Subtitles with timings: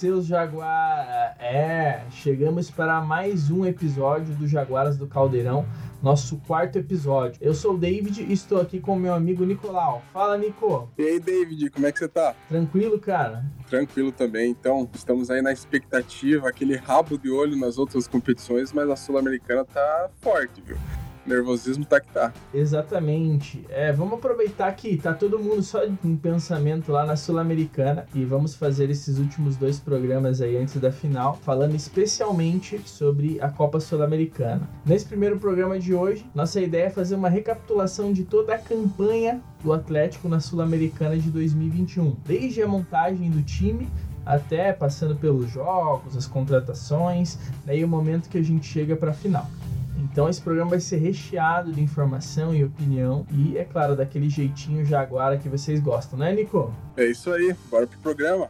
[0.00, 1.36] Seus Jaguar!
[1.38, 5.66] É, chegamos para mais um episódio do Jaguaras do Caldeirão,
[6.02, 7.36] nosso quarto episódio.
[7.38, 10.02] Eu sou o David e estou aqui com meu amigo Nicolau.
[10.10, 10.88] Fala, Nico!
[10.96, 12.34] E aí, David, como é que você tá?
[12.48, 13.44] Tranquilo, cara?
[13.68, 14.50] Tranquilo também.
[14.50, 19.66] Então, estamos aí na expectativa, aquele rabo de olho nas outras competições, mas a Sul-Americana
[19.66, 20.78] tá forte, viu?
[21.26, 22.32] Nervosismo tá que tá.
[22.52, 23.64] Exatamente.
[23.68, 28.54] É, vamos aproveitar que tá todo mundo só em pensamento lá na Sul-Americana e vamos
[28.54, 34.68] fazer esses últimos dois programas aí antes da final, falando especialmente sobre a Copa Sul-Americana.
[34.84, 39.40] Nesse primeiro programa de hoje, nossa ideia é fazer uma recapitulação de toda a campanha
[39.62, 43.88] do Atlético na Sul-Americana de 2021, desde a montagem do time
[44.24, 49.14] até passando pelos jogos, as contratações, daí o momento que a gente chega para a
[49.14, 49.46] final.
[49.96, 54.84] Então esse programa vai ser recheado de informação e opinião e, é claro, daquele jeitinho
[54.84, 56.74] jaguara que vocês gostam, né, Nico?
[56.96, 58.48] É isso aí, bora pro programa.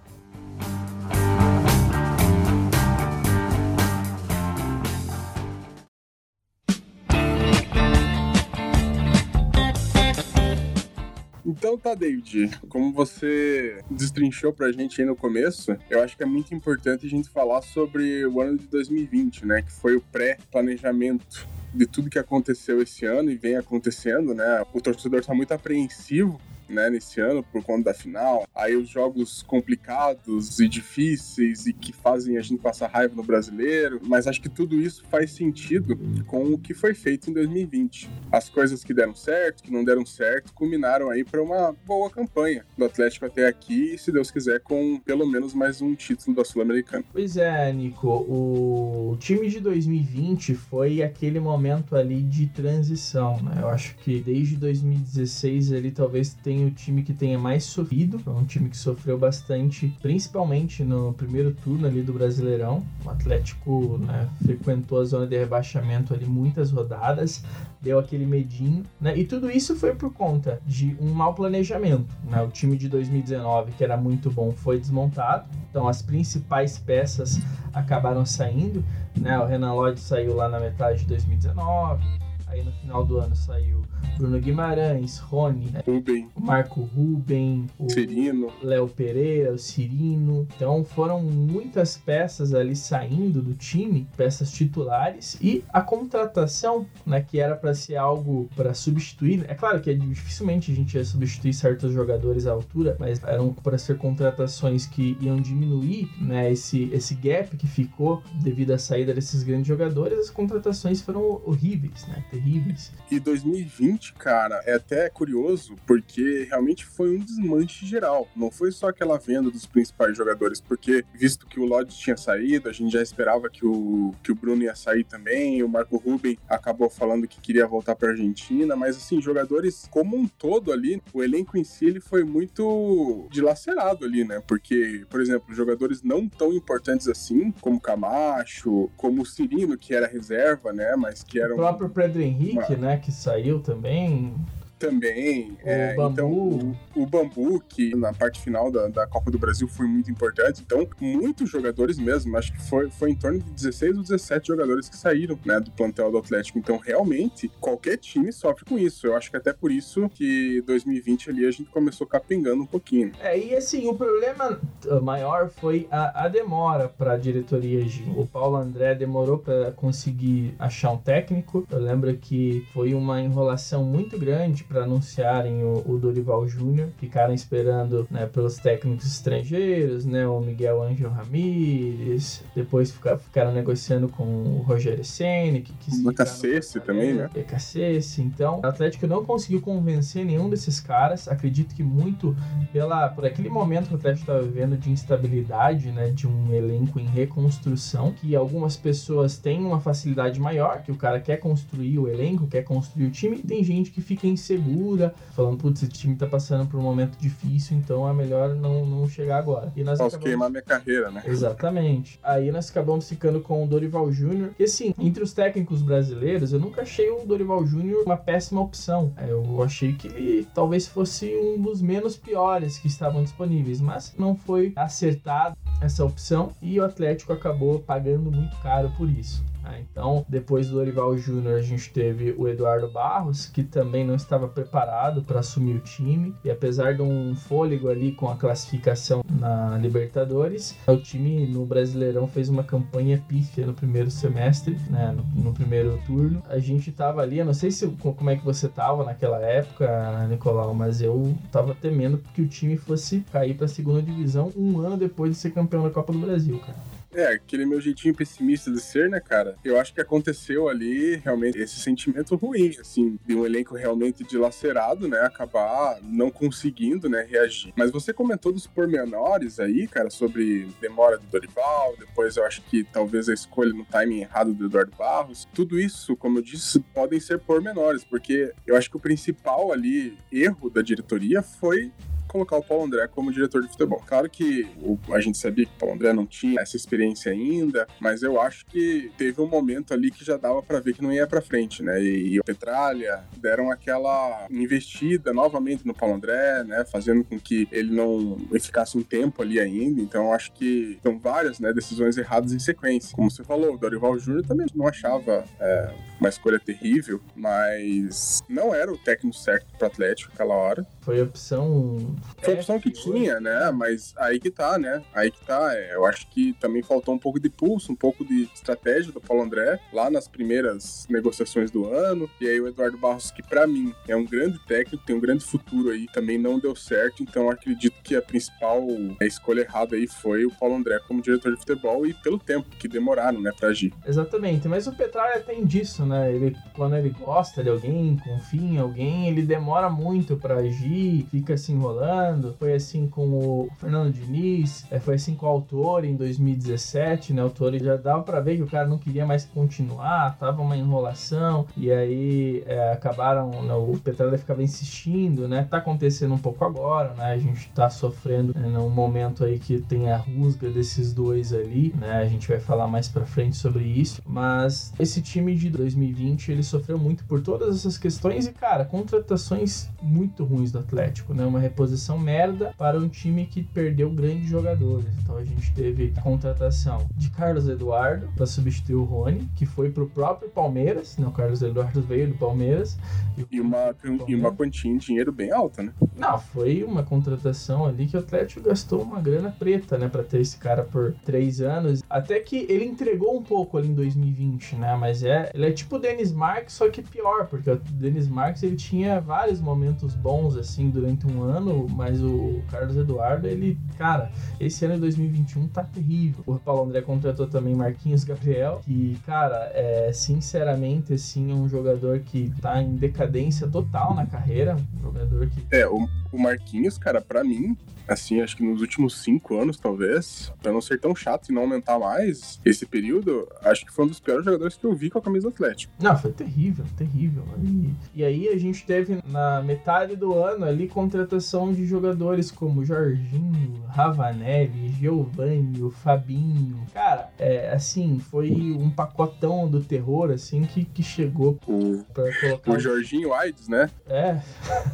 [11.70, 16.26] Então tá, David, como você destrinchou pra gente aí no começo, eu acho que é
[16.26, 19.62] muito importante a gente falar sobre o ano de 2020, né?
[19.62, 24.64] Que foi o pré-planejamento de tudo que aconteceu esse ano e vem acontecendo, né?
[24.74, 28.46] O torcedor tá muito apreensivo né, nesse ano por conta da final.
[28.54, 34.00] Aí os jogos complicados e difíceis e que fazem a gente passar raiva no brasileiro,
[34.04, 38.10] mas acho que tudo isso faz sentido com o que foi feito em 2020.
[38.30, 42.64] As coisas que deram certo, que não deram certo, culminaram aí para uma boa campanha
[42.76, 46.44] do Atlético até aqui e, se Deus quiser, com pelo menos mais um título da
[46.44, 47.04] Sul-Americana.
[47.12, 53.58] Pois é, Nico, o time de 2020 foi aquele momento ali de transição, né?
[53.60, 58.20] Eu acho que desde 2016 ele talvez tenha o time que tenha mais sofrido.
[58.26, 62.84] É um time que sofreu bastante, principalmente no primeiro turno ali do Brasileirão.
[63.04, 67.42] O Atlético né, frequentou a zona de rebaixamento ali muitas rodadas,
[67.80, 69.16] deu aquele medinho, né?
[69.16, 72.14] E tudo isso foi por conta de um mau planejamento.
[72.24, 72.42] Né?
[72.42, 75.48] O time de 2019, que era muito bom, foi desmontado.
[75.70, 77.40] Então as principais peças
[77.72, 78.84] acabaram saindo.
[79.16, 79.38] Né?
[79.38, 82.29] O Renan Lodge saiu lá na metade de 2019.
[82.50, 83.82] Aí no final do ano saiu
[84.18, 85.82] Bruno Guimarães, Rony, né?
[85.86, 86.28] Ruben.
[86.34, 88.52] o Marco Ruben, o Cirino.
[88.62, 90.46] Léo Pereira, o Cirino.
[90.54, 97.38] Então foram muitas peças ali saindo do time, peças titulares e a contratação, né, que
[97.38, 99.44] era para ser algo para substituir.
[99.48, 103.52] É claro que é dificilmente a gente ia substituir certos jogadores à altura, mas eram
[103.52, 109.14] para ser contratações que iam diminuir, né, esse esse gap que ficou devido à saída
[109.14, 110.18] desses grandes jogadores.
[110.18, 112.92] As contratações foram horríveis, né, terríveis.
[113.10, 118.28] E 2020 cara, é até curioso, porque realmente foi um desmanche geral.
[118.34, 122.68] Não foi só aquela venda dos principais jogadores, porque visto que o Lodge tinha saído,
[122.68, 126.38] a gente já esperava que o, que o Bruno ia sair também, o Marco Ruben
[126.48, 131.22] acabou falando que queria voltar para Argentina, mas assim, jogadores como um todo ali, o
[131.22, 134.42] elenco em si ele foi muito dilacerado ali, né?
[134.46, 140.06] Porque, por exemplo, jogadores não tão importantes assim, como Camacho, como o Cirino, que era
[140.06, 140.94] reserva, né?
[140.96, 142.76] Mas que era O próprio Pedro Henrique, uma...
[142.76, 144.34] né, que saiu também
[144.80, 145.50] também.
[145.62, 146.12] O é, bambu.
[146.12, 150.10] Então, o, o, bambu, que na parte final da, da Copa do Brasil foi muito
[150.10, 150.62] importante.
[150.64, 154.88] Então, muitos jogadores mesmo, acho que foi, foi em torno de 16 ou 17 jogadores
[154.88, 156.58] que saíram né, do plantel do Atlético.
[156.58, 159.06] Então, realmente, qualquer time sofre com isso.
[159.06, 163.12] Eu acho que até por isso que 2020 ali a gente começou capengando um pouquinho.
[163.20, 164.58] É, e assim, o problema
[165.02, 168.08] maior foi a, a demora para a diretoria agir.
[168.16, 171.66] O Paulo André demorou para conseguir achar um técnico.
[171.70, 176.90] Eu lembro que foi uma enrolação muito grande para anunciarem o, o, Dorival Júnior.
[176.96, 182.44] Ficaram esperando né, pelos técnicos estrangeiros, né, o Miguel Ángel Ramírez.
[182.54, 186.04] Depois ficar, ficaram negociando com o Rogério Senna, que quis.
[186.04, 187.28] O Cacesse também, né?
[187.48, 188.22] Cacesse.
[188.22, 191.26] Então, o Atlético não conseguiu convencer nenhum desses caras.
[191.26, 192.36] Acredito que muito
[192.72, 197.00] pela, por aquele momento que o Atlético estava vivendo de instabilidade, né, de um elenco
[197.00, 202.06] em reconstrução, que algumas pessoas têm uma facilidade maior, que o cara quer construir o
[202.06, 205.92] elenco, quer construir o time, e tem gente que fica inseguro segura, falando, putz, esse
[205.92, 209.72] time tá passando por um momento difícil, então é melhor não, não chegar agora.
[209.74, 210.24] E nós Posso acabamos...
[210.24, 211.22] queimar minha carreira, né?
[211.26, 212.20] Exatamente.
[212.22, 216.60] Aí nós acabamos ficando com o Dorival Júnior, que assim, entre os técnicos brasileiros, eu
[216.60, 219.12] nunca achei o Dorival Júnior uma péssima opção.
[219.16, 224.14] É, eu achei que ele talvez fosse um dos menos piores que estavam disponíveis, mas
[224.18, 229.42] não foi acertado essa opção e o Atlético acabou pagando muito caro por isso.
[229.70, 229.84] Né?
[229.90, 234.48] Então, depois do Dorival Júnior, a gente teve o Eduardo Barros, que também não estava
[234.48, 236.34] preparado para assumir o time.
[236.44, 242.26] E apesar de um fôlego ali com a classificação na Libertadores, o time no Brasileirão
[242.26, 245.14] fez uma campanha pífia no primeiro semestre, né?
[245.16, 246.42] no, no primeiro turno.
[246.48, 250.26] A gente tava ali, eu não sei se como é que você tava naquela época,
[250.28, 254.80] Nicolau, mas eu tava temendo que o time fosse cair para a segunda divisão um
[254.80, 256.99] ano depois de ser campeão da Copa do Brasil, cara.
[257.12, 259.56] É, aquele meu jeitinho pessimista de ser, né, cara?
[259.64, 265.08] Eu acho que aconteceu ali realmente esse sentimento ruim, assim, de um elenco realmente dilacerado,
[265.08, 265.18] né?
[265.20, 267.72] Acabar não conseguindo, né, reagir.
[267.76, 272.84] Mas você comentou dos pormenores aí, cara, sobre demora do Dorival, depois eu acho que
[272.84, 275.48] talvez a escolha no timing errado do Eduardo Barros.
[275.52, 280.16] Tudo isso, como eu disse, podem ser pormenores, porque eu acho que o principal ali
[280.30, 281.92] erro da diretoria foi
[282.30, 284.02] colocar o Paulo André como diretor de futebol.
[284.06, 287.86] Claro que o, a gente sabia que o Paulo André não tinha essa experiência ainda,
[287.98, 291.12] mas eu acho que teve um momento ali que já dava para ver que não
[291.12, 292.00] ia para frente, né?
[292.00, 296.84] E, e o Petralha deram aquela investida novamente no Paulo André, né?
[296.84, 300.00] Fazendo com que ele não ficasse um tempo ali ainda.
[300.00, 303.14] Então acho que são várias né, decisões erradas em sequência.
[303.14, 308.74] Como você falou, o Dorival Júnior também não achava é, uma escolha terrível, mas não
[308.74, 310.86] era o técnico certo para o Atlético naquela hora.
[311.00, 312.14] Foi a opção.
[312.42, 313.70] Foi a opção que tinha, né?
[313.70, 315.02] Mas aí que tá, né?
[315.14, 315.74] Aí que tá.
[315.74, 319.20] É, eu acho que também faltou um pouco de pulso, um pouco de estratégia do
[319.20, 322.28] Paulo André lá nas primeiras negociações do ano.
[322.40, 325.44] E aí o Eduardo Barros, que para mim é um grande técnico, tem um grande
[325.44, 327.22] futuro aí, também não deu certo.
[327.22, 328.86] Então acredito que a principal
[329.22, 332.86] escolha errada aí foi o Paulo André como diretor de futebol e pelo tempo que
[332.86, 333.92] demoraram, né, para agir.
[334.06, 334.68] Exatamente.
[334.68, 336.09] Mas o Petralha tem disso, né?
[336.14, 341.56] Ele, quando ele gosta de alguém, confia em alguém, ele demora muito para agir fica
[341.56, 342.54] se enrolando.
[342.58, 347.42] Foi assim com o Fernando Diniz, é, foi assim com o autor em 2017, né?
[347.42, 350.76] O autor já dava para ver que o cara não queria mais continuar, tava uma
[350.76, 355.66] enrolação, e aí é, acabaram, né, o Petralha ficava insistindo, né?
[355.70, 357.32] Tá acontecendo um pouco agora, né?
[357.32, 361.94] A gente tá sofrendo né, num momento aí que tem a rusga desses dois ali,
[361.98, 362.18] né?
[362.18, 365.68] A gente vai falar mais pra frente sobre isso, mas esse time de
[366.00, 371.34] 2020 ele sofreu muito por todas essas questões e, cara, contratações muito ruins do Atlético,
[371.34, 371.44] né?
[371.44, 375.06] Uma reposição merda para um time que perdeu grandes jogadores.
[375.22, 379.90] Então a gente teve a contratação de Carlos Eduardo para substituir o Rony, que foi
[379.90, 381.26] pro próprio Palmeiras, né?
[381.26, 382.98] O Carlos Eduardo veio do Palmeiras.
[383.36, 383.94] E, e uma,
[384.26, 385.92] e uma quantia de dinheiro bem alta, né?
[386.16, 390.08] Não, foi uma contratação ali que o Atlético gastou uma grana preta, né?
[390.08, 392.02] Para ter esse cara por três anos.
[392.08, 394.96] Até que ele entregou um pouco ali em 2020, né?
[394.96, 398.62] Mas é, ele é tipo o Denis Marques, só que pior, porque o Denis Marques
[398.62, 403.78] ele tinha vários momentos bons assim assim durante um ano, mas o Carlos Eduardo, ele,
[403.98, 406.42] cara, esse ano de 2021 tá terrível.
[406.46, 412.20] O Paulo André contratou também Marquinhos Gabriel, que, cara, é sinceramente assim, é um jogador
[412.20, 417.20] que tá em decadência total na carreira, um jogador que É, o, o Marquinhos, cara,
[417.20, 417.76] para mim,
[418.12, 421.62] assim, acho que nos últimos cinco anos, talvez, pra não ser tão chato e não
[421.62, 425.18] aumentar mais esse período, acho que foi um dos piores jogadores que eu vi com
[425.18, 425.92] a camisa do Atlético.
[426.00, 427.44] Não, foi terrível, terrível.
[427.62, 432.84] E, e aí a gente teve na metade do ano ali contratação de jogadores como
[432.84, 436.84] Jorginho, Ravanelli, Giovanni, o Fabinho.
[436.92, 442.72] Cara, é, assim, foi um pacotão do terror, assim, que, que chegou o, pra colocar...
[442.72, 443.90] O Jorginho Aides, né?
[444.06, 444.40] É.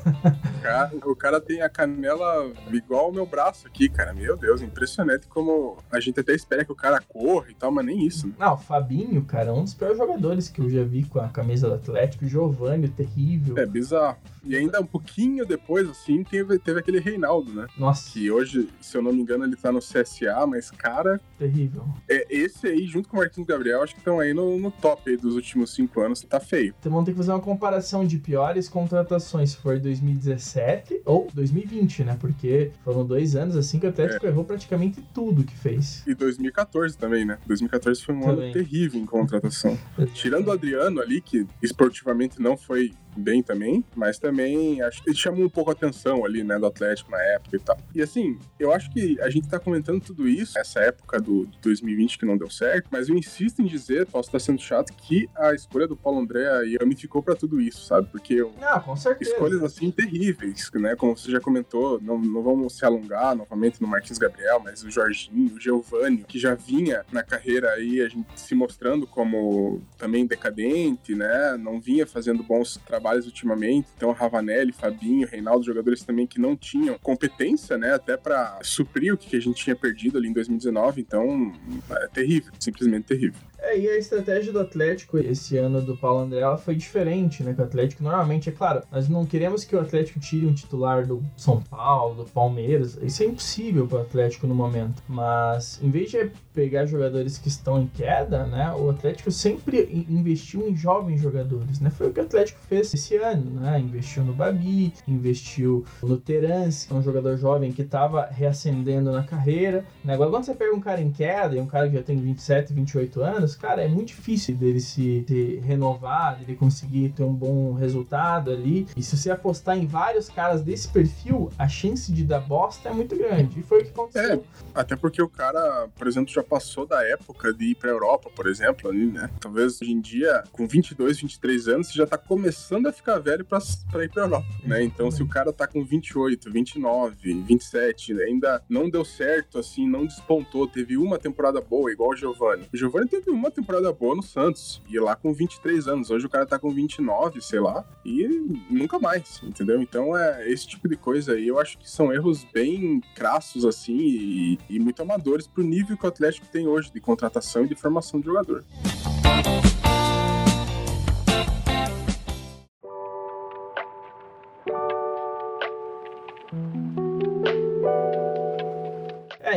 [0.07, 4.13] o, cara, o cara tem a canela igual o meu braço aqui, cara.
[4.13, 7.85] Meu Deus, impressionante como a gente até espera que o cara corra e tal, mas
[7.85, 8.27] nem isso.
[8.27, 8.35] Né?
[8.39, 11.29] Não, o Fabinho, cara, é um dos piores jogadores que eu já vi com a
[11.29, 12.27] camisa do Atlético.
[12.27, 13.57] Giovanni, terrível.
[13.59, 14.19] É bizarro.
[14.47, 17.67] E ainda um pouquinho depois, assim, teve, teve aquele Reinaldo, né?
[17.77, 18.11] Nossa.
[18.13, 21.21] Que hoje, se eu não me engano, ele tá no CSA, mas, cara.
[21.37, 21.85] Terrível.
[22.09, 25.11] É, esse aí, junto com o Marquinhos Gabriel, acho que estão aí no, no top
[25.11, 26.21] aí dos últimos cinco anos.
[26.23, 26.75] Tá feio.
[26.79, 32.05] Então vamos ter que fazer uma comparação de piores contratações, se for 2017 ou 2020,
[32.05, 32.17] né?
[32.21, 34.29] Porque foram dois anos assim que o Atlético é.
[34.29, 36.03] errou praticamente tudo que fez.
[36.07, 37.39] E 2014 também, né?
[37.47, 38.45] 2014 foi um também.
[38.45, 39.79] ano terrível em contratação.
[40.15, 45.17] Tirando o Adriano ali, que esportivamente não foi bem também, mas também acho que ele
[45.17, 47.79] chamou um pouco a atenção ali, né, do Atlético na época e tal.
[47.95, 52.19] E assim, eu acho que a gente tá comentando tudo isso, essa época do, 2020
[52.19, 55.55] que não deu certo, mas eu insisto em dizer, posso estar sendo chato, que a
[55.55, 58.09] escolha do Paulo André aí ficou para tudo isso, sabe?
[58.11, 59.31] Porque eu, não, com certeza.
[59.31, 60.97] escolhas assim terríveis, né?
[60.97, 64.91] Como você já comentou, não, não vamos se alongar novamente no Marquinhos Gabriel, mas o
[64.91, 70.27] Jorginho, o Giovanni, que já vinha na carreira aí a gente se mostrando como também
[70.27, 71.57] decadente, né?
[71.57, 73.89] Não vinha fazendo bons trabalhos trabalhos ultimamente.
[73.97, 79.17] Então, Ravanelli, Fabinho, Reinaldo, jogadores também que não tinham competência, né, até para suprir o
[79.17, 81.01] que a gente tinha perdido ali em 2019.
[81.01, 81.53] Então,
[81.91, 83.41] é terrível, simplesmente terrível.
[83.67, 87.53] É, e a estratégia do Atlético esse ano do Paulo André foi diferente, né?
[87.53, 91.05] Que o Atlético normalmente, é claro, nós não queremos que o Atlético tire um titular
[91.05, 92.97] do São Paulo, do Palmeiras.
[93.03, 95.03] Isso é impossível para o Atlético no momento.
[95.09, 98.73] Mas em vez de pegar jogadores que estão em queda, né?
[98.73, 101.91] O Atlético sempre investiu em jovens jogadores, né?
[101.91, 103.81] Foi o que o Atlético fez esse ano, né?
[103.81, 109.85] Investiu no Babi, investiu no Terence, é um jogador jovem que estava reacendendo na carreira.
[110.05, 110.15] Né?
[110.15, 112.73] Agora, quando você pega um cara em queda e um cara que já tem 27,
[112.73, 117.75] 28 anos, cara, é muito difícil dele se, se renovar, dele conseguir ter um bom
[117.75, 118.87] resultado ali.
[118.97, 122.93] E se você apostar em vários caras desse perfil, a chance de dar bosta é
[122.93, 123.61] muito grande.
[123.61, 124.45] E foi o que aconteceu.
[124.75, 128.31] É, até porque o cara, por exemplo, já passou da época de ir pra Europa,
[128.35, 129.31] por exemplo, ali, né?
[129.41, 133.45] Talvez hoje em dia, com 22, 23 anos, você já tá começando a ficar velho
[133.45, 133.59] pra,
[133.91, 134.83] pra ir pra Europa, né?
[134.83, 140.07] Então, se o cara tá com 28, 29, 27, ainda não deu certo, assim, não
[140.07, 142.69] despontou, teve uma temporada boa, igual o Giovanni.
[142.73, 146.11] O Giovanni teve uma temporada boa no Santos, e lá com 23 anos.
[146.11, 148.27] Hoje o cara tá com 29, sei lá, e
[148.71, 149.81] nunca mais, entendeu?
[149.81, 153.97] Então, é esse tipo de coisa aí, eu acho que são erros bem crassos, assim,
[153.97, 157.75] e, e muito amadores pro nível que o Atlético tem hoje de contratação e de
[157.75, 158.65] formação de jogador.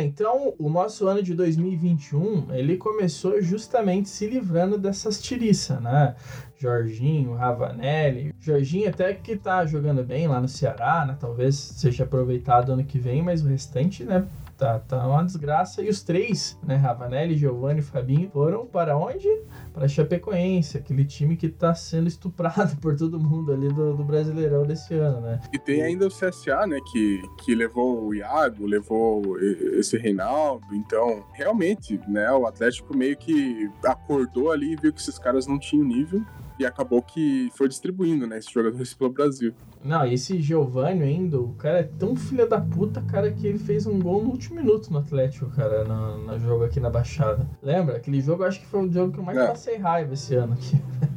[0.10, 6.16] Então o nosso ano de 2021 ele começou justamente se livrando dessas tiriças, né?
[6.58, 8.34] Jorginho, Ravanelli.
[8.39, 11.16] Jorginho até que tá jogando bem lá no Ceará, né?
[11.20, 14.28] Talvez seja aproveitado ano que vem, mas o restante, né?
[14.60, 15.82] Tá, tá uma desgraça.
[15.82, 16.75] E os três, né?
[16.75, 19.25] Ravanelli, Giovanni e Fabinho, foram para onde?
[19.72, 24.63] Para Chapecoense, aquele time que tá sendo estuprado por todo mundo ali do, do Brasileirão
[24.63, 25.39] desse ano, né?
[25.54, 26.78] E tem ainda o CSA, né?
[26.92, 30.75] Que, que levou o Iago, levou esse Reinaldo.
[30.75, 32.30] Então, realmente, né?
[32.34, 36.22] O Atlético meio que acordou ali e viu que esses caras não tinham nível
[36.60, 39.54] e acabou que foi distribuindo, né, esses jogadores pelo Brasil.
[39.84, 43.58] Não, e esse Giovanni ainda, o cara é tão filha da puta, cara, que ele
[43.58, 47.50] fez um gol no último minuto no Atlético, cara, no, no jogo aqui na Baixada.
[47.62, 47.98] Lembra?
[47.98, 49.48] Aquele jogo, acho que foi o jogo que eu mais é.
[49.48, 50.78] passei raiva esse ano aqui.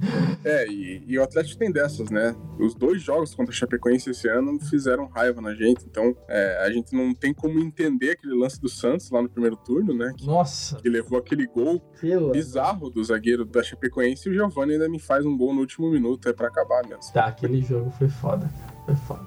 [0.45, 2.35] É, e, e, o Atlético tem dessas, né?
[2.59, 6.71] Os dois jogos contra o Chapecoense esse ano fizeram raiva na gente, então é, a
[6.73, 10.13] gente não tem como entender aquele lance do Santos lá no primeiro turno, né?
[10.17, 10.77] Que, Nossa!
[10.77, 12.33] Que levou aquele gol Pela.
[12.33, 15.89] bizarro do zagueiro da Chapecoense e o Giovanni ainda me faz um gol no último
[15.89, 17.13] minuto, é para acabar mesmo.
[17.13, 18.52] Tá, aquele jogo foi foda.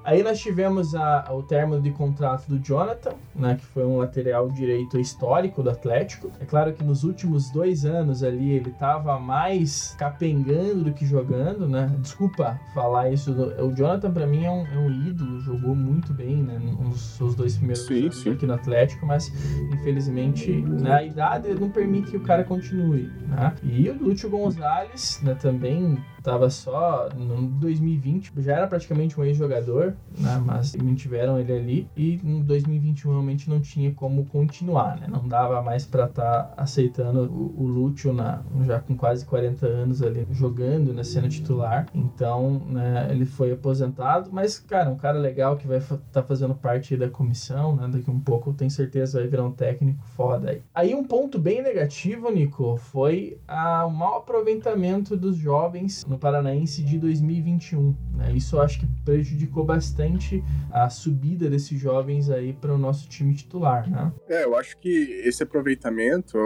[0.04, 4.50] Aí nós tivemos a, o término de contrato do Jonathan, né, que foi um lateral
[4.50, 6.32] direito histórico do Atlético.
[6.40, 11.68] É claro que nos últimos dois anos ali ele estava mais capengando do que jogando,
[11.68, 11.94] né?
[12.00, 13.32] Desculpa falar isso.
[13.32, 17.36] O Jonathan para mim é um, é um, ídolo, jogou muito bem, né, nos seus
[17.36, 18.32] dois primeiros sim, anos sim.
[18.32, 19.32] aqui no Atlético, mas
[19.72, 23.54] infelizmente né, a idade não permite que o cara continue, né?
[23.64, 29.96] E o Lúcio Gonzalez, né, também estava só no 2020, já era praticamente um ex-jogador,
[30.18, 30.42] né?
[30.44, 35.08] Mas mantiveram ele ali e em 2021 realmente não tinha como continuar, né?
[35.08, 39.68] Não dava mais para estar tá aceitando o, o Lúcio na, já com quase 40
[39.68, 41.04] anos ali jogando, né?
[41.04, 41.86] Sendo titular.
[41.94, 43.08] Então, né?
[43.12, 47.08] Ele foi aposentado, mas, cara, um cara legal que vai estar tá fazendo parte da
[47.08, 47.88] comissão, né?
[47.88, 50.62] Daqui um pouco, tenho certeza vai virar um técnico foda aí.
[50.74, 56.82] Aí um ponto bem negativo, Nico, foi a, o mau aproveitamento dos jovens no Paranaense
[56.82, 57.96] de 2021.
[58.16, 58.34] Né?
[58.34, 63.34] Isso eu acho que prejudicou bastante a subida desses jovens aí para o nosso time
[63.34, 63.90] titular.
[63.90, 64.12] Né?
[64.28, 64.90] É, eu acho que
[65.24, 66.38] esse aproveitamento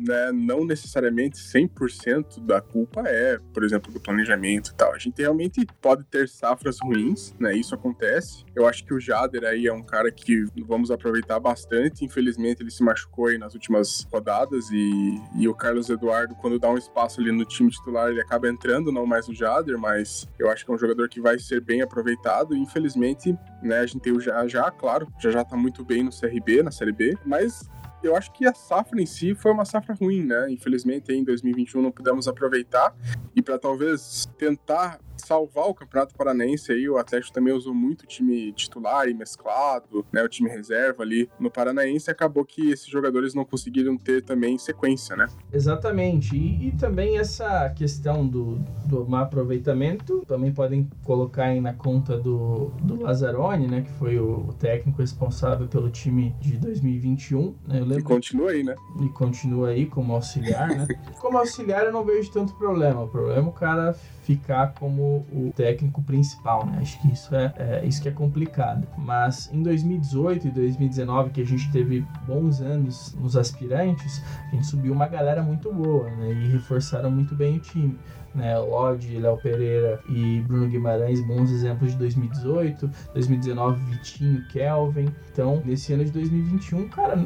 [0.00, 4.94] né, não necessariamente 100% da culpa é, por exemplo, do planejamento e tal.
[4.94, 7.54] A gente realmente pode ter safras ruins, né?
[7.54, 8.44] Isso acontece.
[8.54, 12.04] Eu acho que o Jader aí é um cara que vamos aproveitar bastante.
[12.04, 16.70] Infelizmente, ele se machucou aí nas últimas rodadas e, e o Carlos Eduardo, quando dá
[16.70, 20.50] um espaço ali no time titular, ele acaba entrando, não mais o Jader, mas eu
[20.50, 22.56] acho que é um jogador que vai ser bem aproveitado.
[22.56, 26.10] Infelizmente, né, a gente tem o já, já, claro, já já tá muito bem no
[26.10, 27.68] CRB, na Série B, mas
[28.02, 30.50] eu acho que a safra em si foi uma safra ruim, né?
[30.50, 32.94] Infelizmente, em 2021 não pudemos aproveitar.
[33.34, 38.06] E para talvez tentar salvar o Campeonato Paranaense aí, o Atlético também usou muito o
[38.06, 43.34] time titular e mesclado, né, o time reserva ali no Paranaense, acabou que esses jogadores
[43.34, 45.26] não conseguiram ter também sequência, né?
[45.52, 51.72] Exatamente, e, e também essa questão do, do mau aproveitamento, também podem colocar aí na
[51.72, 57.54] conta do, do Lazzaroni, né, que foi o, o técnico responsável pelo time de 2021,
[57.66, 58.00] né, eu lembro...
[58.00, 58.74] E continua aí, né?
[59.00, 60.86] E continua aí como auxiliar, né?
[61.20, 63.94] como auxiliar eu não vejo tanto problema, o problema é o cara
[64.30, 66.78] ficar como o técnico principal, né?
[66.80, 68.86] Acho que isso é, é isso que é complicado.
[68.96, 74.66] Mas em 2018 e 2019, que a gente teve bons anos nos aspirantes, a gente
[74.66, 76.32] subiu uma galera muito boa, né?
[76.32, 77.98] E reforçaram muito bem o time
[78.34, 78.58] né?
[78.58, 85.08] Lodge, Léo Pereira e Bruno Guimarães, bons exemplos de 2018, 2019, Vitinho, Kelvin.
[85.32, 87.16] Então, nesse ano de 2021, cara,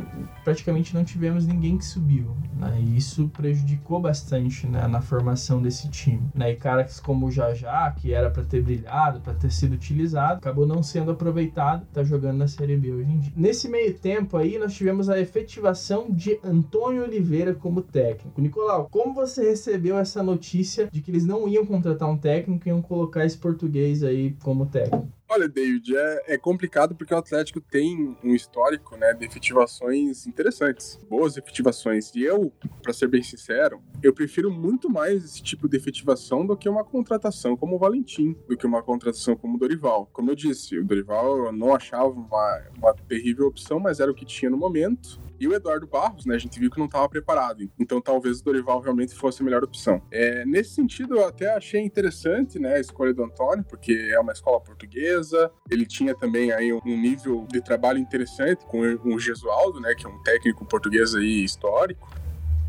[0.45, 2.79] praticamente não tivemos ninguém que subiu, né?
[2.81, 6.53] E isso prejudicou bastante né, na formação desse time, né?
[6.53, 10.67] E caras como o Jajá, que era para ter brilhado, para ter sido utilizado, acabou
[10.67, 13.33] não sendo aproveitado, tá jogando na Série B hoje em dia.
[13.37, 18.41] Nesse meio tempo aí, nós tivemos a efetivação de Antônio Oliveira como técnico.
[18.41, 22.71] Nicolau, como você recebeu essa notícia de que eles não iam contratar um técnico e
[22.71, 25.09] iam colocar esse português aí como técnico.
[25.29, 31.01] Olha, David, é, é, complicado porque o Atlético tem um histórico né, de efetivações interessantes,
[31.11, 32.15] boas efetivações.
[32.15, 36.57] E eu, para ser bem sincero, eu prefiro muito mais esse tipo de efetivação do
[36.57, 40.09] que uma contratação como o Valentim, do que uma contratação como o Dorival.
[40.13, 44.15] Como eu disse, o Dorival eu não achava uma, uma terrível opção, mas era o
[44.15, 45.24] que tinha no momento.
[45.45, 47.71] E o Eduardo Barros, né, a gente viu que não estava preparado.
[47.79, 50.01] Então talvez o Dorival realmente fosse a melhor opção.
[50.11, 54.33] É, nesse sentido, eu até achei interessante né, a escolha do Antônio, porque é uma
[54.33, 55.53] escola portuguesa.
[55.71, 60.09] Ele tinha também aí um nível de trabalho interessante com o Gesualdo, né, que é
[60.09, 62.11] um técnico português aí histórico.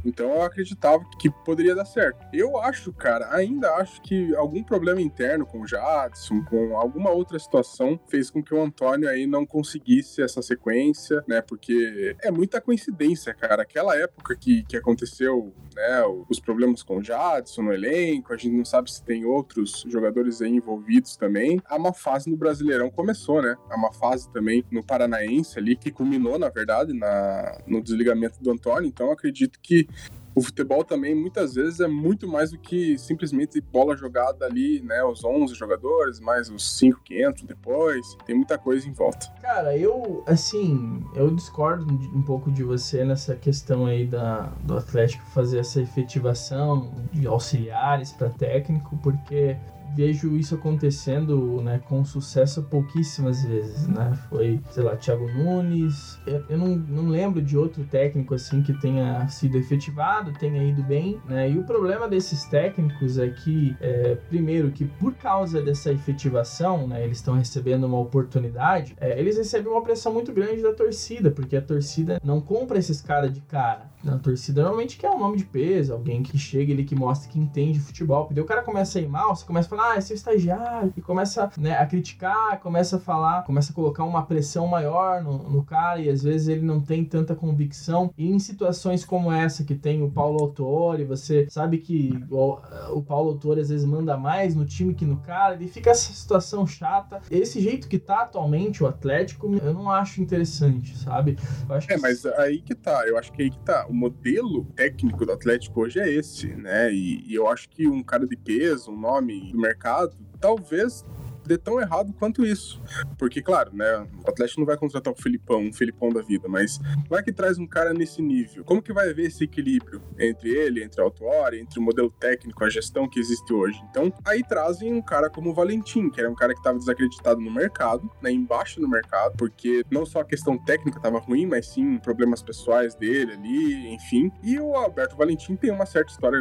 [0.05, 2.25] Então eu acreditava que poderia dar certo.
[2.31, 7.39] Eu acho, cara, ainda acho que algum problema interno com o Jadson, com alguma outra
[7.39, 11.41] situação, fez com que o Antônio aí não conseguisse essa sequência, né?
[11.41, 13.63] Porque é muita coincidência, cara.
[13.63, 18.55] Aquela época que, que aconteceu, né, os problemas com o Jadson no elenco, a gente
[18.55, 21.59] não sabe se tem outros jogadores aí envolvidos também.
[21.65, 23.55] A má fase no Brasileirão começou, né?
[23.69, 28.51] A má fase também no Paranaense ali, que culminou, na verdade, na, no desligamento do
[28.51, 28.87] Antônio.
[28.87, 29.87] Então acredito que
[30.35, 35.01] o futebol também muitas vezes é muito mais do que simplesmente bola jogada ali, né?
[35.05, 38.17] Os 11 jogadores, mais os 5 que entram depois.
[38.25, 39.27] Tem muita coisa em volta.
[39.41, 45.23] Cara, eu, assim, eu discordo um pouco de você nessa questão aí da, do Atlético
[45.27, 49.55] fazer essa efetivação de auxiliares para técnico, porque
[49.95, 54.13] vejo isso acontecendo, né, com sucesso pouquíssimas vezes, né?
[54.29, 56.19] Foi, sei lá, Thiago Nunes.
[56.25, 60.83] Eu, eu não, não lembro de outro técnico assim que tenha sido efetivado, tenha ido
[60.83, 61.49] bem, né?
[61.49, 67.03] E o problema desses técnicos é que, é, primeiro, que por causa dessa efetivação, né,
[67.03, 71.55] eles estão recebendo uma oportunidade, é, eles recebem uma pressão muito grande da torcida, porque
[71.55, 73.94] a torcida não compra esses caras de cara.
[74.07, 77.39] A torcida normalmente quer um nome de peso, alguém que chega ali que mostra que
[77.39, 78.25] entende futebol.
[78.25, 80.93] Porque o cara começa a ir mal, você começa a falar, ah, é seu estagiário,
[80.95, 85.49] e começa né, a criticar, começa a falar, começa a colocar uma pressão maior no,
[85.49, 88.11] no cara, e às vezes ele não tem tanta convicção.
[88.17, 92.57] E em situações como essa, que tem o Paulo Autori, você sabe que o,
[92.91, 96.13] o Paulo Autori às vezes manda mais no time que no cara, e fica essa
[96.13, 97.21] situação chata.
[97.29, 101.37] Esse jeito que tá atualmente o Atlético, eu não acho interessante, sabe?
[101.69, 101.97] é, que...
[101.97, 103.87] mas aí que tá, eu acho que aí que tá.
[103.95, 106.93] Modelo técnico do Atlético hoje é esse, né?
[106.93, 111.03] E, e eu acho que um cara de peso, um nome do mercado, talvez
[111.47, 112.81] dê tão errado quanto isso.
[113.17, 116.79] Porque, claro, né, o Atlético não vai contratar o Filipão, um Filipão da vida, mas
[117.09, 118.63] vai que traz um cara nesse nível.
[118.63, 122.63] Como que vai haver esse equilíbrio entre ele, entre a Autuori, entre o modelo técnico,
[122.63, 123.79] a gestão que existe hoje?
[123.89, 127.39] Então, aí trazem um cara como o Valentim, que era um cara que estava desacreditado
[127.39, 131.67] no mercado, né, embaixo no mercado, porque não só a questão técnica estava ruim, mas
[131.67, 134.31] sim problemas pessoais dele ali, enfim.
[134.43, 136.39] E o Alberto Valentim tem uma certa história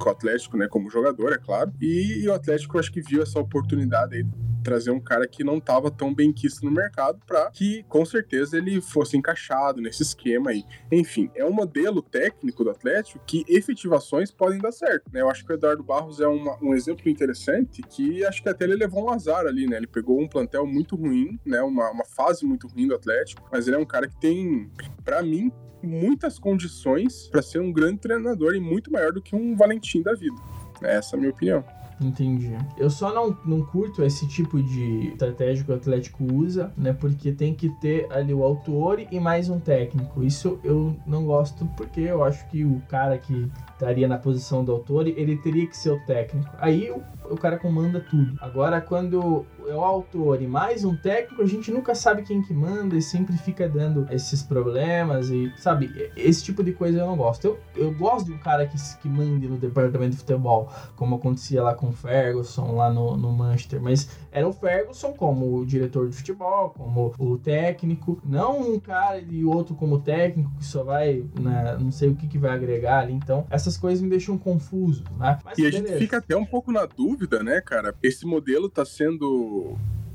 [0.00, 1.72] com o Atlético, né, como jogador, é claro.
[1.80, 4.26] E, e o Atlético acho que viu essa oportunidade aí
[4.62, 8.56] trazer um cara que não estava tão bem quisto no mercado para que com certeza
[8.56, 10.64] ele fosse encaixado nesse esquema aí.
[10.90, 15.20] Enfim, é um modelo técnico do Atlético que efetivações podem dar certo, né?
[15.20, 18.64] Eu acho que o Eduardo Barros é uma, um exemplo interessante que acho que até
[18.64, 19.76] ele levou um azar ali, né?
[19.76, 21.60] Ele pegou um plantel muito ruim, né?
[21.62, 24.70] Uma, uma fase muito ruim do Atlético, mas ele é um cara que tem,
[25.04, 25.50] para mim,
[25.82, 30.14] muitas condições para ser um grande treinador e muito maior do que um Valentim da
[30.14, 30.36] vida.
[30.82, 31.79] Essa é a minha opinião.
[32.00, 32.56] Entendi.
[32.78, 36.92] Eu só não, não curto esse tipo de estratégia que o Atlético usa, né?
[36.92, 40.22] Porque tem que ter ali o autor e mais um técnico.
[40.22, 44.72] Isso eu não gosto porque eu acho que o cara que estaria na posição do
[44.72, 46.50] autor, ele teria que ser o técnico.
[46.58, 48.36] Aí o, o cara comanda tudo.
[48.40, 52.52] Agora, quando é o autor e mais um técnico, a gente nunca sabe quem que
[52.52, 57.16] manda e sempre fica dando esses problemas e, sabe, esse tipo de coisa eu não
[57.16, 57.44] gosto.
[57.44, 61.62] Eu, eu gosto de um cara que, que mande no departamento de futebol, como acontecia
[61.62, 66.08] lá com o Ferguson, lá no, no Manchester, mas era o Ferguson como o diretor
[66.08, 71.24] de futebol, como o técnico, não um cara e outro como técnico que só vai,
[71.38, 73.12] né, não sei o que, que vai agregar ali.
[73.12, 75.38] Então, essas coisas me deixam confuso, né?
[75.44, 75.84] Mas, e beleza.
[75.84, 77.94] a gente fica até um pouco na dúvida, né, cara?
[78.02, 79.59] Esse modelo tá sendo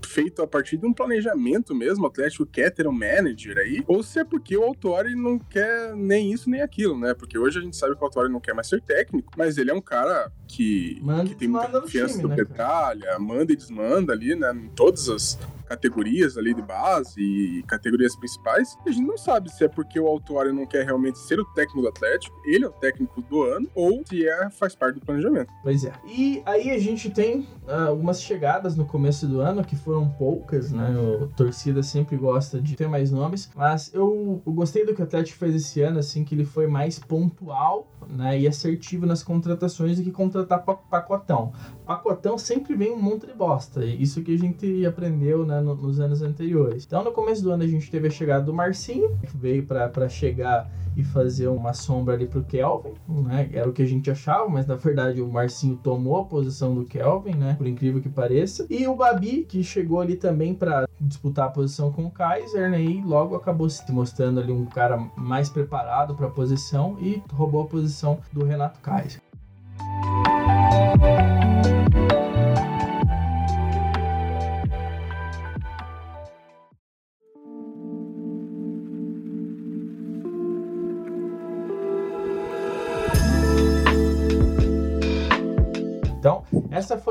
[0.05, 4.01] feito a partir de um planejamento mesmo, o Atlético quer ter um manager aí, ou
[4.01, 7.13] se é porque o Autori não quer nem isso nem aquilo, né?
[7.13, 9.71] Porque hoje a gente sabe que o Autori não quer mais ser técnico, mas ele
[9.71, 13.55] é um cara que, manda que tem muita confiança do, time, né, Petralha, manda e
[13.55, 14.53] desmanda ali, né?
[14.53, 18.77] Em todas as categorias ali de base e categorias principais.
[18.85, 21.45] E a gente não sabe se é porque o Autuário não quer realmente ser o
[21.45, 25.05] técnico do Atlético, ele é o técnico do ano, ou se é, faz parte do
[25.05, 25.51] planejamento.
[25.63, 25.93] Pois é.
[26.05, 30.71] E aí a gente tem uh, algumas chegadas no começo do ano, que foram poucas,
[30.71, 30.93] né?
[31.23, 35.03] A torcida sempre gosta de ter mais nomes, mas eu, eu gostei do que o
[35.03, 39.97] Atlético fez esse ano, assim, que ele foi mais pontual né, e assertivo nas contratações
[39.97, 41.53] do que contratar pacotão.
[41.85, 46.21] Pacotão sempre vem um monte de bosta, isso que a gente aprendeu né, nos anos
[46.21, 46.85] anteriores.
[46.85, 50.09] Então, no começo do ano, a gente teve a chegada do Marcinho, que veio para
[50.09, 53.49] chegar e fazer uma sombra ali pro Kelvin, né?
[53.53, 56.85] Era o que a gente achava, mas na verdade o Marcinho tomou a posição do
[56.85, 57.55] Kelvin, né?
[57.57, 58.65] Por incrível que pareça.
[58.69, 62.81] E o Babi, que chegou ali também para disputar a posição com o Kaiser, né?
[62.81, 67.63] E logo acabou se mostrando ali um cara mais preparado para a posição e roubou
[67.63, 69.21] a posição do Renato Kaiser.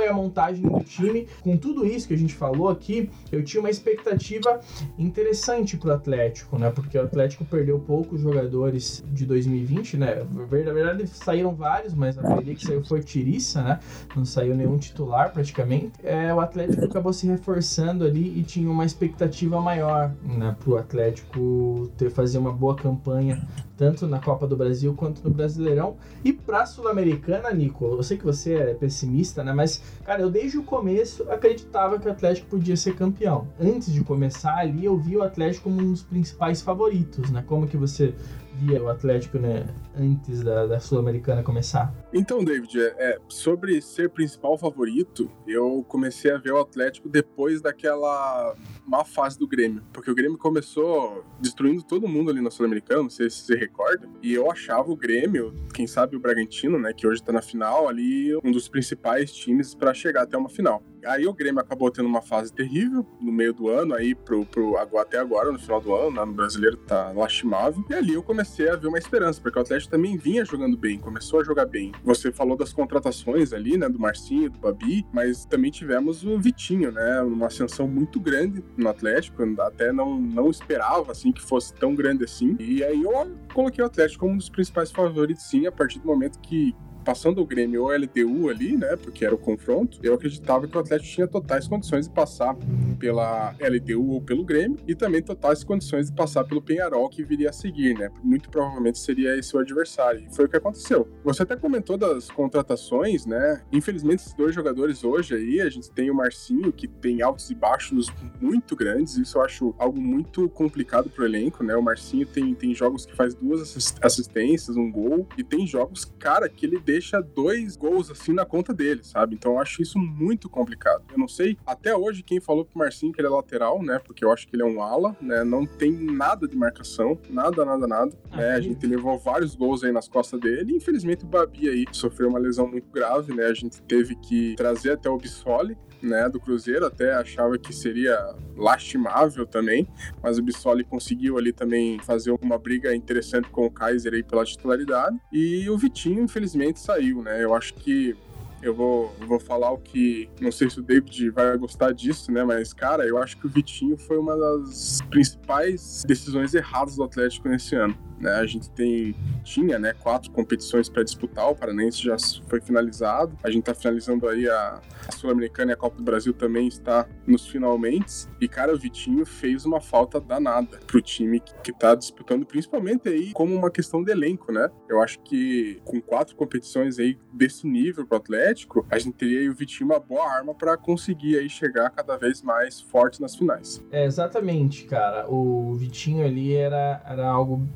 [0.04, 1.26] Foi a montagem do time.
[1.40, 4.60] Com tudo isso que a gente falou aqui, eu tinha uma expectativa
[4.98, 6.70] interessante pro Atlético, né?
[6.70, 10.26] Porque o Atlético perdeu poucos jogadores de 2020, né?
[10.30, 13.80] Na verdade, saíram vários, mas a que saiu foi Tiriça, né?
[14.14, 15.92] Não saiu nenhum titular praticamente.
[16.02, 20.54] É, o Atlético acabou se reforçando ali e tinha uma expectativa maior, né?
[20.60, 25.96] Pro Atlético ter fazer uma boa campanha tanto na Copa do Brasil quanto no Brasileirão.
[26.24, 29.52] E pra Sul-Americana, Nico, eu sei que você é pessimista, né?
[29.52, 33.48] Mas, cara, eu desde o começo acreditava que o Atlético podia ser campeão.
[33.60, 37.42] Antes de começar ali, eu vi o Atlético como um dos principais favoritos, né?
[37.46, 38.14] Como que você
[38.60, 41.94] via o Atlético, né, antes da, da Sul-Americana começar?
[42.12, 47.60] Então, David, é, é, sobre ser principal favorito, eu comecei a ver o Atlético depois
[47.60, 48.54] daquela
[48.86, 49.82] má fase do Grêmio.
[49.92, 54.08] Porque o Grêmio começou destruindo todo mundo ali na Sul-Americana, não sei se você recorda.
[54.22, 57.88] E eu achava o Grêmio, quem sabe o Bragantino, né, que hoje tá na final,
[57.88, 60.82] ali um dos principais times para chegar até uma final.
[61.06, 64.76] Aí o Grêmio acabou tendo uma fase terrível no meio do ano, aí pro, pro
[64.98, 67.84] até agora, no final do ano, né, no brasileiro tá lastimável.
[67.88, 70.98] E ali eu comecei a ver uma esperança, porque o Atlético também vinha jogando bem,
[70.98, 71.92] começou a jogar bem.
[72.02, 76.90] Você falou das contratações ali, né, do Marcinho, do Babi, mas também tivemos o Vitinho,
[76.92, 81.94] né, uma ascensão muito grande no Atlético, até não, não esperava, assim, que fosse tão
[81.94, 82.56] grande assim.
[82.58, 86.06] E aí eu coloquei o Atlético como um dos principais favoritos, sim, a partir do
[86.06, 90.66] momento que passando o Grêmio ou LDU ali, né, porque era o confronto, eu acreditava
[90.66, 92.56] que o Atlético tinha totais condições de passar
[92.98, 97.50] pela LDU ou pelo Grêmio e também totais condições de passar pelo Penharol que viria
[97.50, 98.10] a seguir, né?
[98.22, 100.24] Muito provavelmente seria esse o adversário.
[100.26, 101.08] E foi o que aconteceu.
[101.22, 103.62] Você até comentou das contratações, né?
[103.72, 107.54] Infelizmente esses dois jogadores hoje aí, a gente tem o Marcinho que tem altos e
[107.54, 108.08] baixos
[108.40, 111.76] muito grandes, isso eu acho algo muito complicado pro elenco, né?
[111.76, 116.48] O Marcinho tem, tem jogos que faz duas assistências, um gol, e tem jogos, cara,
[116.48, 119.34] que ele deixa dois gols assim na conta dele, sabe?
[119.34, 121.02] Então eu acho isso muito complicado.
[121.10, 123.98] Eu não sei até hoje quem falou pro Marcinho que ele é lateral, né?
[123.98, 125.42] Porque eu acho que ele é um ala, né?
[125.42, 128.16] Não tem nada de marcação, nada, nada, nada.
[128.30, 128.50] Ah, né?
[128.52, 130.76] A gente levou vários gols aí nas costas dele.
[130.76, 133.46] Infelizmente o Babi aí sofreu uma lesão muito grave, né?
[133.46, 138.18] A gente teve que trazer até o Bissoli, né, do Cruzeiro, até achava que seria
[138.56, 139.88] lastimável também,
[140.22, 144.44] mas o Bissoli conseguiu ali também fazer uma briga interessante com o Kaiser aí pela
[144.44, 148.16] titularidade, e o Vitinho, infelizmente, saiu, né, eu acho que
[148.64, 150.28] eu vou, vou falar o que.
[150.40, 152.42] Não sei se o David vai gostar disso, né?
[152.42, 157.46] Mas, cara, eu acho que o Vitinho foi uma das principais decisões erradas do Atlético
[157.48, 157.94] nesse ano.
[158.24, 158.30] Né?
[158.36, 162.16] A gente tem, tinha né, quatro competições para disputar, o Paranense já
[162.48, 166.32] foi finalizado, a gente está finalizando aí a, a Sul-Americana e a Copa do Brasil
[166.32, 168.26] também está nos finalmente.
[168.40, 173.32] E, cara, o Vitinho fez uma falta danada pro time que, está disputando, principalmente aí
[173.32, 174.70] como uma questão de elenco, né?
[174.88, 179.50] Eu acho que com quatro competições aí desse nível pro Atlético, Atlético, a gente teria
[179.50, 183.84] o Vitinho uma boa arma para conseguir aí chegar cada vez mais forte nas finais.
[183.90, 185.28] É, exatamente, cara.
[185.28, 187.66] O Vitinho ali era, era algo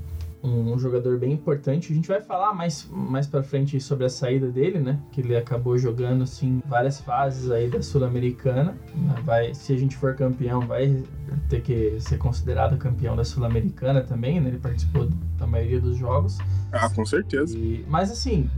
[0.41, 1.93] um jogador bem importante.
[1.93, 5.01] A gente vai falar mais, mais pra frente sobre a saída dele, né?
[5.11, 8.77] Que ele acabou jogando, assim, várias fases aí da Sul-Americana.
[9.25, 11.03] Vai, se a gente for campeão, vai
[11.49, 14.49] ter que ser considerado campeão da Sul-Americana também, né?
[14.49, 16.39] Ele participou da maioria dos jogos.
[16.71, 17.59] Ah, com certeza.
[17.59, 18.49] E, mas assim,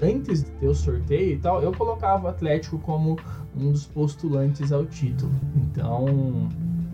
[0.00, 3.16] antes de ter o sorteio e tal, eu colocava o Atlético como
[3.56, 5.32] um dos postulantes ao título.
[5.56, 6.48] Então,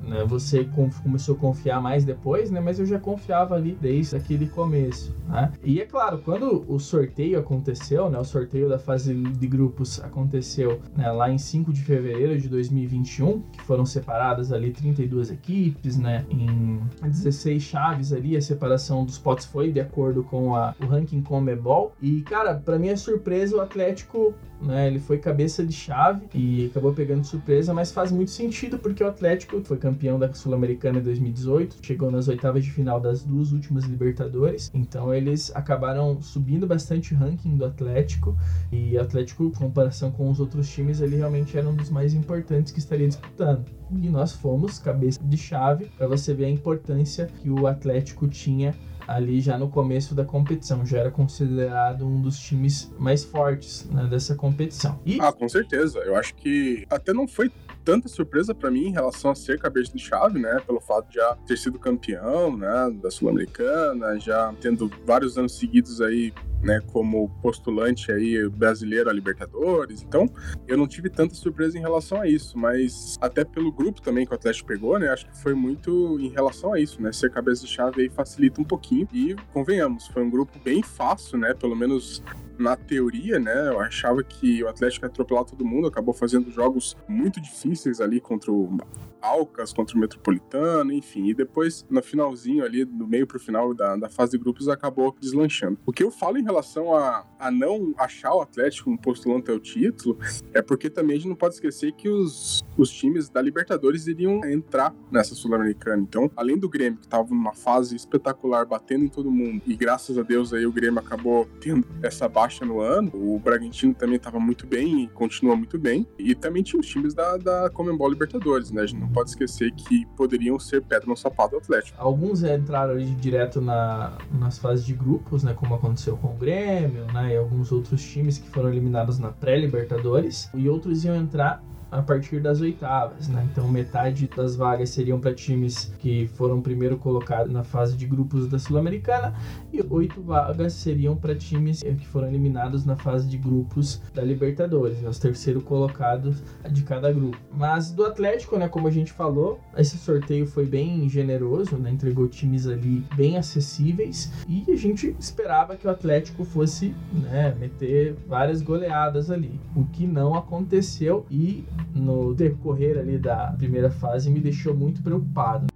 [0.06, 0.24] né?
[0.24, 0.68] Você
[1.02, 2.60] começou a confiar mais depois, né?
[2.60, 5.52] Mas eu já confiava ali desde aquele começo, né?
[5.62, 8.18] E é claro, quando o sorteio aconteceu, né?
[8.18, 11.10] O sorteio da fase de grupos aconteceu né?
[11.10, 16.24] lá em 5 de fevereiro de 2021, que foram separadas ali 32 equipes, né?
[16.30, 21.22] Em 16 chaves ali, a separação dos potes foi de acordo com a, o ranking
[21.22, 21.92] Comebol.
[22.00, 24.86] E, cara, para minha surpresa, o Atlético né?
[24.86, 29.06] Ele foi cabeça de chave e acabou pegando surpresa, mas faz muito sentido porque o
[29.06, 33.84] Atlético foi campeão da Sul-Americana em 2018, chegou nas oitavas de final das duas últimas
[33.84, 38.36] Libertadores, então eles acabaram subindo bastante o ranking do Atlético
[38.72, 42.14] e o Atlético, em comparação com os outros times, ele realmente era um dos mais
[42.14, 43.64] importantes que estaria disputando.
[43.90, 48.74] E nós fomos cabeça de chave para você ver a importância que o Atlético tinha
[49.06, 50.84] ali já no começo da competição.
[50.84, 55.00] Já era considerado um dos times mais fortes né, dessa competição.
[55.04, 55.20] E...
[55.20, 55.98] Ah, com certeza.
[56.00, 57.50] Eu acho que até não foi
[57.84, 60.60] tanta surpresa para mim em relação a ser cabeça de chave, né?
[60.66, 62.90] Pelo fato de já ter sido campeão, né?
[63.02, 66.32] Da Sul-Americana, já tendo vários anos seguidos aí
[66.64, 70.02] né, como postulante aí brasileiro a Libertadores.
[70.02, 70.28] Então,
[70.66, 74.32] eu não tive tanta surpresa em relação a isso, mas até pelo grupo também que
[74.32, 77.66] o Atlético pegou, né, acho que foi muito em relação a isso, né, ser cabeça
[77.66, 81.76] de chave aí facilita um pouquinho e convenhamos, foi um grupo bem fácil, né, pelo
[81.76, 82.22] menos
[82.58, 86.96] na teoria, né, eu achava que o Atlético ia atropelar todo mundo, acabou fazendo jogos
[87.08, 88.76] muito difíceis ali contra o
[89.24, 93.96] Alcas, contra o Metropolitano, enfim, e depois no finalzinho ali, do meio pro final da,
[93.96, 95.78] da fase de grupos, acabou deslanchando.
[95.86, 99.58] O que eu falo em relação a, a não achar o Atlético um postulante ao
[99.58, 100.18] título
[100.52, 104.44] é porque também a gente não pode esquecer que os, os times da Libertadores iriam
[104.44, 106.02] entrar nessa Sul-Americana.
[106.02, 110.18] Então, além do Grêmio, que estava numa fase espetacular, batendo em todo mundo, e graças
[110.18, 113.10] a Deus aí o Grêmio acabou tendo essa baixa no ano.
[113.14, 116.06] O Bragantino também estava muito bem e continua muito bem.
[116.18, 118.82] E também tinha os times da, da Comembol Libertadores, né?
[118.82, 121.96] A gente não pode esquecer que poderiam ser pedra no sapato do Atlético.
[122.00, 125.54] Alguns entraram direto na, nas fases de grupos, né?
[125.54, 127.32] Como aconteceu com o Grêmio, né?
[127.32, 130.50] E alguns outros times que foram eliminados na pré-Libertadores.
[130.52, 133.46] E outros iam entrar a partir das oitavas, né?
[133.50, 138.48] Então metade das vagas seriam para times que foram primeiro colocados na fase de grupos
[138.48, 139.34] da Sul-Americana
[139.72, 145.00] e oito vagas seriam para times que foram eliminados na fase de grupos da Libertadores,
[145.00, 145.08] né?
[145.08, 147.38] os terceiro colocados de cada grupo.
[147.52, 151.90] Mas do Atlético, né, como a gente falou, esse sorteio foi bem generoso, né?
[151.90, 158.16] Entregou times ali bem acessíveis e a gente esperava que o Atlético fosse, né, meter
[158.26, 164.40] várias goleadas ali, o que não aconteceu e no decorrer ali da primeira fase me
[164.40, 165.66] deixou muito preocupado.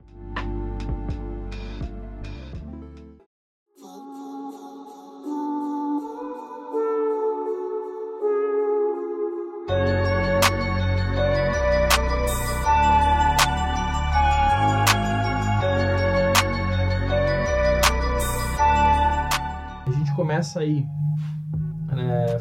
[19.86, 20.84] A gente começa aí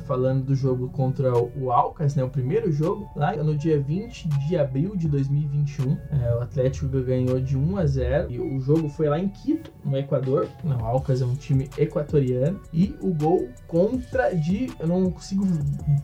[0.07, 4.57] falando do jogo contra o Alcas, né, o primeiro jogo, lá no dia 20 de
[4.57, 5.97] abril de 2021.
[6.09, 9.71] É, o Atlético ganhou de 1 a 0 e o jogo foi lá em Quito,
[9.83, 10.47] no Equador.
[10.63, 12.59] Não, o Alcas é um time equatoriano.
[12.73, 14.71] E o gol contra de.
[14.79, 15.45] Eu não consigo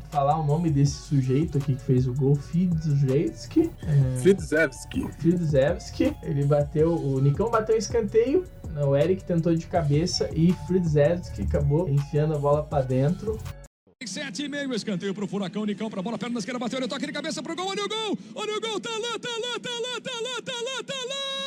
[0.10, 3.72] falar o nome desse sujeito aqui que fez o gol, Fidzewski.
[3.88, 5.08] É, Fidzewski.
[5.20, 6.16] Fidzewski.
[6.22, 6.94] Ele bateu.
[6.94, 8.44] O Nicão bateu o escanteio
[8.82, 13.38] o Eric tentou de cabeça e Fridzewski acabou enfiando a bola para dentro.
[14.06, 17.12] Sete e meio, escanteio pro Furacão, Nicão pra bola, perna esquerda, bateu, ele toque de
[17.14, 20.02] cabeça pro gol, olha o gol, olha o gol, tá lá, tá lá, tá lá,
[20.02, 21.43] tá lá, tá lá, tá lá!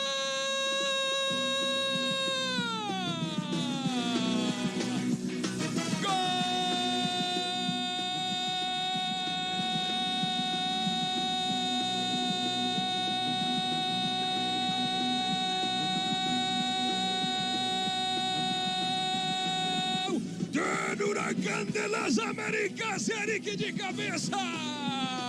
[21.09, 25.26] Huracán de las Américas, Eric de cabeça!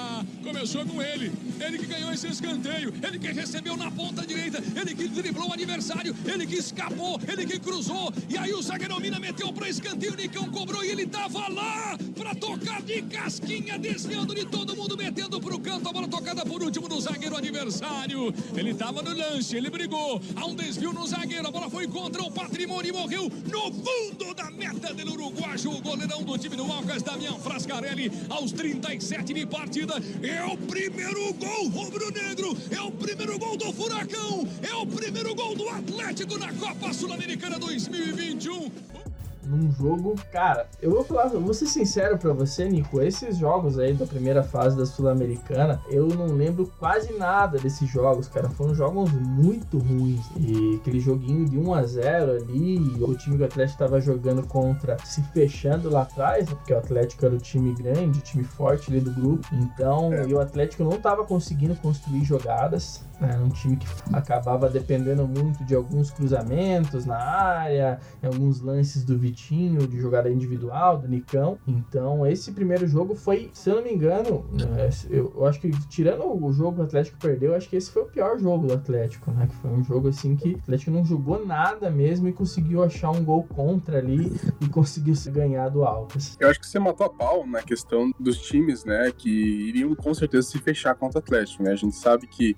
[0.48, 1.30] Começou com ele,
[1.60, 5.54] ele que ganhou esse escanteio, ele que recebeu na ponta direita, ele que driblou o
[5.54, 10.14] adversário, ele que escapou, ele que cruzou, e aí o zagueiro Mina meteu para escanteio,
[10.14, 14.96] o Nicão cobrou e ele tava lá para tocar de casquinha, desviando de todo mundo,
[14.96, 18.34] metendo pro canto, a bola tocada por último do zagueiro adversário.
[18.56, 22.24] Ele tava no lance, ele brigou, há um desvio no zagueiro, a bola foi contra
[22.24, 26.72] o patrimônio e morreu no fundo da meta do uruguaio, o goleirão do time do
[26.72, 29.96] Alcas, Damião Frascarelli, aos 37 de partida,
[30.38, 35.56] é o primeiro gol rubro-negro, é o primeiro gol do Furacão, é o primeiro gol
[35.56, 39.07] do Atlético na Copa Sul-Americana 2021
[39.48, 40.16] num jogo.
[40.32, 43.02] Cara, eu vou falar, vou ser sincero pra você, Nico.
[43.02, 48.28] Esses jogos aí da primeira fase da Sul-Americana, eu não lembro quase nada desses jogos,
[48.28, 48.50] cara.
[48.50, 50.26] Foram jogos muito ruins.
[50.36, 54.98] E aquele joguinho de 1 a 0 ali, o time do Atlético tava jogando contra,
[55.04, 58.92] se fechando lá atrás, né, porque o Atlético era o time grande, o time forte
[58.92, 59.48] ali do grupo.
[59.54, 60.28] Então, é.
[60.28, 63.06] e o Atlético não tava conseguindo construir jogadas.
[63.20, 69.04] Era né, um time que acabava dependendo muito de alguns cruzamentos na área, alguns lances
[69.04, 71.58] do Vitinho, de jogada individual, do Nicão.
[71.68, 76.24] Então, esse primeiro jogo foi, se eu não me engano, né, eu, acho que tirando
[76.24, 79.32] o jogo que o Atlético perdeu, acho que esse foi o pior jogo do Atlético,
[79.32, 79.48] né?
[79.48, 83.12] Que foi um jogo assim que o Atlético não jogou nada mesmo e conseguiu achar
[83.12, 86.38] um gol contra ali e conseguiu se ganhar do Alves.
[86.40, 89.12] Eu acho que você matou a pau na questão dos times, né?
[89.16, 91.72] Que iriam com certeza se fechar contra o Atlético, né?
[91.72, 92.56] A gente sabe que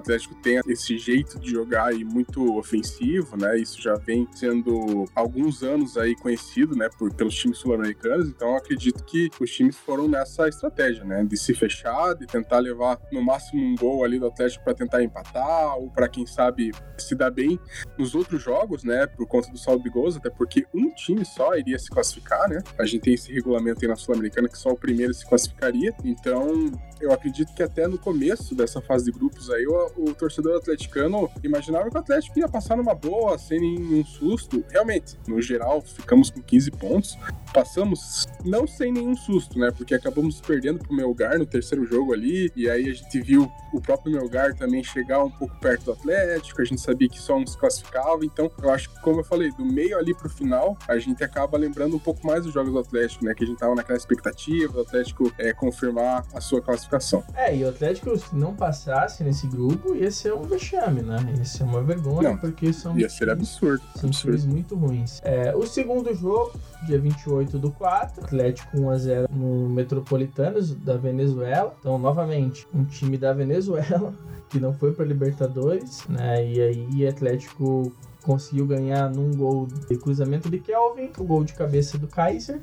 [0.00, 3.58] Atlético tem esse jeito de jogar aí muito ofensivo, né?
[3.58, 8.28] Isso já vem sendo alguns anos aí conhecido, né, por, pelos times sul-americanos.
[8.28, 12.98] Então, acredito que os times foram nessa estratégia, né, de se fechar, de tentar levar
[13.12, 17.14] no máximo um gol ali do Atlético para tentar empatar ou para quem sabe se
[17.14, 17.58] dar bem
[17.98, 21.54] nos outros jogos, né, por conta do saldo de gols, até porque um time só
[21.56, 22.62] iria se classificar, né?
[22.78, 25.94] A gente tem esse regulamento aí na Sul-Americana que só o primeiro se classificaria.
[26.04, 31.30] Então, eu acredito que até no começo dessa fase de grupos aí, o, torcedor atleticano
[31.42, 34.64] imaginava que o Atlético ia passar numa boa, sem nenhum susto.
[34.70, 37.18] Realmente, no geral, ficamos com 15 pontos.
[37.52, 39.70] Passamos não sem nenhum susto, né?
[39.70, 42.50] Porque acabamos perdendo pro Melgar no terceiro jogo ali.
[42.54, 46.60] E aí a gente viu o próprio Melgar também chegar um pouco perto do Atlético.
[46.60, 48.24] A gente sabia que só uns classificava.
[48.24, 51.58] Então, eu acho que, como eu falei, do meio ali pro final, a gente acaba
[51.58, 53.34] lembrando um pouco mais dos jogos do Atlético, né?
[53.34, 57.24] Que a gente tava naquela expectativa do Atlético é, confirmar a sua classificação.
[57.34, 61.18] É, e o Atlético, se não passasse nesse grupo, ia ser um vexame, né?
[61.36, 62.98] Ia ser uma vergonha, não, porque são.
[62.98, 63.82] Ia ser absurdo.
[63.96, 64.36] São absurdo.
[64.36, 65.20] times muito ruins.
[65.22, 66.52] É, o segundo jogo,
[66.86, 71.74] dia 28 do 4, Atlético 1x0 no Metropolitanos da Venezuela.
[71.80, 74.14] Então, novamente, um time da Venezuela
[74.48, 76.46] que não foi para Libertadores, né?
[76.46, 81.96] E aí, Atlético conseguiu ganhar num gol de cruzamento de Kelvin, o gol de cabeça
[81.96, 82.60] do Kaiser.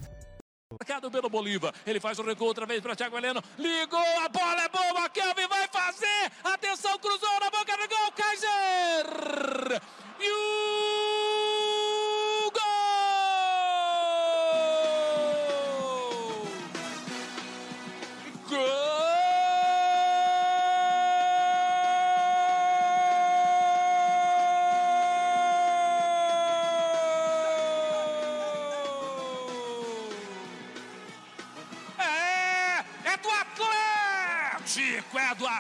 [0.80, 1.74] Marcado pelo Bolívar.
[1.86, 3.44] Ele faz o recuo outra vez para Thiago Heleno.
[3.58, 5.10] Ligou, a bola é boa.
[5.10, 6.32] Kelvin vai fazer.
[6.44, 8.12] Atenção, cruzou na boca do gol.
[8.16, 9.82] Kaiser.
[10.20, 10.36] E o
[12.52, 12.62] gol!
[18.50, 18.87] Gol!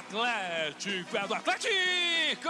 [0.08, 2.50] Atlético, é do Atlético,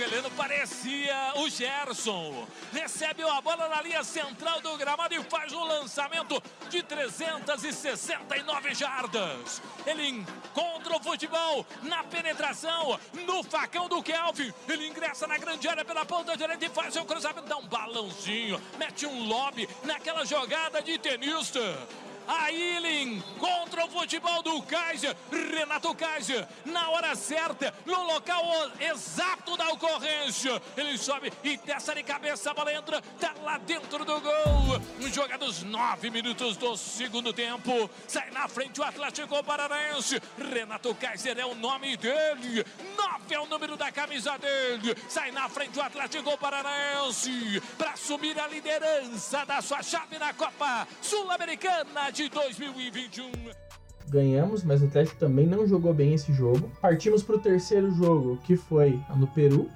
[0.00, 2.46] Heleno parecia o Gerson.
[2.72, 9.62] Recebe a bola na linha central do gramado e faz um lançamento de 369 jardas.
[9.86, 14.52] Ele encontra o futebol na penetração, no facão do Kelvin.
[14.66, 18.60] Ele ingressa na grande área pela ponta direita e faz o cruzamento, dá um balãozinho,
[18.78, 21.60] mete um lobby naquela jogada de tenista.
[22.26, 23.53] Aí ele encontra
[23.84, 28.44] o futebol do Kaiser, Renato Kaiser, na hora certa, no local
[28.80, 30.60] exato da ocorrência.
[30.76, 35.10] Ele sobe e desce de cabeça, a bola entra, tá lá dentro do gol.
[35.12, 37.90] Jogados nove minutos do segundo tempo.
[38.08, 40.20] Sai na frente o Atlético Paranaense.
[40.38, 42.64] Renato Kaiser é o nome dele.
[42.96, 44.96] Nove é o número da camisa dele.
[45.08, 50.86] Sai na frente o Atlético Paranaense para assumir a liderança da sua chave na Copa
[51.00, 53.73] Sul-Americana de 2021.
[54.08, 56.70] Ganhamos, mas o Atlético também não jogou bem esse jogo.
[56.80, 59.68] Partimos para o terceiro jogo, que foi no Peru,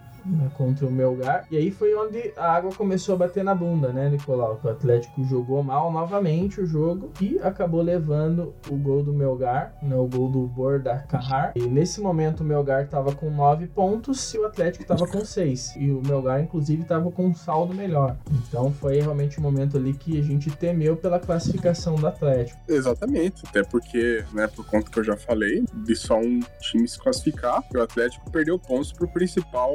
[0.56, 1.46] contra o Melgar.
[1.50, 4.60] E aí foi onde a água começou a bater na bunda, né, Nicolau?
[4.62, 9.96] O Atlético jogou mal novamente o jogo e acabou levando o gol do Melgar, né,
[9.96, 11.52] o gol do Borda Carrar.
[11.54, 15.76] E nesse momento o Melgar estava com 9 pontos e o Atlético estava com 6.
[15.76, 18.16] E o Melgar, inclusive, estava com um saldo melhor.
[18.30, 22.58] Então foi realmente um momento ali que a gente temeu pela classificação do Atlético.
[22.68, 26.98] Exatamente, até porque, né, por conta que eu já falei, de só um time se
[26.98, 29.72] classificar, o Atlético perdeu pontos pro principal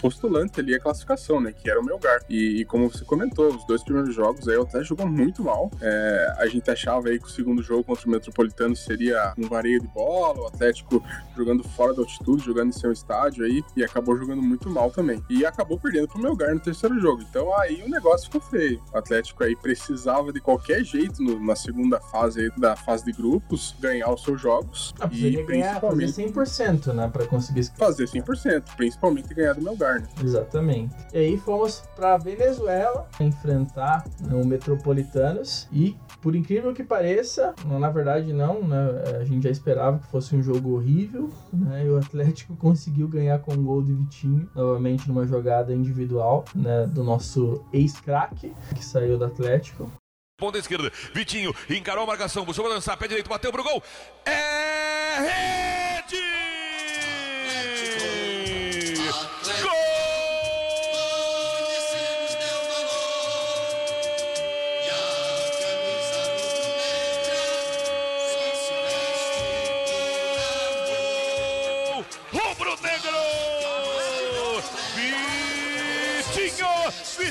[0.00, 2.20] postulante ali a classificação, né, que era o Melgar.
[2.28, 5.70] E, e como você comentou, os dois primeiros jogos aí o Atlético jogou muito mal.
[5.80, 9.80] É, a gente achava aí que o segundo jogo contra o Metropolitano seria um vareio
[9.80, 11.02] de bola, o Atlético
[11.36, 15.22] jogando fora da altitude, jogando em seu estádio aí, e acabou jogando muito mal também.
[15.28, 17.22] E acabou perdendo pro Melgar no terceiro jogo.
[17.22, 18.82] Então aí o negócio ficou feio.
[18.92, 23.12] O Atlético aí precisava de qualquer jeito no, na segunda fase aí, da fase de
[23.12, 24.94] grupos ganhar os seus jogos.
[25.00, 30.08] Ah, e ganhar, fazer 100%, né, para conseguir fazer 100%, principalmente ganhar do Melgar, né?
[30.22, 30.94] Exatamente.
[31.12, 37.90] E aí fomos para Venezuela enfrentar né, o Metropolitanos e por incrível que pareça, na
[37.90, 38.78] verdade não, né?
[39.20, 41.84] A gente já esperava que fosse um jogo horrível, né?
[41.84, 46.86] E o Atlético conseguiu ganhar com um gol de Vitinho, novamente numa jogada individual, né?
[46.86, 49.90] Do nosso ex-craque, que saiu do Atlético.
[50.38, 53.82] Ponta esquerda, Vitinho encarou a marcação, buscou lançar, pé direito, bateu pro gol.
[54.26, 56.35] É rede!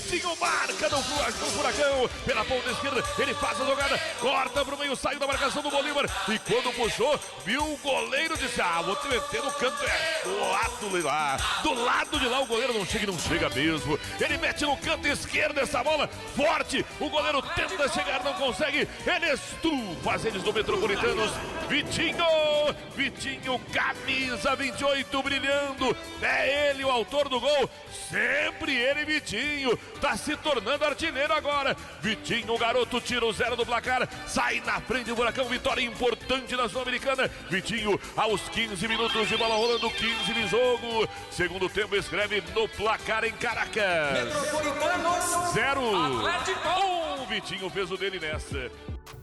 [0.05, 2.09] Vitinho marca no, furacão.
[2.25, 6.05] Pela ponta esquerda, ele faz a jogada, corta pro meio, saiu da marcação do Bolívar.
[6.29, 9.83] E quando puxou, viu o goleiro disse: Ah, vou te meter no canto.
[9.83, 11.37] É, do lado de lá.
[11.63, 13.99] Do lado de lá, o goleiro não chega e não chega mesmo.
[14.19, 16.85] Ele mete no canto esquerdo essa bola, forte.
[16.99, 18.87] O goleiro tenta chegar, não consegue.
[19.05, 21.31] Ele estufa as do Metropolitanos.
[21.67, 22.25] Vitinho,
[22.95, 25.97] Vitinho, camisa 28 brilhando.
[26.21, 27.69] É ele o autor do gol.
[28.09, 29.77] Sempre ele, Vitinho.
[29.99, 31.75] Tá se tornando artilheiro agora.
[32.01, 34.07] Vitinho, o garoto, tira o zero do placar.
[34.27, 35.45] Sai na frente do Buracão.
[35.45, 37.29] Vitória importante na Sul-Americana.
[37.49, 41.07] Vitinho, aos 15 minutos de bola rolando, 15 de jogo.
[41.31, 44.13] Segundo tempo, escreve no placar em Caracas.
[44.13, 45.53] Metropolitanos.
[45.53, 46.19] Zero.
[46.19, 46.69] Atlético.
[46.81, 47.25] Um.
[47.27, 48.71] Vitinho fez o dele nessa.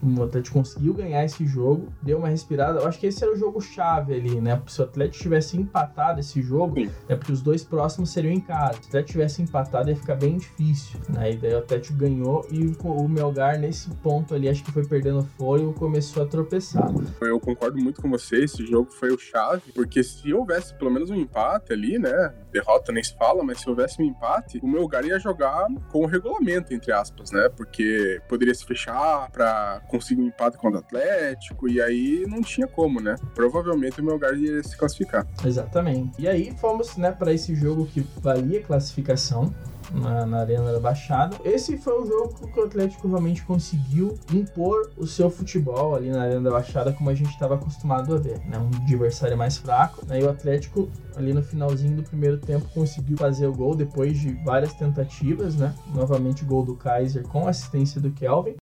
[0.03, 2.81] O Atlético conseguiu ganhar esse jogo, deu uma respirada.
[2.81, 4.61] Eu acho que esse era o jogo chave ali, né?
[4.67, 6.91] Se o Atlético tivesse empatado esse jogo, Sim.
[7.09, 8.75] é porque os dois próximos seriam em casa.
[8.75, 11.01] Se o Atlético tivesse empatado, ia ficar bem difícil.
[11.09, 11.33] Né?
[11.33, 15.23] E daí o Atlético ganhou e o Melgar, nesse ponto ali, acho que foi perdendo
[15.37, 16.91] fôlego, começou a tropeçar.
[17.21, 21.11] Eu concordo muito com você, esse jogo foi o chave, porque se houvesse pelo menos
[21.11, 22.35] um empate ali, né?
[22.51, 26.07] Derrota nem se fala, mas se houvesse um empate, o Melgar ia jogar com o
[26.07, 27.49] regulamento, entre aspas, né?
[27.57, 32.67] Porque poderia se fechar para conseguir um empate contra o Atlético, e aí não tinha
[32.67, 33.17] como, né?
[33.35, 35.27] Provavelmente o Melgar ia se classificar.
[35.45, 36.21] Exatamente.
[36.21, 39.53] E aí fomos, né, para esse jogo que valia classificação
[39.93, 41.37] na, na, Arena da Baixada.
[41.45, 46.23] Esse foi o jogo que o Atlético realmente conseguiu impor o seu futebol ali na
[46.23, 48.59] Arena da Baixada, como a gente estava acostumado a ver, né?
[48.59, 50.05] Um adversário mais fraco.
[50.11, 54.33] E o Atlético, ali no finalzinho do primeiro tempo, conseguiu fazer o gol depois de
[54.45, 55.75] várias tentativas, né?
[55.95, 58.62] Novamente gol do Kaiser com assistência do Kelvin.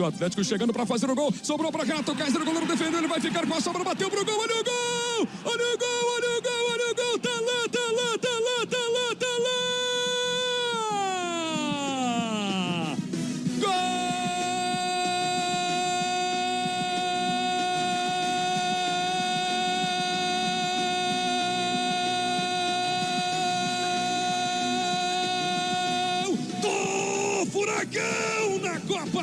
[0.00, 1.32] O Atlético chegando para fazer o gol.
[1.42, 2.40] Sobrou para Renato Kaiser.
[2.40, 2.98] O goleiro defendeu.
[2.98, 3.82] Ele vai ficar com a sobra.
[3.84, 4.38] Bateu pro gol.
[4.38, 5.28] Olha o gol!
[5.44, 5.88] Olha o gol!
[6.14, 6.52] Olha o gol!
[6.72, 7.18] Olha o gol!
[7.18, 9.58] Tá lá, tá lá, tá lá, tá lá, tá lá!
[27.50, 28.06] Furacão na
[28.38, 28.47] Copa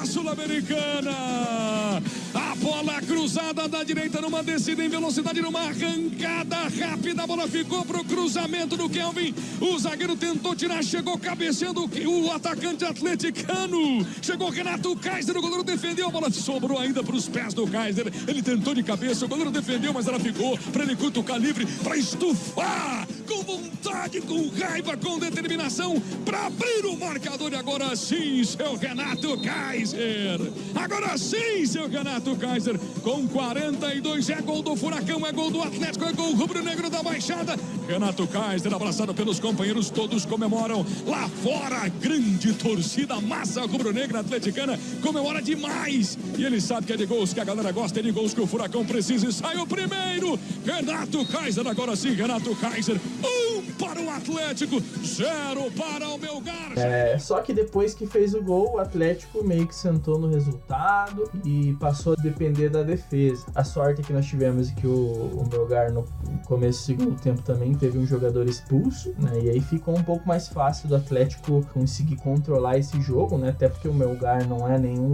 [0.05, 2.01] Sul-Americana.
[2.35, 7.23] A bola cruzada da direita numa descida em velocidade, numa arrancada rápida.
[7.23, 9.33] A bola ficou pro cruzamento do Kelvin.
[9.61, 14.05] O zagueiro tentou tirar, chegou cabeceando o atacante atleticano.
[14.21, 16.07] Chegou Renato Kaiser, o goleiro defendeu.
[16.07, 18.11] A bola sobrou ainda para os pés do Kaiser.
[18.27, 21.95] Ele tentou de cabeça, o goleiro defendeu, mas ela ficou para ele cutucar livre, para
[21.95, 27.53] estufar com vontade, com raiva, com determinação, para abrir o marcador.
[27.53, 30.39] E agora sim, seu Renato Kaiser.
[30.75, 32.79] Agora sim, seu Renato Kaiser.
[33.03, 37.59] Com 42 é gol do Furacão, é gol do Atlético, é gol rubro-negro da Baixada.
[37.85, 40.85] Renato Kaiser, abraçado pelos companheiros, todos comemoram.
[41.05, 46.17] Lá fora, grande torcida, massa rubro-negra atleticana, comemora demais.
[46.37, 48.41] E ele sabe que é de gols que a galera gosta, é de gols que
[48.41, 49.27] o Furacão precisa.
[49.27, 50.39] E sai o primeiro.
[50.65, 52.99] Renato Kaiser, agora sim, Renato Kaiser.
[53.23, 56.73] Um para o Atlético, zero para o Melgar.
[56.77, 61.29] É, só que depois que fez o gol, o Atlético meio que sentou no resultado
[61.43, 63.45] e passou depender da defesa.
[63.53, 66.05] A sorte que nós tivemos é que o, o Melgar no
[66.45, 69.39] começo do segundo tempo também teve um jogador expulso, né?
[69.41, 73.49] E aí ficou um pouco mais fácil do Atlético conseguir controlar esse jogo, né?
[73.49, 75.13] Até porque o Melgar não é nenhum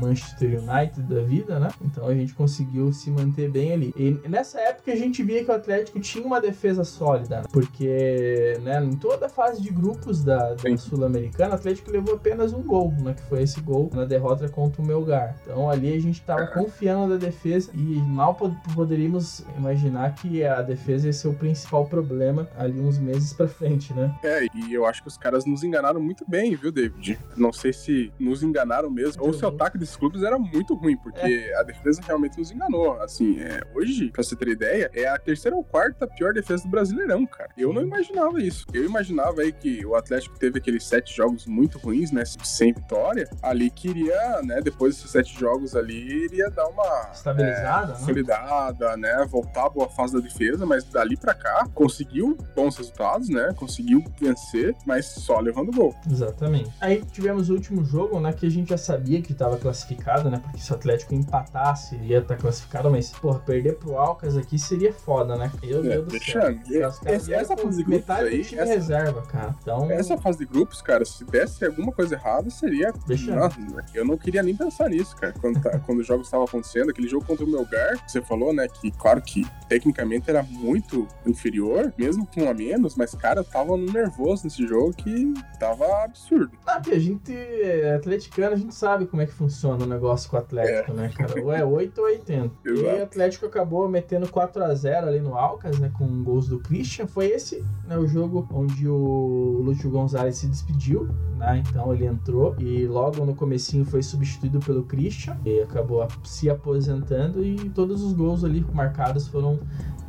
[0.00, 1.68] Manchester United da vida, né?
[1.82, 3.94] Então a gente conseguiu se manter bem ali.
[3.96, 7.44] E nessa época a gente via que o Atlético tinha uma defesa sólida, né?
[7.52, 12.52] porque né, em toda a fase de grupos da, da Sul-Americana, o Atlético levou apenas
[12.52, 13.14] um gol, né?
[13.14, 15.36] Que foi esse gol na derrota contra o Melgar.
[15.42, 20.62] Então ali a gente estava confiando na defesa e mal pod poderíamos imaginar que a
[20.62, 24.14] defesa ia ser o principal problema ali uns meses para frente, né?
[24.22, 27.18] É, e eu acho que os caras nos enganaram muito bem, viu, David?
[27.36, 30.96] Não sei se nos enganaram mesmo, ou se o ataque desses clubes era muito ruim,
[30.96, 31.58] porque é.
[31.58, 33.00] a defesa realmente nos enganou.
[33.00, 36.68] Assim, é, hoje, pra você ter ideia, é a terceira ou quarta pior defesa do
[36.68, 37.50] Brasileirão, cara.
[37.56, 38.66] Eu não imaginava isso.
[38.72, 43.28] Eu imaginava aí que o Atlético teve aqueles sete jogos muito ruins, né, sem vitória,
[43.42, 47.10] ali queria, né, depois desses sete jogos ali, iria dar uma...
[47.12, 47.98] Estabilizada, é, né?
[47.98, 53.28] Consolidada, né, voltar à boa fase da defesa, mas dali pra cá, conseguiu bons resultados,
[53.28, 55.94] né, conseguiu vencer, mas só levando gol.
[56.10, 56.70] Exatamente.
[56.80, 60.40] Aí tivemos o último jogo, né, que a gente já sabia que estava classificado, né,
[60.42, 64.58] porque se o Atlético empatasse, ia estar tá classificado, mas, porra, perder pro Alcas aqui
[64.58, 65.50] seria foda, né?
[65.62, 66.58] Eu, é, Deus do céu.
[67.04, 69.54] Essa, essa fase de grupos aí, essa, reserva, cara.
[69.60, 69.90] Então...
[69.90, 72.92] Essa fase de grupos, cara, se desse alguma coisa errada, seria...
[73.34, 73.58] Nossa,
[73.94, 75.34] eu não queria nem pensar nisso, cara.
[75.40, 78.66] Quando, tá, quando o jogo estava acontecendo, aquele jogo contra o Melgar, você falou, né,
[78.68, 83.44] que, claro que tecnicamente era muito inferior, mesmo com um a menos, mas, cara, eu
[83.44, 86.50] tava no nervoso nesse jogo que tava absurdo.
[86.66, 90.30] Ah, que a gente é atleticano, a gente sabe como é que funciona o negócio
[90.30, 90.94] com o Atlético, é.
[90.94, 91.42] né, cara?
[91.42, 92.50] Ou é 8 ou 80.
[92.64, 92.80] Exato.
[92.80, 96.58] E o Atlético acabou metendo 4 a 0 ali no Alcas, né, com gols do
[96.60, 97.06] Christian.
[97.06, 101.62] Foi esse, né, o jogo onde o Lúcio Gonzalez se despediu, né?
[101.68, 107.44] Então ele entrou e logo no comecinho foi substituído pelo Christian e acabou se aposentando
[107.44, 109.58] e todos os gols ali marcados foram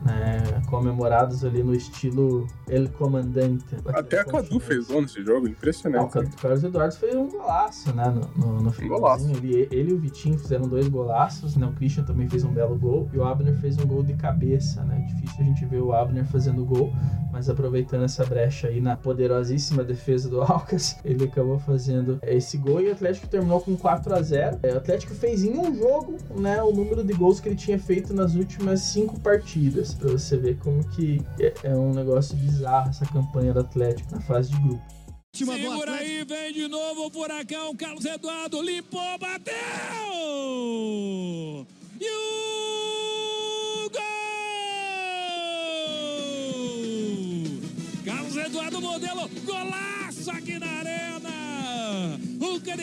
[0.06, 3.76] né, comemorados ali no estilo El Comandante.
[3.88, 6.16] Até a Cadu fez gol nesse jogo, impressionante.
[6.16, 9.30] Não, o Carlos Eduardo fez um golaço, né, no, no, no golaço.
[9.30, 12.78] Ele, ele e o Vitinho fizeram dois golaços, né, o Christian também fez um belo
[12.78, 15.94] gol e o Abner fez um gol de cabeça, né, difícil a gente ver o
[15.94, 16.94] Abner fazendo gol,
[17.32, 22.82] mas aproveitando essa brecha aí na poderosíssima defesa do Alcas, ele acabou fazendo esse gol
[22.82, 26.18] e o Atlético terminou com 4 a 0 é, O Atlético fez em um jogo,
[26.38, 30.18] né, o número de gols que ele tinha feito nas últimas cinco partidas para pra
[30.18, 34.52] você ver como que é, é um negócio bizarro essa campanha do Atlético na fase
[34.52, 34.84] de grupo.
[35.32, 39.54] Segura aí, vem de novo o furacão, Carlos Eduardo limpou, bateu!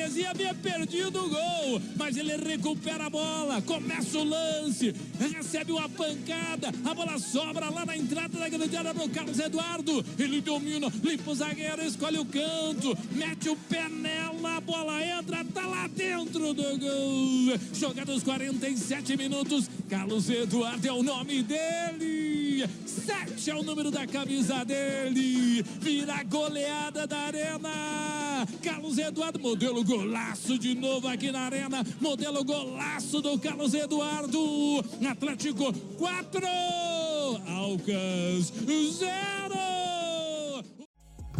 [0.06, 5.72] O Canezinha havia perdido o gol, mas ele recupera a bola, começa o lance, recebe
[5.72, 10.04] uma pancada, a bola sobra lá na entrada da grande área pro Carlos Eduardo.
[10.16, 15.44] Ele domina, limpa o zagueiro, escolhe o canto, mete o pé nela, a bola entra,
[15.44, 17.58] tá lá dentro do gol.
[17.74, 22.64] Jogados 47 minutos, Carlos Eduardo é o nome dele.
[22.86, 25.64] Sete é o número da camisa dele.
[25.80, 28.15] Vira goleada da arena.
[28.62, 35.72] Carlos Eduardo modelo golaço de novo aqui na arena, modelo golaço do Carlos Eduardo, Atlético
[35.98, 36.46] 4,
[37.46, 39.75] Alcas 0.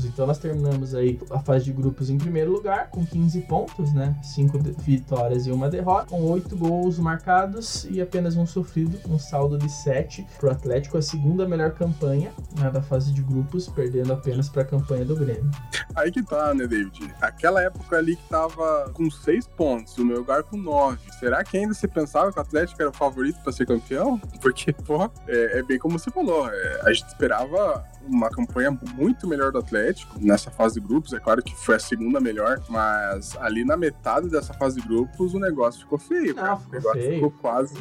[0.04, 4.16] Então nós terminamos aí a fase de grupos em primeiro lugar, com 15 pontos, né?
[4.22, 9.58] 5 vitórias e uma derrota, com 8 gols marcados e apenas um sofrido, um saldo
[9.58, 14.12] de 7 para o Atlético, a segunda melhor campanha né, da fase de grupos, perdendo
[14.12, 15.50] apenas para a campanha do Grêmio.
[15.94, 17.14] Aí que tá, né, David?
[17.20, 20.98] Aquela época ali que tava com 6 pontos, o meu lugar com 9.
[21.18, 24.18] Será que ainda se pensava que o Atlético era o favorito para ser campeão?
[24.40, 29.26] Porque, pô, é, é, bem como você falou, é, a gente esperava uma campanha muito
[29.26, 31.12] melhor do Atlético nessa fase de grupos.
[31.12, 35.34] É claro que foi a segunda melhor, mas ali na metade dessa fase de grupos
[35.34, 36.34] o negócio ficou feio.
[36.34, 37.14] Não, ficou o negócio feio.
[37.14, 37.74] ficou quase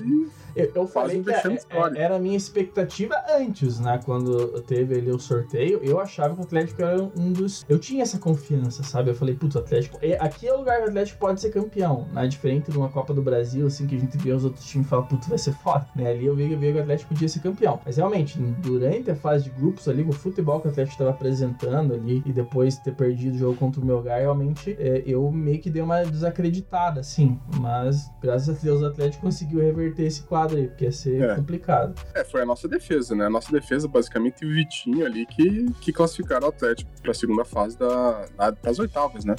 [0.56, 4.00] eu, eu falei que é, é, era a minha expectativa antes, né?
[4.04, 7.66] Quando teve ali o sorteio, eu achava que o Atlético era um dos.
[7.68, 9.12] Eu tinha essa confiança, sabe?
[9.12, 10.00] Eu falei, putz, o Atlético.
[10.20, 12.26] Aqui é o lugar que o Atlético pode ser campeão, né?
[12.28, 14.90] Diferente de uma Copa do Brasil, assim, que a gente vê os outros times e
[14.90, 16.12] fala, putz, vai ser foda, né?
[16.12, 17.82] Ali eu vi, eu vi que o Atlético podia ser campeão.
[17.86, 22.22] Mas realmente, durante a fase de grupos ali, futebol que o Atlético estava apresentando ali
[22.26, 25.82] e depois ter perdido o jogo contra o Melgar, realmente é, eu meio que dei
[25.82, 27.40] uma desacreditada, assim.
[27.60, 31.36] Mas graças a Deus o Atlético conseguiu reverter esse quadro aí, porque ia ser é.
[31.36, 31.96] complicado.
[32.14, 33.26] É, foi a nossa defesa, né?
[33.26, 37.46] A nossa defesa, basicamente, o Vitinho ali que, que classificaram o Atlético para a segunda
[37.46, 38.26] fase da,
[38.62, 39.36] das oitavas, né?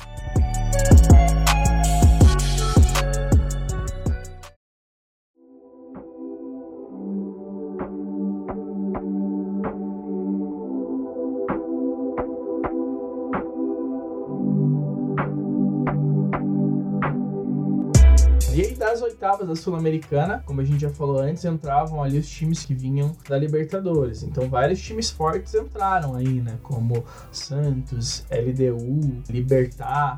[18.96, 22.74] Das oitavas da Sul-Americana, como a gente já falou antes, entravam ali os times que
[22.74, 24.22] vinham da Libertadores.
[24.22, 26.58] Então vários times fortes entraram aí, né?
[26.62, 30.16] Como Santos, LDU, Libertar,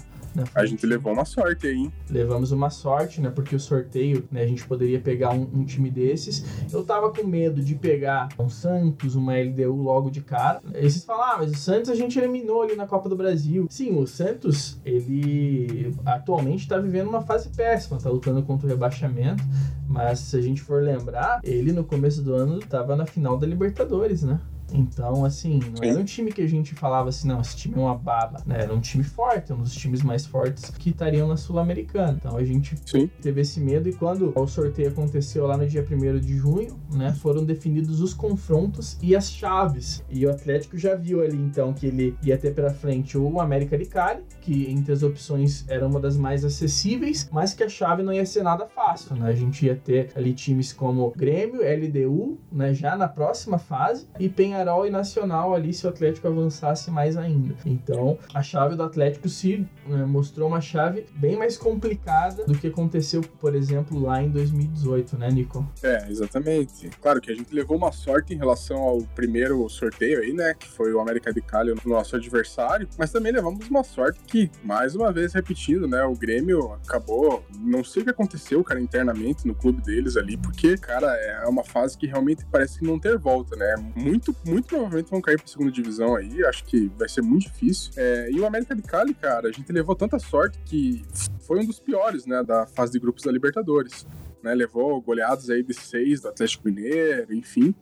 [0.55, 1.93] a gente levou uma sorte aí, hein?
[2.11, 3.31] Levamos uma sorte, né?
[3.31, 4.43] Porque o sorteio, né?
[4.43, 6.45] A gente poderia pegar um, um, time desses.
[6.73, 10.61] Eu tava com medo de pegar um Santos, uma LDU logo de cara.
[10.75, 13.67] E vocês falam, ah, mas o Santos a gente eliminou ali na Copa do Brasil.
[13.71, 19.43] Sim, o Santos, ele atualmente tá vivendo uma fase péssima, tá lutando contra o rebaixamento.
[19.89, 23.47] Mas se a gente for lembrar, ele no começo do ano tava na final da
[23.47, 24.39] Libertadores, né?
[24.73, 27.79] Então, assim, não era um time que a gente falava assim, não, esse time é
[27.79, 28.63] uma baba, né?
[28.63, 32.19] Era um time forte, um dos times mais fortes que estariam na Sul-Americana.
[32.21, 33.11] Então a gente Sim.
[33.21, 37.13] teve esse medo e quando o sorteio aconteceu lá no dia 1 de junho, né,
[37.13, 40.05] foram definidos os confrontos e as chaves.
[40.11, 43.77] E o Atlético já viu ali então que ele ia ter pela frente o América
[43.77, 48.03] de Cali, que entre as opções era uma das mais acessíveis, mas que a chave
[48.03, 49.29] não ia ser nada fácil, né?
[49.29, 54.29] A gente ia ter ali times como Grêmio, LDU, né, já na próxima fase e
[54.29, 57.55] Penha Penharol e Nacional ali se o Atlético avançasse mais ainda.
[57.65, 62.67] Então, a chave do Atlético se né, mostrou uma chave bem mais complicada do que
[62.67, 65.67] aconteceu, por exemplo, lá em 2018, né, Nico?
[65.83, 66.91] É, exatamente.
[67.01, 70.69] Claro que a gente levou uma sorte em relação ao primeiro sorteio aí, né, que
[70.69, 74.97] foi o América de Cali, o nosso adversário, mas também levamos uma sorte que, mais
[74.97, 79.55] uma vez repetindo, né, o Grêmio acabou, não sei o que aconteceu, cara, internamente no
[79.55, 83.75] clube deles ali, porque, cara, é uma fase que realmente parece não ter volta, né,
[83.95, 86.45] muito, muito provavelmente vão cair pra segunda divisão aí.
[86.45, 87.93] Acho que vai ser muito difícil.
[87.97, 91.05] É, e o América de Cali, cara, a gente levou tanta sorte que
[91.41, 94.07] foi um dos piores, né, da fase de grupos da Libertadores.
[94.43, 97.75] Né, levou goleados aí de seis do Atlético Mineiro, enfim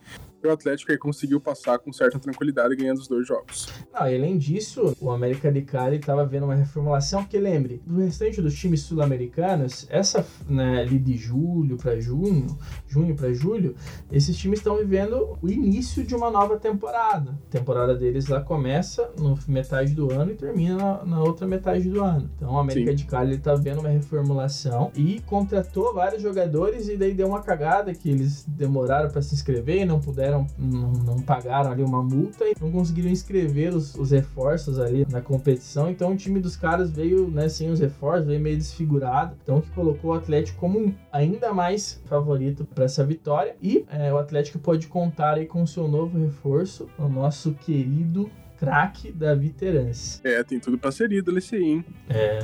[0.49, 3.69] o Atlético aí conseguiu passar com certa tranquilidade ganhando os dois jogos.
[3.93, 7.99] Ah, e além disso, o América de Cali estava vendo uma reformulação, porque lembre, do
[7.99, 12.47] restante dos times sul-americanos, essa né, ali de julho para junho,
[12.87, 13.75] junho para julho,
[14.11, 17.39] esses times estão vivendo o início de uma nova temporada.
[17.49, 21.89] A temporada deles lá começa no metade do ano e termina na, na outra metade
[21.89, 22.31] do ano.
[22.37, 22.97] Então o América Sim.
[22.97, 27.95] de Cali está vendo uma reformulação e contratou vários jogadores e daí deu uma cagada
[27.95, 32.45] que eles demoraram para se inscrever e não puderam não, não pagaram ali uma multa
[32.45, 35.91] e não conseguiram inscrever os, os reforços ali na competição.
[35.91, 39.37] Então o time dos caras veio, né, sem os reforços, veio meio desfigurado.
[39.43, 43.57] Então que colocou o Atlético como ainda mais favorito para essa vitória.
[43.63, 48.31] E é, o Atlético pode contar aí com o seu novo reforço, o nosso querido
[48.59, 50.21] craque da veterans.
[50.25, 51.85] É, tem tudo pra ser ídolo esse aí, hein?
[52.09, 52.39] É,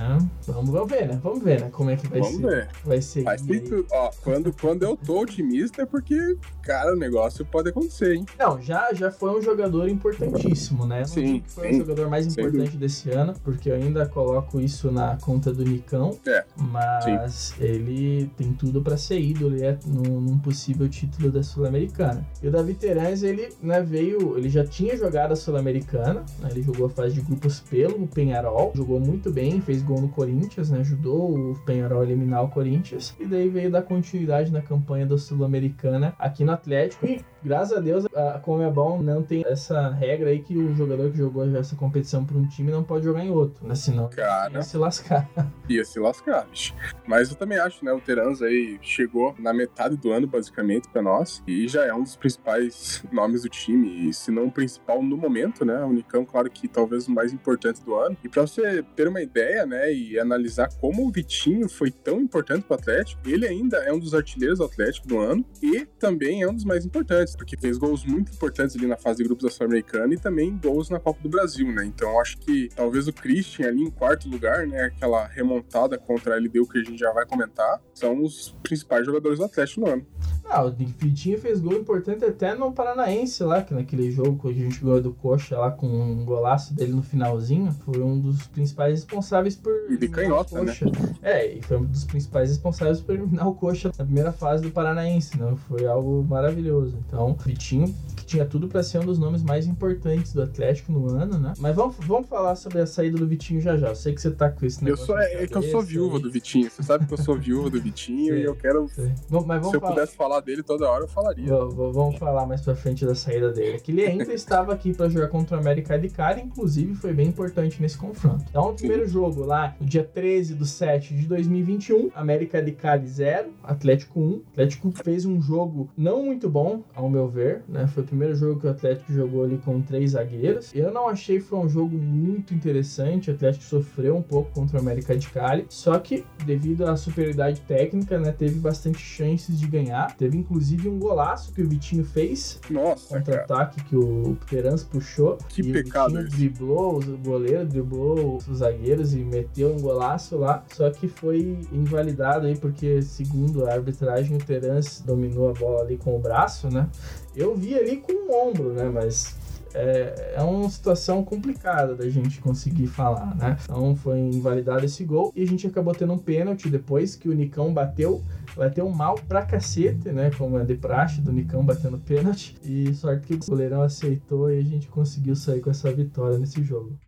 [0.47, 1.21] vamos, vamos ver, né?
[1.23, 1.71] Vamos ver, né?
[1.71, 2.47] Como é que vai vamos ser.
[2.47, 2.69] Ver.
[2.85, 3.23] Vai ser.
[3.23, 3.63] Mas tem.
[3.91, 8.27] Ó, quando, quando eu tô otimista é porque, cara, o negócio pode acontecer, hein?
[8.39, 11.01] Não, já, já foi um jogador importantíssimo, né?
[11.01, 11.43] Não sim.
[11.47, 11.77] foi sim.
[11.77, 16.19] o jogador mais importante desse ano, porque eu ainda coloco isso na conta do Nicão.
[16.27, 16.45] É.
[16.57, 17.65] Mas sim.
[17.65, 22.27] ele tem tudo pra ser ídolo e é num, num possível título da Sul-Americana.
[22.43, 24.37] E o Davi Terãs, ele né, veio.
[24.37, 26.25] Ele já tinha jogado a Sul-Americana né?
[26.51, 30.71] Ele jogou a fase de grupos pelo Penharol, jogou muito bem, fez gol no Corinthians,
[30.71, 30.81] né?
[30.81, 33.15] Ajudou o Penharol a eliminar o Corinthians.
[33.19, 37.07] E daí veio dar continuidade na campanha da Sul-Americana aqui no Atlético.
[37.07, 41.19] E graças a Deus a Comebol não tem essa regra aí que o jogador que
[41.19, 43.75] jogou essa competição para um time não pode jogar em outro, né?
[43.75, 45.29] Senão Cara, ia se lascar.
[45.69, 46.75] Ia se lascar, bicho.
[47.07, 47.93] Mas eu também acho, né?
[47.93, 51.43] O Terans aí chegou na metade do ano, basicamente, para nós.
[51.47, 54.09] E já é um dos principais nomes do time.
[54.09, 55.83] E se não o principal no momento, né?
[55.93, 58.17] Unicão, claro que talvez o mais importante do ano.
[58.23, 62.65] E para você ter uma ideia, né, e analisar como o Vitinho foi tão importante
[62.65, 66.43] para o Atlético, ele ainda é um dos artilheiros do Atlético do ano e também
[66.43, 69.45] é um dos mais importantes, porque fez gols muito importantes ali na fase de grupos
[69.45, 71.85] da Sul-Americana e também gols na Copa do Brasil, né?
[71.85, 76.39] Então acho que talvez o Christian ali em quarto lugar, né, aquela remontada contra a
[76.39, 80.07] LDU que a gente já vai comentar, são os principais jogadores do Atlético no ano.
[80.45, 84.53] Ah, o Vitinho fez gol importante até no Paranaense lá, que naquele jogo que a
[84.53, 89.01] gente ganhou do Coxa lá com um golaço dele no finalzinho, foi um dos principais
[89.01, 89.73] responsáveis por.
[89.91, 90.73] E canhota, né?
[91.21, 94.71] É, e foi um dos principais responsáveis por eliminar o Coxa na primeira fase do
[94.71, 95.53] Paranaense, né?
[95.67, 96.97] Foi algo maravilhoso.
[97.09, 101.11] Então, Vitinho, que tinha tudo para ser um dos nomes mais importantes do Atlético no
[101.11, 101.53] ano, né?
[101.59, 103.89] Mas vamos, vamos falar sobre a saída do Vitinho já já.
[103.89, 105.03] Eu sei que você tá com esse negócio.
[105.03, 106.71] Eu sou, é, que eu sou viúva do Vitinho.
[106.71, 108.89] Você sabe que eu sou viúva do Vitinho e eu quero.
[109.29, 109.95] Bom, mas se eu falar...
[109.95, 111.49] pudesse falar dele toda hora, eu falaria.
[111.49, 113.81] vamos falar mais pra frente da saída dele.
[113.81, 117.29] Que ele ainda estava aqui para jogar contra o América de Cali, inclusive foi bem
[117.29, 118.45] importante nesse confronto.
[118.49, 123.07] Então, o primeiro jogo lá, no dia 13 do 7 de 2021, América de Cali
[123.07, 124.23] 0, Atlético 1.
[124.25, 127.87] O Atlético fez um jogo não muito bom, ao meu ver, né?
[127.87, 130.73] Foi o primeiro jogo que o Atlético jogou ali com três zagueiros.
[130.75, 133.31] Eu não achei que foi um jogo muito interessante.
[133.31, 137.61] O Atlético sofreu um pouco contra o América de Cali, só que devido à superioridade
[137.63, 140.15] técnica, né, teve bastante chances de ganhar.
[140.17, 142.61] Teve inclusive um golaço que o Vitinho fez.
[142.71, 145.39] Nossa, contra-ataque que o Terans puxou.
[145.49, 150.65] Que e pecado o driblou o goleiro, driblou os zagueiros e meteu um golaço lá.
[150.73, 155.97] Só que foi invalidado aí porque segundo a arbitragem o Terans dominou a bola ali
[155.97, 156.89] com o braço, né?
[157.35, 158.91] Eu vi ali com o ombro, né?
[158.93, 159.35] Mas
[159.75, 163.57] é, é uma situação complicada da gente conseguir falar, né?
[163.63, 167.33] Então foi invalidado esse gol e a gente acabou tendo um pênalti depois que o
[167.33, 168.23] Nicão bateu.
[168.55, 170.31] Bateu mal pra cacete, né?
[170.37, 172.55] Como é de praxe do Nicão batendo pênalti.
[172.63, 176.63] E sorte que o goleirão aceitou e a gente conseguiu sair com essa vitória nesse
[176.63, 176.99] jogo.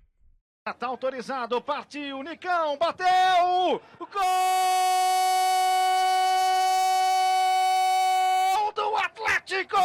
[0.79, 3.83] Tá autorizado, partiu, Nicão, bateu!
[3.99, 4.09] Gol
[8.75, 9.77] do Atlético!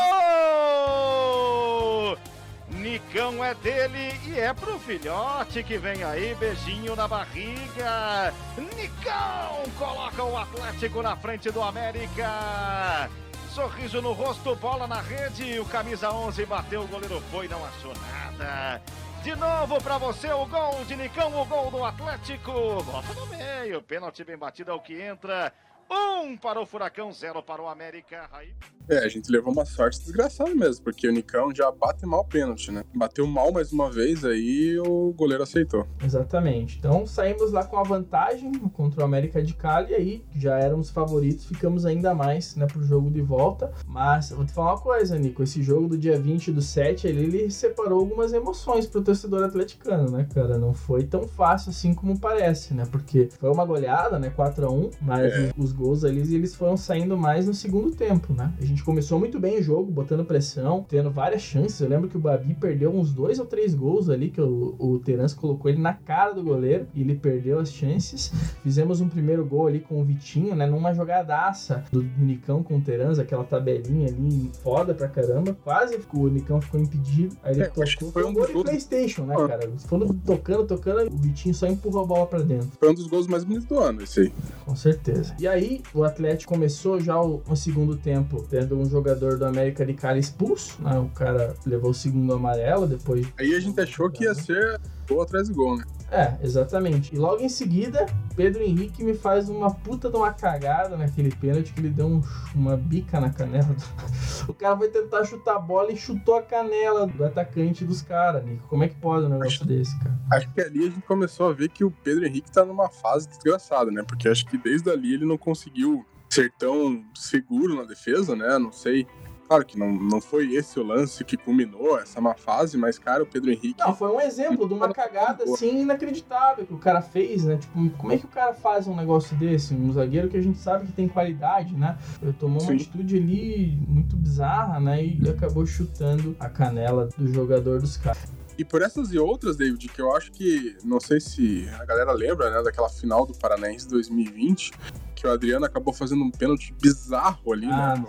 [3.09, 8.31] Nicão é dele e é pro filhote que vem aí, beijinho na barriga.
[8.75, 13.09] Nicão coloca o Atlético na frente do América.
[13.49, 15.59] Sorriso no rosto, bola na rede.
[15.59, 18.79] O camisa 11 bateu, o goleiro foi, não achou nada.
[19.23, 22.51] De novo para você o gol de Nicão, o gol do Atlético.
[22.83, 25.51] Volta no meio, pênalti bem batido ao que entra.
[25.89, 28.29] Um para o Furacão, zero para o América.
[28.31, 28.53] Aí...
[28.89, 32.25] É, a gente levou uma sorte desgraçada mesmo, porque o Nicão já bate mal o
[32.25, 32.83] pênalti, né?
[32.93, 35.85] Bateu mal mais uma vez, aí o goleiro aceitou.
[36.03, 36.77] Exatamente.
[36.79, 40.89] Então saímos lá com a vantagem contra o América de Cali, e aí já éramos
[40.89, 43.71] favoritos, ficamos ainda mais, né, pro jogo de volta.
[43.85, 47.25] Mas vou te falar uma coisa, Nico, esse jogo do dia 20 do 7, ele,
[47.25, 50.57] ele separou algumas emoções pro torcedor atleticano, né, cara?
[50.57, 52.85] Não foi tão fácil assim como parece, né?
[52.91, 55.51] Porque foi uma goleada, né, 4 a 1 mas é.
[55.57, 58.51] os gols ali, eles foram saindo mais no segundo tempo, né?
[58.59, 61.79] A gente começou muito bem o jogo, botando pressão, tendo várias chances.
[61.79, 64.99] Eu lembro que o Babi perdeu uns dois ou três gols ali, que o, o
[64.99, 68.31] Terence colocou ele na cara do goleiro e ele perdeu as chances.
[68.63, 70.65] Fizemos um primeiro gol ali com o Vitinho, né?
[70.65, 75.55] Numa jogadaça do, do Nicão com o Terence, aquela tabelinha ali foda pra caramba.
[75.63, 77.35] Quase o Nicão ficou impedido.
[77.43, 78.11] Aí ele é, tocou.
[78.11, 79.69] Foi um gol de Playstation, né, cara?
[79.87, 82.71] Foram tocando, tocando, o Vitinho só empurrou a bola pra dentro.
[82.79, 84.33] Foi um dos gols mais bonitos do ano, esse aí.
[84.65, 85.35] Com certeza.
[85.39, 89.85] E aí, o Atlético começou já o, o, segundo tempo tendo um jogador do América
[89.85, 90.97] de cara expulso, né?
[90.99, 93.27] O cara levou o segundo amarelo depois.
[93.39, 95.83] Aí a gente achou que ia ser gol atrás de gol, né?
[96.11, 97.13] É, exatamente.
[97.13, 98.05] E logo em seguida,
[98.35, 102.21] Pedro Henrique me faz uma puta de uma cagada naquele pênalti que ele deu um,
[102.55, 103.67] uma bica na canela.
[103.67, 103.83] Do...
[104.51, 108.43] o cara foi tentar chutar a bola e chutou a canela do atacante dos caras,
[108.43, 108.67] Nico.
[108.67, 110.19] Como é que pode um negócio acho, desse, cara?
[110.33, 113.27] Acho que ali a gente começou a ver que o Pedro Henrique tá numa fase
[113.27, 114.03] desgraçada, né?
[114.03, 118.57] Porque acho que desde ali ele não conseguiu ser tão seguro na defesa, né?
[118.57, 119.07] Não sei
[119.49, 123.23] Claro que não, não foi esse o lance que culminou essa má fase, mas, cara,
[123.23, 123.79] o Pedro Henrique.
[123.79, 127.57] Não, foi um exemplo de uma cagada assim inacreditável que o cara fez, né?
[127.57, 129.73] Tipo, como é que o cara faz um negócio desse?
[129.73, 131.97] Um zagueiro que a gente sabe que tem qualidade, né?
[132.21, 132.75] Ele tomou uma Sim.
[132.75, 135.03] atitude ali muito bizarra, né?
[135.03, 138.31] E acabou chutando a canela do jogador dos caras.
[138.59, 142.11] E por essas e outras, David, que eu acho que, não sei se a galera
[142.11, 144.73] lembra, né, daquela final do Paranaense 2020,
[145.15, 148.05] que o Adriano acabou fazendo um pênalti bizarro ali né, ah, né,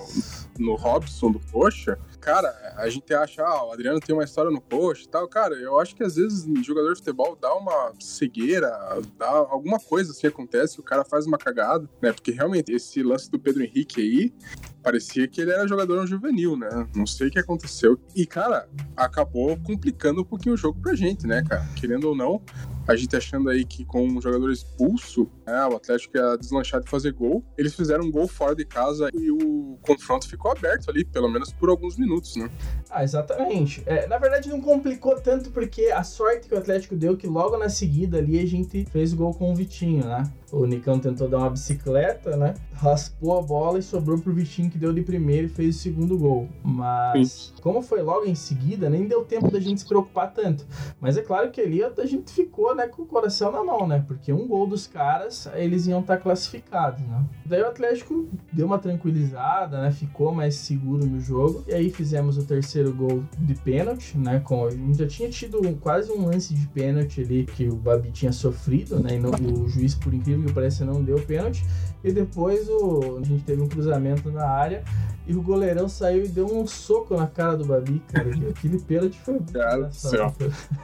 [0.59, 1.96] no, no Robson do Coxa.
[2.20, 5.26] Cara, a gente acha, ah, o Adriano tem uma história no Coxa e tal.
[5.26, 8.70] Cara, eu acho que às vezes jogador de futebol dá uma cegueira,
[9.18, 12.12] dá alguma coisa assim acontece, o cara faz uma cagada, né?
[12.12, 14.34] Porque realmente esse lance do Pedro Henrique aí,
[14.82, 16.68] parecia que ele era jogador juvenil, né?
[16.94, 17.98] Não sei o que aconteceu.
[18.14, 21.66] E, cara, acabou complicando um pouquinho o jogo pra gente, né, cara?
[21.76, 22.42] Querendo ou não,
[22.91, 26.91] a gente achando aí que com um jogador expulso, né, o Atlético ia deslanchar de
[26.91, 27.45] fazer gol.
[27.57, 31.53] Eles fizeram um gol fora de casa e o confronto ficou aberto ali, pelo menos
[31.53, 32.51] por alguns minutos, né?
[32.91, 33.82] Ah, exatamente.
[33.86, 37.57] É, na verdade não complicou tanto porque a sorte que o Atlético deu que logo
[37.57, 40.30] na seguida ali a gente fez o gol com o Vitinho, né?
[40.53, 42.55] O Nicão tentou dar uma bicicleta, né?
[42.72, 46.18] Raspou a bola e sobrou pro Vitinho que deu de primeiro e fez o segundo
[46.18, 46.49] gol.
[46.64, 50.66] Mas, como foi logo em seguida, nem deu tempo da gente se preocupar tanto.
[51.01, 54.05] Mas é claro que ali a gente ficou, né, com o coração na mão, né?
[54.07, 57.24] Porque um gol dos caras, eles iam estar tá classificados, né?
[57.45, 59.91] Daí o Atlético deu uma tranquilizada, né?
[59.91, 61.64] Ficou mais seguro no jogo.
[61.66, 64.41] E aí fizemos o terceiro gol de pênalti, né?
[64.41, 69.01] Com, já tinha tido quase um lance de pênalti ali que o Babi tinha sofrido,
[69.01, 69.16] né?
[69.16, 71.64] E não, o juiz, por incrível que pareça não deu pênalti.
[72.03, 74.82] E depois o, a gente teve um cruzamento na área
[75.26, 78.30] e o goleirão saiu e deu um soco na cara do Babi, cara.
[78.51, 79.38] Aquele pênalti foi.
[79.53, 80.34] Cara do céu.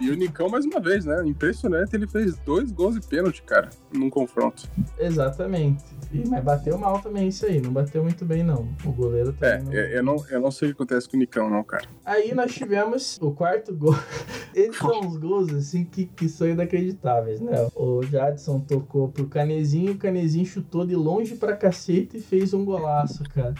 [0.00, 1.22] E o Nicão, mais uma vez, né?
[1.26, 4.68] Impressionante, ele fez dois gols de pênalti, cara, num confronto.
[4.98, 5.84] Exatamente.
[6.12, 8.68] E, mas bateu mal também isso aí, não bateu muito bem, não.
[8.84, 9.76] O goleiro também.
[9.76, 10.14] É, não...
[10.14, 11.84] Eu, não, eu não sei o que acontece com o Nicão, não, cara.
[12.04, 13.96] Aí nós tivemos o quarto gol.
[14.54, 17.68] Esses são os gols, assim, que, que são inacreditáveis, né?
[17.74, 21.05] O Jadson tocou pro Canezinho, o Canezinho chutou de longe
[21.38, 23.54] pra cacete e fez um golaço, cara.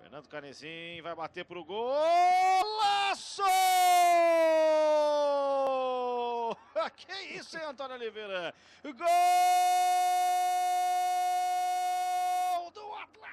[0.00, 3.42] Fernando Canezinho vai bater pro golaço!
[6.96, 8.52] Que isso, hein, Antônio Oliveira?
[8.82, 9.06] Gol!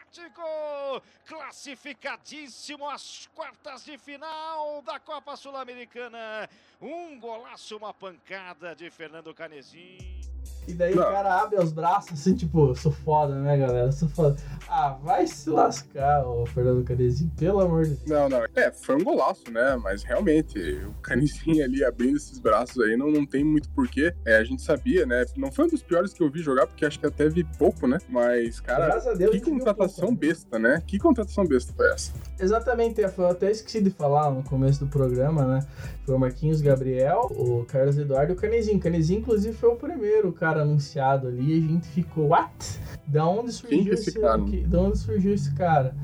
[0.09, 6.49] Atlético, classificadíssimo às quartas de final da Copa Sul-Americana.
[6.81, 10.28] Um golaço, uma pancada de Fernando Canezinho.
[10.67, 11.03] E daí não.
[11.03, 13.91] o cara abre os braços assim, tipo, sou foda, né, galera?
[13.91, 14.35] Sou foda.
[14.67, 18.07] Ah, vai se lascar, ô Fernando Canezinho, pelo amor de Deus.
[18.07, 18.45] Não, não.
[18.55, 19.75] É, foi um golaço, né?
[19.81, 24.13] Mas realmente, o Canezinho ali abrindo esses braços aí não, não tem muito porquê.
[24.25, 25.25] É, a gente sabia, né?
[25.35, 27.87] Não foi um dos piores que eu vi jogar, porque acho que até vi pouco,
[27.87, 27.97] né?
[28.07, 30.83] Mas, cara, Graças a Deus, que contratação pouco, besta, né?
[30.85, 32.13] Que contratação besta foi essa?
[32.39, 35.67] Exatamente, eu até esqueci de falar no começo do programa, né?
[36.05, 38.77] Foi o Marquinhos Gabriel, o Carlos Eduardo e o Canezinho.
[38.77, 41.57] O Canezinho, inclusive, foi o primeiro cara anunciado ali.
[41.57, 42.79] A gente ficou, what?
[43.07, 44.41] Da onde surgiu esse, esse cara?
[44.41, 45.95] De onde surgiu esse cara?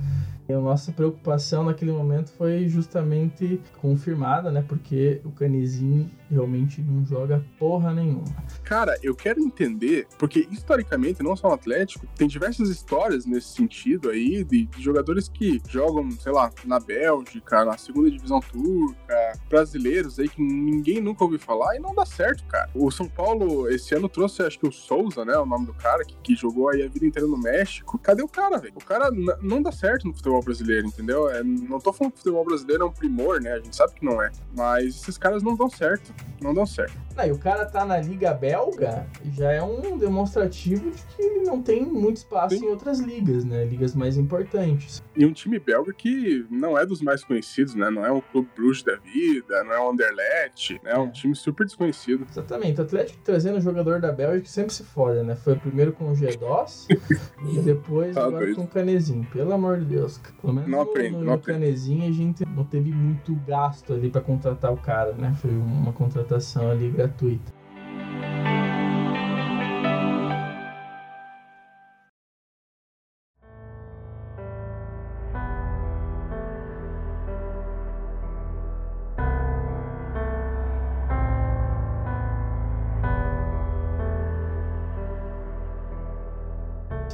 [0.47, 4.64] E a nossa preocupação naquele momento foi justamente confirmada, né?
[4.68, 8.26] Porque o Canezinho realmente não joga porra nenhuma.
[8.63, 14.09] Cara, eu quero entender, porque historicamente, não só no Atlético, tem diversas histórias nesse sentido
[14.09, 20.19] aí, de, de jogadores que jogam, sei lá, na Bélgica, na segunda divisão turca, brasileiros
[20.19, 22.69] aí que ninguém nunca ouviu falar e não dá certo, cara.
[22.73, 25.38] O São Paulo esse ano trouxe, acho que o Souza, né?
[25.38, 27.97] O nome do cara, que, que jogou aí a vida inteira no México.
[27.99, 28.73] Cadê o cara, velho?
[28.76, 29.09] O cara
[29.41, 31.30] não dá certo no futebol brasileiro, entendeu?
[31.30, 33.53] É, não tô falando que o futebol brasileiro é um primor, né?
[33.53, 34.32] A gente sabe que não é.
[34.55, 37.05] Mas esses caras não dão certo não deu certo.
[37.16, 41.45] Não, e o cara tá na Liga Belga já é um demonstrativo de que ele
[41.45, 42.66] não tem muito espaço Sim.
[42.66, 43.63] em outras ligas, né?
[43.63, 45.01] Ligas mais importantes.
[45.16, 47.89] E um time belga que não é dos mais conhecidos, né?
[47.89, 50.91] Não é um Clube Bruges da vida, não é um Anderlecht, né?
[50.91, 52.28] É um time super desconhecido.
[52.30, 52.82] Exatamente.
[52.82, 55.36] O Atlético trazendo o jogador da Bélgica sempre se foda, né?
[55.36, 56.88] Foi primeiro com o G2
[57.49, 58.57] e depois tá agora doido.
[58.57, 59.26] com o Canezinho.
[59.32, 60.20] Pelo amor de Deus.
[60.41, 64.09] Pelo menos não aprende, no, no, no Canezinho a gente não teve muito gasto ali
[64.09, 65.34] para contratar o cara, né?
[65.41, 67.53] Foi uma contratação ali gratuita.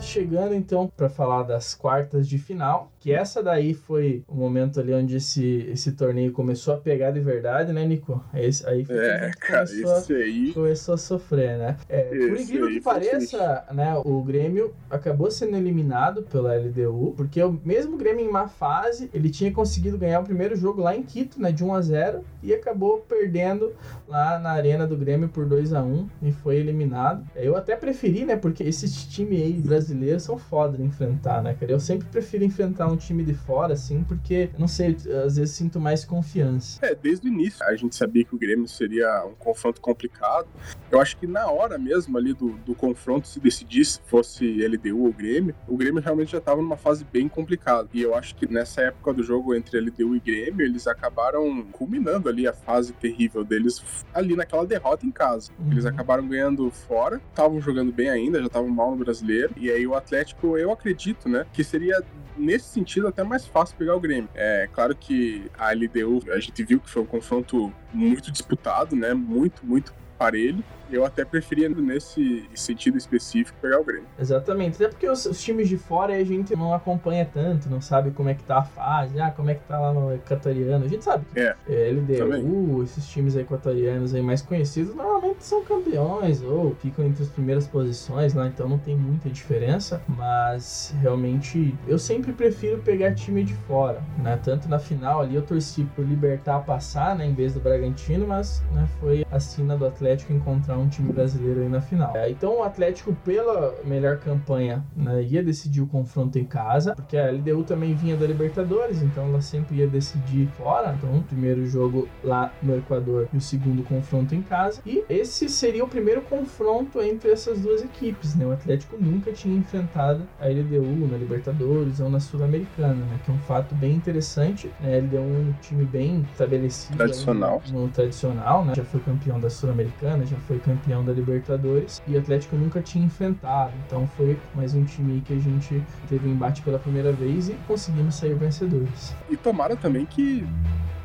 [0.01, 4.93] chegando então para falar das quartas de final, que essa daí foi o momento ali
[4.93, 8.23] onde esse, esse torneio começou a pegar de verdade, né, Nico?
[8.33, 10.51] Esse, aí foi é, cara, começou, aí...
[10.53, 11.77] começou a sofrer, né?
[11.89, 17.59] É, por incrível que pareça, né, o Grêmio acabou sendo eliminado pela LDU, porque o
[17.65, 21.41] mesmo Grêmio em má fase, ele tinha conseguido ganhar o primeiro jogo lá em Quito,
[21.41, 23.73] né, de 1 a 0 e acabou perdendo
[24.07, 27.25] lá na arena do Grêmio por 2 a 1 e foi eliminado.
[27.35, 31.55] Eu até preferi, né, porque esse time aí brasileiro brasileiros são foda de enfrentar, né,
[31.59, 31.71] cara?
[31.71, 35.79] Eu sempre prefiro enfrentar um time de fora, assim, porque, não sei, às vezes sinto
[35.79, 36.79] mais confiança.
[36.85, 40.47] É, desde o início a gente sabia que o Grêmio seria um confronto complicado.
[40.91, 45.05] Eu acho que na hora mesmo ali do, do confronto, se decidisse se fosse LDU
[45.05, 47.89] ou Grêmio, o Grêmio realmente já estava numa fase bem complicada.
[47.93, 52.29] E eu acho que nessa época do jogo entre LDU e Grêmio, eles acabaram culminando
[52.29, 53.81] ali a fase terrível deles
[54.13, 55.51] ali naquela derrota em casa.
[55.59, 55.71] Uhum.
[55.71, 59.53] Eles acabaram ganhando fora, estavam jogando bem ainda, já estavam mal no brasileiro.
[59.57, 62.03] E aí o Atlético, eu acredito, né, que seria
[62.37, 64.29] nesse sentido até mais fácil pegar o Grêmio.
[64.33, 69.13] É claro que a LDU, a gente viu que foi um confronto muito disputado, né,
[69.13, 70.63] muito, muito parelho.
[70.91, 74.07] Eu até preferia, nesse sentido específico, pegar o Grêmio.
[74.19, 74.75] Exatamente.
[74.75, 78.29] Até porque os, os, times de fora a gente não acompanha tanto, não sabe como
[78.29, 80.85] é que tá a fase, ah, como é que tá lá no equatoriano.
[80.85, 82.83] A gente sabe que é, é LDU, também.
[82.83, 88.33] esses times equatorianos aí mais conhecidos, normalmente são campeões ou ficam entre as primeiras posições
[88.33, 90.01] lá, então não tem muita diferença.
[90.07, 94.39] Mas realmente eu sempre prefiro pegar time de fora, né?
[94.43, 98.61] Tanto na final ali eu torci por Libertar passar, né, em vez do Bragantino, mas
[98.71, 102.15] né, foi a sina do Atlético encontrar um time brasileiro aí na final.
[102.15, 107.17] É, então o Atlético, pela melhor campanha, né, ia decidir o confronto em casa, porque
[107.17, 110.95] a LDU também vinha da Libertadores, então ela sempre ia decidir fora.
[110.97, 114.81] Então, o primeiro jogo lá no Equador e o segundo confronto em casa.
[114.85, 118.45] E esse seria o primeiro confronto entre essas duas equipes, né?
[118.45, 123.19] O Atlético nunca tinha enfrentado a LDU na Libertadores ou na Sul-Americana, né?
[123.25, 124.71] Que é um fato bem interessante.
[124.79, 124.97] Né?
[124.97, 126.97] A LDU é um time bem estabelecido.
[126.97, 127.61] Tradicional.
[127.71, 128.73] No, no tradicional, né?
[128.75, 130.70] Já foi campeão da Sul-Americana, já foi campeão
[131.05, 133.73] da Libertadores e o Atlético nunca tinha enfrentado.
[133.85, 137.53] Então foi mais um time que a gente teve um embate pela primeira vez e
[137.67, 139.15] conseguimos sair vencedores.
[139.29, 140.45] E tomara também que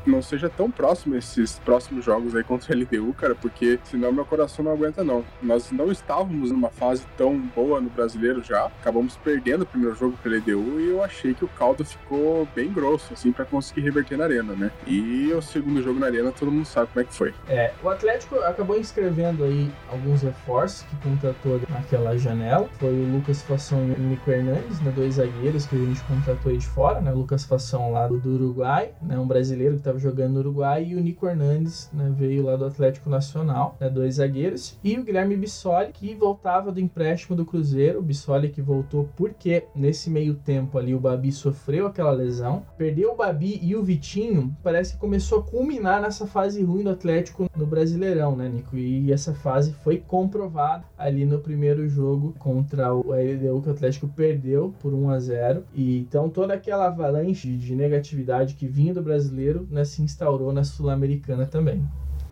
[0.09, 4.25] não seja tão próximo esses próximos jogos aí contra a LDU, cara, porque senão meu
[4.25, 5.23] coração não aguenta não.
[5.41, 10.17] Nós não estávamos numa fase tão boa no brasileiro já, acabamos perdendo o primeiro jogo
[10.23, 14.17] pela LDU e eu achei que o caldo ficou bem grosso, assim, para conseguir reverter
[14.17, 14.71] na arena, né?
[14.85, 17.33] E o segundo jogo na arena todo mundo sabe como é que foi.
[17.47, 22.69] É, o Atlético acabou inscrevendo aí alguns reforços que contratou naquela janela.
[22.79, 24.91] Foi o Lucas Fação e o Nico Hernandes, né?
[24.95, 27.11] Dois zagueiros que a gente contratou aí de fora, né?
[27.11, 29.17] O Lucas Fação lá do Uruguai, né?
[29.17, 32.55] Um brasileiro que estava estava jogando no Uruguai, e o Nico Hernandes né, veio lá
[32.55, 37.45] do Atlético Nacional, né, dois zagueiros, e o Guilherme Bissoli, que voltava do empréstimo do
[37.45, 42.63] Cruzeiro, o Bissoli que voltou porque nesse meio tempo ali o Babi sofreu aquela lesão,
[42.77, 46.91] perdeu o Babi e o Vitinho, parece que começou a culminar nessa fase ruim do
[46.91, 48.77] Atlético no Brasileirão, né, Nico?
[48.77, 54.07] E essa fase foi comprovada ali no primeiro jogo contra o LDU que o Atlético
[54.07, 59.01] perdeu por 1 a 0 e então toda aquela avalanche de negatividade que vinha do
[59.01, 61.83] brasileiro né, se instaurou na Sul-Americana também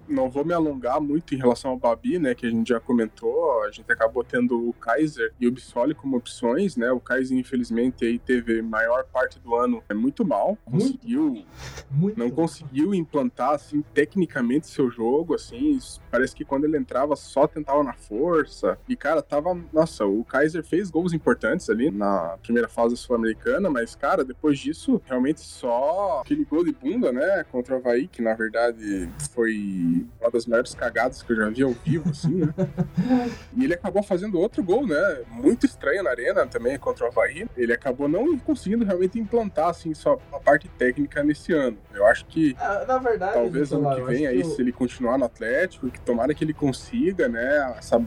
[0.07, 3.63] não vou me alongar muito em relação ao Babi, né, que a gente já comentou,
[3.63, 8.05] a gente acabou tendo o Kaiser e o Bissoli como opções, né, o Kaiser infelizmente
[8.05, 11.43] aí teve maior parte do ano é muito mal, conseguiu,
[11.91, 12.17] muito.
[12.17, 15.77] não conseguiu implantar assim tecnicamente seu jogo, assim,
[16.09, 20.63] parece que quando ele entrava só tentava na força, e cara, tava, nossa, o Kaiser
[20.63, 26.45] fez gols importantes ali na primeira fase sul-americana, mas cara, depois disso, realmente só aquele
[26.45, 31.21] gol de bunda, né, contra o Havaí, que na verdade foi uma das maiores cagadas
[31.21, 32.53] que eu já vi ao vivo, assim, né?
[33.55, 35.21] e ele acabou fazendo outro gol, né?
[35.31, 37.47] Muito estranho na arena também contra o Havaí.
[37.55, 41.77] Ele acabou não conseguindo realmente implantar, assim, só a parte técnica nesse ano.
[41.93, 42.55] Eu acho que.
[42.59, 44.51] Ah, na verdade, talvez ano que vem aí, que eu...
[44.51, 47.75] se ele continuar no Atlético, que tomara que ele consiga, né?
[47.77, 47.99] Essa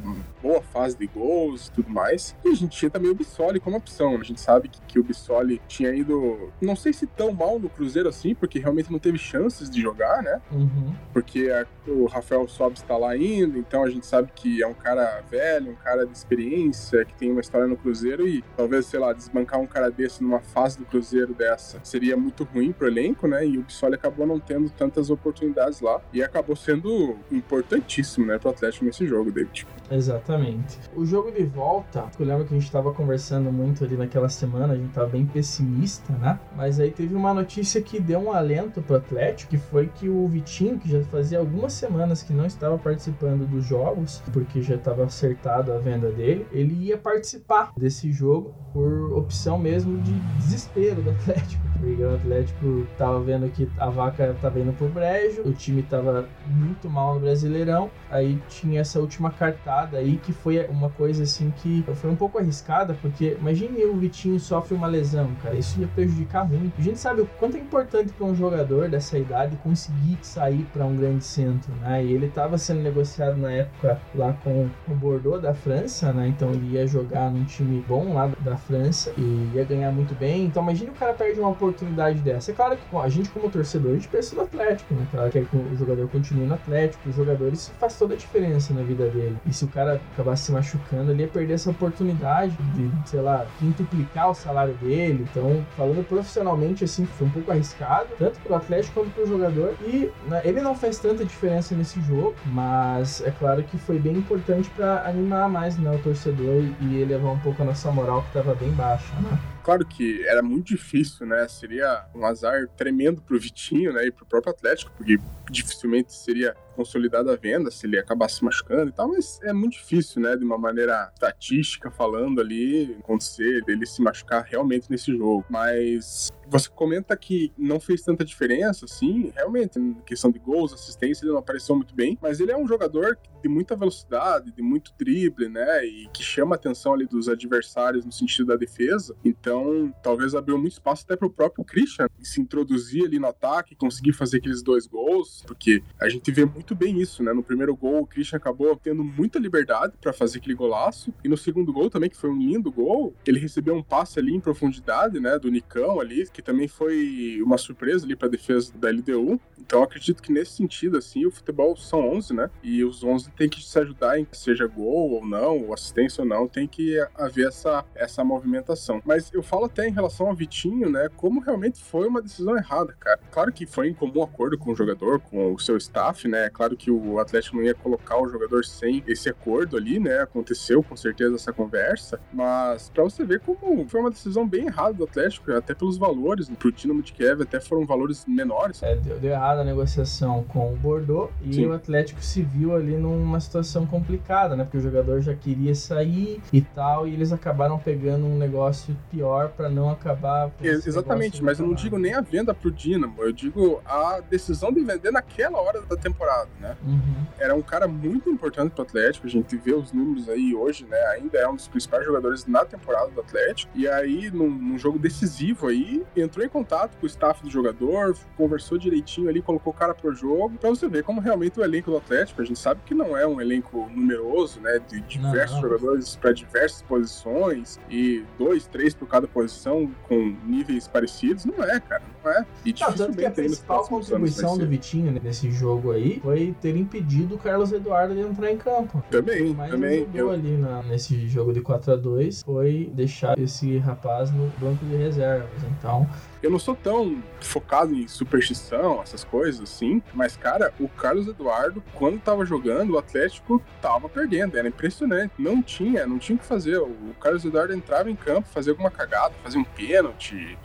[0.42, 2.36] boa fase de gols e tudo mais.
[2.44, 4.16] E a gente tinha também o Bissoli como opção.
[4.16, 7.68] A gente sabe que, que o Bissoli tinha ido, não sei se tão mal no
[7.68, 10.40] Cruzeiro assim, porque realmente não teve chances de jogar, né?
[10.50, 10.94] Uhum.
[11.12, 14.74] Porque a, o Rafael Sobis está lá ainda, então a gente sabe que é um
[14.74, 19.00] cara velho, um cara de experiência, que tem uma história no Cruzeiro e talvez, sei
[19.00, 23.26] lá, desbancar um cara desse numa fase do Cruzeiro dessa seria muito ruim pro elenco,
[23.26, 23.46] né?
[23.46, 28.50] E o Bissoli acabou não tendo tantas oportunidades lá e acabou sendo importantíssimo, né, pro
[28.50, 29.66] Atlético nesse jogo, David.
[29.90, 30.78] Exatamente.
[30.94, 34.74] O jogo de volta, eu lembro que a gente estava conversando muito ali naquela semana,
[34.74, 36.38] a gente estava bem pessimista, né?
[36.56, 40.28] Mas aí teve uma notícia que deu um alento pro Atlético, que foi que o
[40.28, 45.04] Vitinho, que já fazia algumas semanas que não estava participando dos jogos, porque já estava
[45.04, 51.10] acertado a venda dele, ele ia participar desse jogo por opção mesmo de desespero do
[51.18, 51.68] Atlético.
[51.78, 56.28] Porque o Atlético tava vendo que a vaca tava indo pro brejo, o time tava
[56.46, 61.52] muito mal no Brasileirão, aí tinha essa última cartada aí que foi uma coisa assim
[61.56, 65.86] que foi um pouco arriscada, porque imagine o Vitinho sofre uma lesão, cara, isso ia
[65.88, 66.74] prejudicar muito.
[66.78, 70.84] A gente sabe o quanto é importante para um jogador dessa idade conseguir sair para
[70.84, 72.04] um grande centro, né?
[72.04, 76.28] E ele estava sendo negociado na época lá com o Bordeaux da França, né?
[76.28, 80.46] Então ele ia jogar num time bom lá da França e ia ganhar muito bem.
[80.46, 82.50] Então imagine o cara perde uma oportunidade dessa.
[82.50, 85.06] É claro que a gente como torcedor, a gente pensa no Atlético, né?
[85.10, 88.82] Claro que o jogador continue no Atlético, os jogadores isso faz toda a diferença na
[88.82, 89.36] vida dele.
[89.44, 93.44] E se o cara acabasse se machucando, ele ia perder essa oportunidade de, sei lá,
[93.58, 95.26] quintuplicar o salário dele.
[95.30, 99.74] Então, falando profissionalmente, assim, foi um pouco arriscado, tanto pro Atlético quanto pro jogador.
[99.82, 104.16] E né, ele não fez tanta diferença nesse jogo, mas é claro que foi bem
[104.16, 108.28] importante para animar mais né, o torcedor e elevar um pouco a nossa moral que
[108.28, 109.57] estava bem baixa, né?
[109.68, 111.46] Claro que era muito difícil, né?
[111.46, 114.06] Seria um azar tremendo pro Vitinho, né?
[114.06, 115.18] E pro próprio Atlético, porque
[115.50, 119.72] dificilmente seria consolidada a venda se ele acabar se machucando e tal, mas é muito
[119.72, 125.44] difícil, né, de uma maneira estatística falando ali, acontecer dele se machucar realmente nesse jogo.
[125.50, 131.24] Mas você comenta que não fez tanta diferença, assim, realmente, em questão de gols, assistência,
[131.24, 134.92] ele não apareceu muito bem, mas ele é um jogador de muita velocidade, de muito
[134.98, 139.92] drible, né, e que chama a atenção ali dos adversários no sentido da defesa, então
[140.02, 144.38] talvez abriu muito espaço até pro próprio Christian se introduzir ali no ataque, conseguir fazer
[144.38, 148.06] aqueles dois gols, porque a gente vê muito bem isso, né, no primeiro gol o
[148.06, 152.16] Christian acabou tendo muita liberdade para fazer aquele golaço, e no segundo gol também, que
[152.16, 156.28] foi um lindo gol, ele recebeu um passe ali em profundidade, né, do Nicão ali,
[156.30, 159.40] que também foi uma surpresa ali para a defesa da LDU.
[159.58, 162.50] Então acredito que nesse sentido, assim, o futebol são 11, né?
[162.62, 166.28] E os 11 tem que se ajudar em seja gol ou não, ou assistência ou
[166.28, 169.02] não, tem que haver essa, essa movimentação.
[169.04, 171.08] Mas eu falo até em relação ao Vitinho, né?
[171.16, 173.20] Como realmente foi uma decisão errada, cara.
[173.30, 176.48] Claro que foi em comum acordo com o jogador, com o seu staff, né?
[176.50, 180.20] Claro que o Atlético não ia colocar o jogador sem esse acordo ali, né?
[180.20, 184.94] Aconteceu com certeza essa conversa, mas para você ver como foi uma decisão bem errada
[184.94, 188.82] do Atlético, até pelos valores, pro Dinamo de Kiev até foram valores menores.
[188.82, 191.66] É, deu, deu errado a negociação com o Bordeaux e Sim.
[191.66, 194.64] o Atlético se viu ali numa situação complicada, né?
[194.64, 199.50] Porque o jogador já queria sair e tal, e eles acabaram pegando um negócio pior
[199.50, 200.50] para não acabar.
[200.60, 204.80] exatamente, mas eu não digo nem a venda pro Dinamo, eu digo a decisão de
[204.80, 206.76] vender naquela hora da temporada, né?
[206.84, 207.26] Uhum.
[207.38, 210.98] Era um cara muito importante pro Atlético, a gente vê os números aí hoje, né?
[211.16, 214.98] Ainda é um dos principais jogadores na temporada do Atlético, e aí num, num jogo
[214.98, 219.76] decisivo aí, entrou em contato com o staff do jogador, conversou direitinho ali, colocou o
[219.76, 222.80] cara pro jogo, pra você ver como realmente o elenco do Atlético, a gente sabe
[222.84, 225.68] que não é um elenco numeroso, né, de diversos não, não.
[225.70, 231.80] jogadores para diversas posições e dois, três por cada posição com níveis parecidos, não é,
[231.80, 232.46] cara, não é.
[232.64, 237.36] E não, tanto que a principal contribuição do Vitinho nesse jogo aí foi ter impedido
[237.36, 239.02] o Carlos Eduardo de entrar em campo.
[239.10, 240.06] Também, Mas também.
[240.14, 240.30] eu...
[240.30, 244.96] ali na, nesse jogo de 4 a 2 foi deixar esse rapaz no banco de
[244.96, 245.48] reservas.
[245.78, 246.08] Então,
[246.42, 251.82] eu não sou tão focado em superstição, essas coisas assim, mas, cara, o Carlos Eduardo,
[251.94, 254.56] quando tava jogando, o Atlético tava perdendo.
[254.56, 255.32] Era impressionante.
[255.38, 256.78] Não tinha, não tinha o que fazer.
[256.78, 260.58] O Carlos Eduardo entrava em campo, fazia alguma cagada, fazia um pênalti,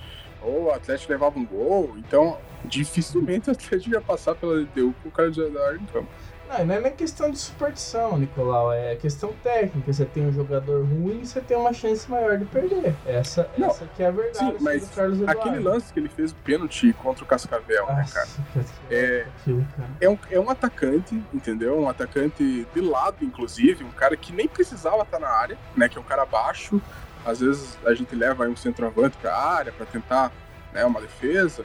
[0.44, 1.96] ou o Atlético levava um gol.
[1.98, 6.10] Então, dificilmente o Atlético ia passar pela LDU com o Carlos Eduardo em campo.
[6.50, 9.91] Não, não é nem questão de superstição, Nicolau, é questão técnica.
[9.91, 12.96] Você tem um jogador ruim, você tem uma chance maior de perder.
[13.06, 14.58] Essa, não, essa que é a verdade.
[14.58, 18.28] Sim, mas aquele lance que ele fez o pênalti contra o Cascavel, né, cara?
[18.91, 19.89] É, aquilo, cara?
[20.00, 21.80] É, um, é um atacante, entendeu?
[21.80, 25.89] Um atacante de lado, inclusive, um cara que nem precisava estar na área, né?
[25.89, 26.82] Que é um cara baixo.
[27.26, 30.32] Às vezes a gente leva um centroavante pra área para tentar
[30.74, 31.64] né, uma defesa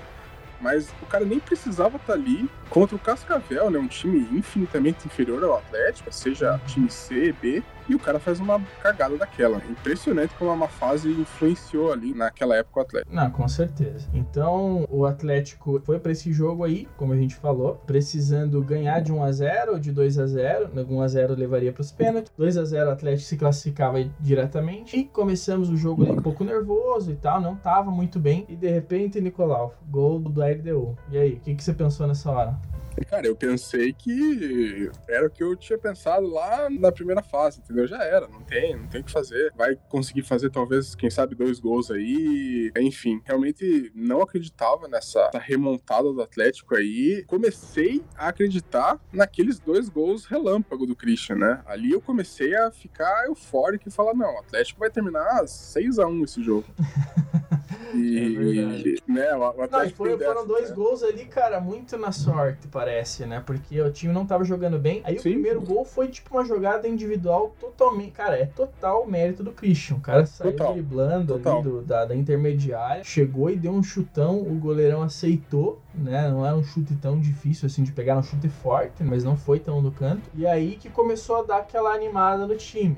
[0.60, 3.78] mas o cara nem precisava estar tá ali contra o Cascavel, né?
[3.78, 8.60] Um time infinitamente inferior ao Atlético, seja time C, B, e o cara faz uma
[8.82, 9.60] cagada daquela.
[9.68, 13.14] Impressionante como uma fase influenciou ali naquela época o Atlético.
[13.14, 14.08] Não, com certeza.
[14.12, 19.12] Então, o Atlético foi para esse jogo aí, como a gente falou, precisando ganhar de
[19.12, 22.32] 1 a 0 ou de 2 a 0 1 a 0 levaria para os pênaltis.
[22.36, 24.96] 2 a 0 o Atlético se classificava diretamente.
[24.96, 28.44] E começamos o jogo ali um pouco nervoso e tal, não tava muito bem.
[28.48, 30.96] E de repente, Nicolau, gol do LDU.
[31.10, 32.58] E aí, o que, que você pensou nessa hora?
[33.04, 37.86] Cara, eu pensei que era o que eu tinha pensado lá na primeira fase, entendeu?
[37.86, 39.52] Já era, não tem, não tem o que fazer.
[39.56, 42.70] Vai conseguir fazer talvez, quem sabe, dois gols aí.
[42.78, 47.24] Enfim, realmente não acreditava nessa remontada do Atlético aí.
[47.26, 51.62] Comecei a acreditar naqueles dois gols relâmpago do Christian, né?
[51.66, 56.06] Ali eu comecei a ficar eufórico e falar: não, o Atlético vai terminar 6 a
[56.06, 56.66] 1 esse jogo.
[57.94, 60.74] E, é né, o, o não, foi, foram dois né?
[60.74, 62.87] gols ali, cara, muito na sorte, parece,
[63.26, 63.42] né?
[63.44, 65.00] Porque o time não tava jogando bem.
[65.04, 65.18] Aí Sim.
[65.18, 68.12] o primeiro gol foi tipo uma jogada individual totalmente.
[68.12, 69.96] Cara, é total mérito do Christian.
[69.96, 70.72] O cara saiu total.
[70.72, 71.60] driblando total.
[71.60, 76.28] ali do, da, da intermediária, chegou e deu um chutão, o goleirão aceitou, né?
[76.28, 79.58] Não era um chute tão difícil assim de pegar, um chute forte, mas não foi
[79.58, 80.22] tão no canto.
[80.34, 82.96] E aí que começou a dar aquela animada no time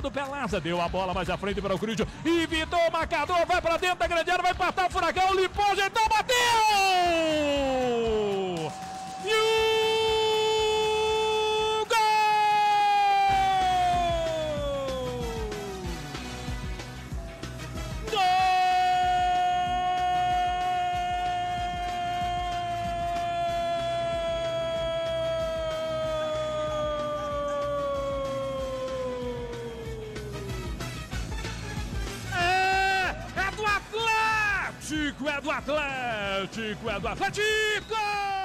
[0.00, 3.60] do Pelasa, deu a bola mais à frente para o Corinthians, evitou o marcador, vai
[3.60, 7.89] para dentro da grande área, vai passar o furacão, limpou, ajeitou, bateu!
[36.60, 38.39] Atlético, é do Atlético!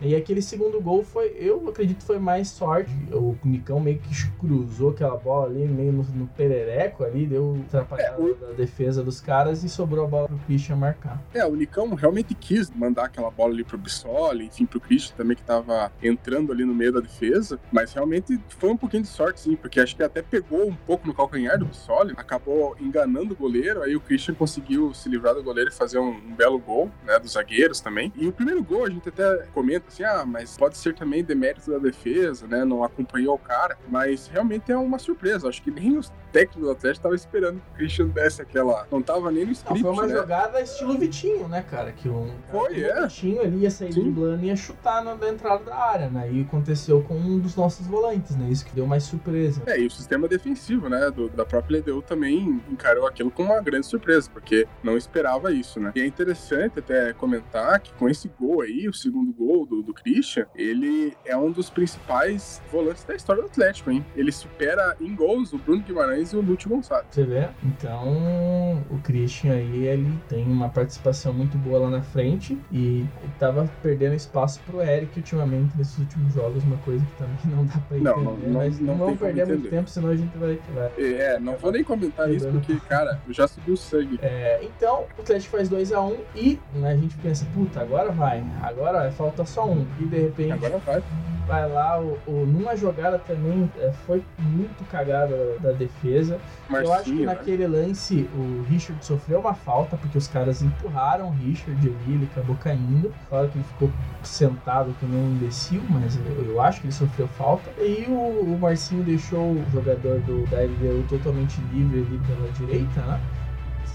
[0.00, 2.90] E aquele segundo gol foi, eu acredito, foi mais sorte.
[3.12, 8.16] O Nicão meio que cruzou aquela bola ali, meio no, no perereco ali, deu atrapalhada
[8.20, 8.34] é, o...
[8.34, 11.22] da defesa dos caras e sobrou a bola pro Christian marcar.
[11.34, 15.36] É, o Nicão realmente quis mandar aquela bola ali pro Bissoli, enfim, pro Christian também
[15.36, 19.40] que tava entrando ali no meio da defesa, mas realmente foi um pouquinho de sorte,
[19.40, 23.36] sim, porque acho que até pegou um pouco no calcanhar do Bissoli, acabou enganando o
[23.36, 26.90] goleiro, aí o Christian conseguiu se livrar do goleiro e fazer um, um belo gol,
[27.04, 28.12] né, dos zagueiros também.
[28.16, 31.70] E o primeiro gol a gente até comenta assim, ah, mas pode ser também demérito
[31.70, 35.98] da defesa, né, não acompanhou o cara, mas realmente é uma surpresa, acho que nem
[35.98, 39.52] os técnicos do Atlético estavam esperando que o Christian desse aquela, não tava nem no
[39.52, 40.20] script, não, Foi uma né?
[40.20, 43.02] jogada estilo Vitinho, né, cara, que um foi, é.
[43.02, 46.30] Vitinho ali ia sair do plano e ia chutar na, na entrada da área, né,
[46.32, 49.62] e aconteceu com um dos nossos volantes, né, isso que deu mais surpresa.
[49.66, 53.60] É, e o sistema defensivo, né, do, da própria LDU também encarou aquilo com uma
[53.60, 55.92] grande surpresa, porque não esperava isso, né.
[55.94, 59.92] E é interessante até comentar que com esse gol aí, o segundo gol do, do
[59.92, 64.04] Christian, ele é um dos principais volantes da história do Atlético, hein.
[64.14, 67.06] Ele supera em gols o Bruno Guimarães e o Lúcio Gonçalves.
[67.10, 67.48] Você vê?
[67.64, 73.06] Então, o Christian aí, ele tem uma participação muito boa lá na frente e
[73.38, 77.78] tava perdendo espaço pro Eric ultimamente nesses últimos jogos, uma coisa que também não dá
[77.88, 78.10] pra entender.
[78.10, 80.58] Não, não, mas não, não vamos perder muito tempo, senão a gente vai.
[80.74, 84.18] vai é, não vou nem comentar isso porque, cara, eu já subi o sangue.
[84.22, 88.44] É, então, o Atlético faz 2x1 um, e né, a gente pensa, puta, agora vai,
[88.62, 89.86] agora falta só um.
[90.00, 90.52] E de repente.
[90.52, 91.02] Agora vai
[91.50, 96.38] vai lá, o, o, numa jogada também é, foi muito cagada da defesa.
[96.68, 97.26] Marcinho, eu acho que né?
[97.26, 102.28] naquele lance o Richard sofreu uma falta, porque os caras empurraram o Richard ali, ele
[102.30, 103.12] acabou caindo.
[103.28, 103.90] Claro que ele ficou
[104.22, 107.68] sentado que nem um imbecil, mas eu, eu acho que ele sofreu falta.
[107.82, 113.00] E o, o Marcinho deixou o jogador do, da LDU totalmente livre ali pela direita,
[113.02, 113.20] né?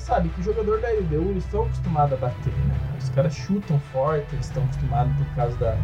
[0.06, 2.98] Sabe que o jogador da LDU eles estão acostumados a bater, né?
[2.99, 5.77] Os caras chutam forte, eles estão acostumados por causa da,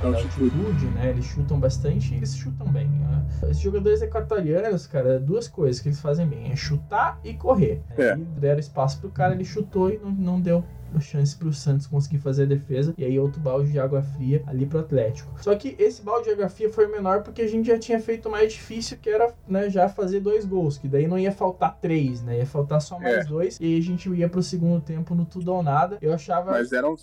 [0.00, 1.10] da altitude, né?
[1.10, 2.88] Eles chutam bastante e eles chutam bem.
[2.88, 3.26] Né?
[3.42, 7.82] Esses jogadores equatorianos, cara, duas coisas que eles fazem bem: é chutar e correr.
[7.98, 8.12] É.
[8.12, 10.64] Aí deram espaço pro cara, ele chutou e não, não deu
[11.00, 12.94] chance para o Santos conseguir fazer a defesa.
[12.96, 15.30] E aí outro balde de água fria ali pro Atlético.
[15.42, 18.28] Só que esse balde de água fria foi menor porque a gente já tinha feito
[18.28, 20.78] o mais difícil, que era né, já fazer dois gols.
[20.78, 22.38] Que daí não ia faltar três, né?
[22.38, 23.24] Ia faltar só mais é.
[23.24, 23.58] dois.
[23.60, 25.98] E aí a gente ia pro segundo tempo no tudo ou nada.
[26.00, 26.52] Eu achava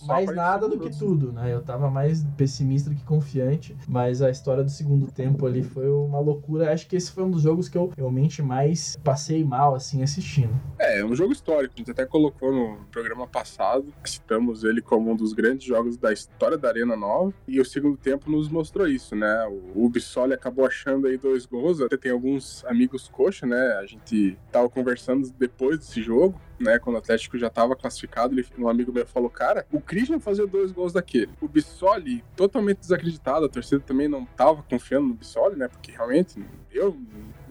[0.07, 1.53] mais nada do que tudo, né?
[1.53, 3.75] Eu tava mais pessimista do que confiante.
[3.87, 6.71] Mas a história do segundo tempo ali foi uma loucura.
[6.73, 10.53] Acho que esse foi um dos jogos que eu realmente mais passei mal, assim, assistindo.
[10.79, 11.73] É, é um jogo histórico.
[11.75, 13.93] A gente até colocou no programa passado passado.
[14.03, 17.33] Citamos ele como um dos grandes jogos da história da Arena Nova.
[17.47, 19.45] E o segundo tempo nos mostrou isso, né?
[19.75, 21.81] O Ubisoft acabou achando aí dois gols.
[21.81, 23.77] Até tem alguns amigos coxa, né?
[23.79, 26.39] A gente tava conversando depois desse jogo.
[26.59, 30.19] Né, quando o Atlético já estava classificado, ele, um amigo meu falou: Cara, o Christian
[30.19, 31.31] fazia dois gols daquele.
[31.41, 35.67] O Bissoli, totalmente desacreditado, a torcida também não estava confiando no Bissoli, né?
[35.67, 36.41] Porque realmente
[36.71, 36.97] eu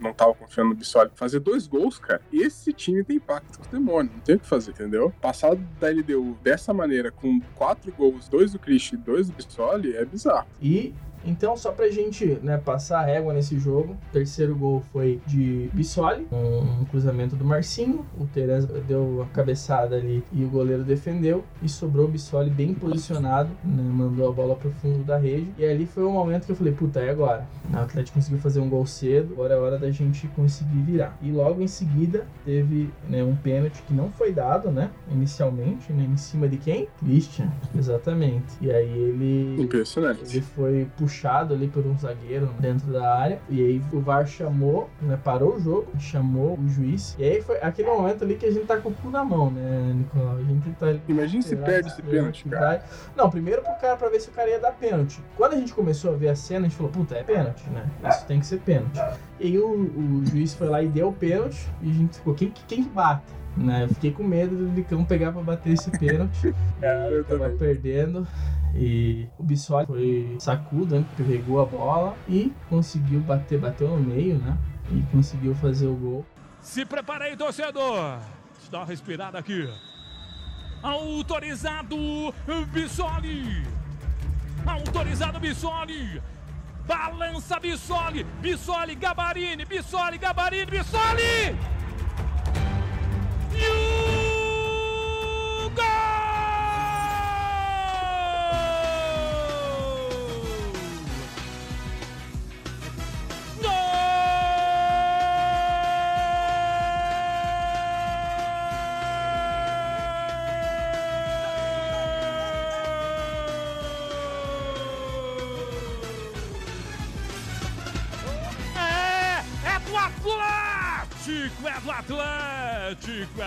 [0.02, 3.70] não tava confiando no Bissoli, fazer dois gols, cara, esse time tem impacto com o
[3.70, 5.12] demônio, não tem o que fazer, entendeu?
[5.20, 9.94] Passado da LDU dessa maneira, com quatro gols, dois do Christian e dois do Bissoli,
[9.94, 10.46] é bizarro.
[10.60, 15.20] E então, só pra gente né, passar a régua nesse jogo, o terceiro gol foi
[15.26, 18.04] de Bissoli, um, cruzamento do Marcinho.
[18.18, 21.44] O Terence deu a cabeçada ali e o goleiro defendeu.
[21.62, 25.48] E sobrou o Bissoli bem posicionado, né, mandou a bola pro fundo da rede.
[25.58, 27.46] E ali foi o momento que eu falei: puta, é agora.
[27.72, 31.16] O Atlético conseguiu fazer um gol cedo, agora é hora da gente conseguir virar.
[31.22, 34.90] E logo em seguida teve né, um pênalti que não foi dado, né?
[35.10, 36.88] Inicialmente, né, em cima de quem?
[36.98, 38.56] Christian, exatamente.
[38.60, 39.62] E aí ele.
[39.62, 40.22] Impressionante.
[40.24, 43.38] Ele foi puxado puxado ali por um zagueiro dentro da área.
[43.48, 45.18] E aí o VAR chamou, né?
[45.22, 47.14] Parou o jogo, chamou o juiz.
[47.18, 49.50] E aí foi aquele momento ali que a gente tá com o cu na mão,
[49.50, 50.36] né, Nicolau?
[50.36, 50.86] A gente tá.
[51.06, 52.82] Imagina se perde esse pênalti, cara.
[53.14, 55.20] Não, primeiro pro cara pra ver se o cara ia dar pênalti.
[55.36, 57.84] Quando a gente começou a ver a cena, a gente falou, puta, é pênalti, né?
[58.08, 58.98] Isso tem que ser pênalti.
[59.38, 61.68] E aí o, o juiz foi lá e deu o pênalti.
[61.82, 63.22] E a gente ficou, quem, quem bate?
[63.56, 63.84] Né?
[63.84, 66.54] Eu fiquei com medo do Licão pegar pra bater esse pênalti.
[66.80, 68.26] é, eu tava perdendo.
[68.74, 71.04] E o Bissoli foi sacudo, né?
[71.16, 74.56] Pegou a bola e conseguiu bater, bateu no meio, né?
[74.90, 76.26] E conseguiu fazer o gol.
[76.60, 78.18] Se prepara aí, torcedor!
[78.70, 79.68] Dar uma respirada aqui.
[80.82, 81.96] Autorizado
[82.72, 83.62] Bissoli!
[84.64, 86.22] Autorizado Bissoli!
[86.86, 88.24] Balança Bissoli!
[88.40, 89.64] Bissoli, Gabarini!
[89.64, 91.81] Bissoli, Gabarini, Bissoli!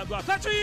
[0.08, 0.54] Do Atlético!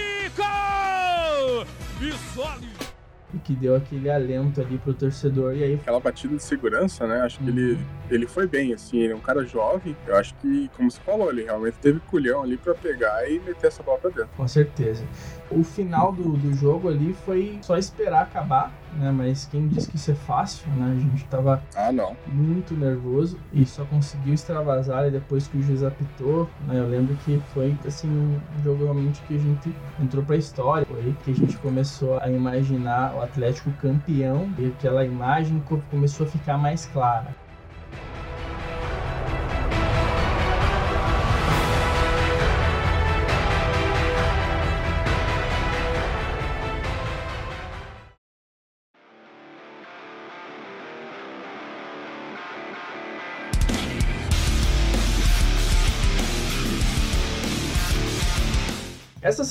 [2.01, 2.93] E sólido
[3.35, 5.56] e que deu aquele alento ali pro torcedor.
[5.56, 5.74] E aí.
[5.74, 7.20] Aquela batida de segurança, né?
[7.23, 7.85] Acho que ele, uhum.
[8.10, 8.98] ele foi bem, assim.
[8.98, 9.97] Ele é um cara jovem.
[10.06, 13.69] Eu acho que, como você falou, ele realmente teve culhão ali para pegar e meter
[13.69, 14.31] essa bola pra dentro.
[14.36, 15.05] Com certeza.
[15.51, 19.10] O final do, do jogo ali foi só esperar acabar, né?
[19.10, 20.93] Mas quem disse que isso é fácil, né?
[20.97, 21.90] A gente tava ah,
[22.27, 26.78] muito nervoso e só conseguiu extravasar depois que o juiz apitou, né?
[26.78, 30.86] Eu lembro que foi, assim, um jogo realmente que a gente entrou pra história.
[30.86, 36.28] Foi que a gente começou a imaginar o Atlético campeão e aquela imagem começou a
[36.28, 37.41] ficar mais clara.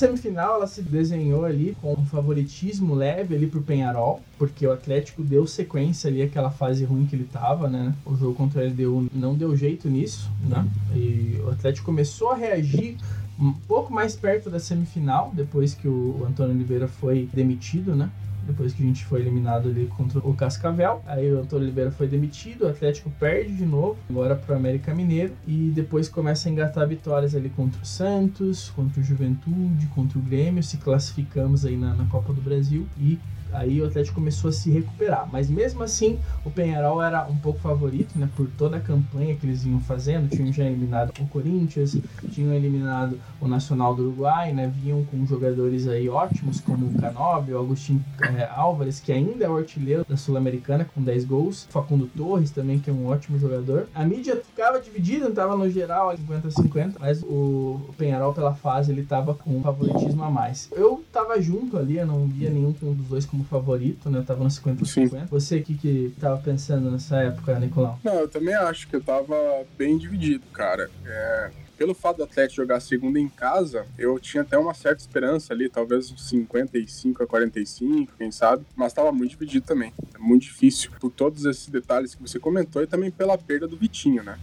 [0.01, 5.21] Semifinal ela se desenhou ali com um favoritismo leve ali pro Penharol, porque o Atlético
[5.21, 7.93] deu sequência ali àquela fase ruim que ele tava, né?
[8.03, 10.67] O jogo contra a LDU não deu jeito nisso, né?
[10.95, 12.97] E o Atlético começou a reagir
[13.39, 18.09] um pouco mais perto da semifinal, depois que o Antônio Oliveira foi demitido, né?
[18.45, 21.01] Depois que a gente foi eliminado ali contra o Cascavel.
[21.05, 24.93] Aí o Antônio Oliveira foi demitido, o Atlético perde de novo, agora para o América
[24.93, 30.17] Mineiro, e depois começa a engatar vitórias ali contra o Santos, contra o Juventude, contra
[30.17, 33.19] o Grêmio, se classificamos aí na, na Copa do Brasil e
[33.51, 35.27] aí o Atlético começou a se recuperar.
[35.31, 38.29] Mas mesmo assim, o Penharol era um pouco favorito, né?
[38.35, 40.29] Por toda a campanha que eles vinham fazendo.
[40.29, 41.97] Tinham já eliminado o Corinthians,
[42.31, 44.71] tinham eliminado o Nacional do Uruguai, né?
[44.81, 48.03] Vinham com jogadores aí ótimos, como o Canóbio, o Agostinho
[48.37, 51.67] é, Álvares, que ainda é o artilheiro da Sul-Americana, com 10 gols.
[51.69, 53.87] Facundo Torres também, que é um ótimo jogador.
[53.93, 59.03] A mídia ficava dividida, não tava no geral 50-50, mas o Penharol, pela fase, ele
[59.03, 60.69] tava com um favoritismo a mais.
[60.71, 64.19] Eu tava junto ali, eu não via nenhum dos dois como como favorito, né?
[64.19, 65.27] Eu tava no 50-50.
[65.29, 67.99] Você o que, tava pensando nessa época, Nicolau?
[68.03, 69.35] Não, eu também acho que eu tava
[69.77, 70.89] bem dividido, cara.
[71.05, 75.53] É, pelo fato do Atlético jogar segunda em casa, eu tinha até uma certa esperança
[75.53, 79.91] ali, talvez uns 55 a 45, quem sabe, mas estava muito dividido também.
[80.13, 83.77] É muito difícil por todos esses detalhes que você comentou e também pela perda do
[83.77, 84.37] Vitinho, né?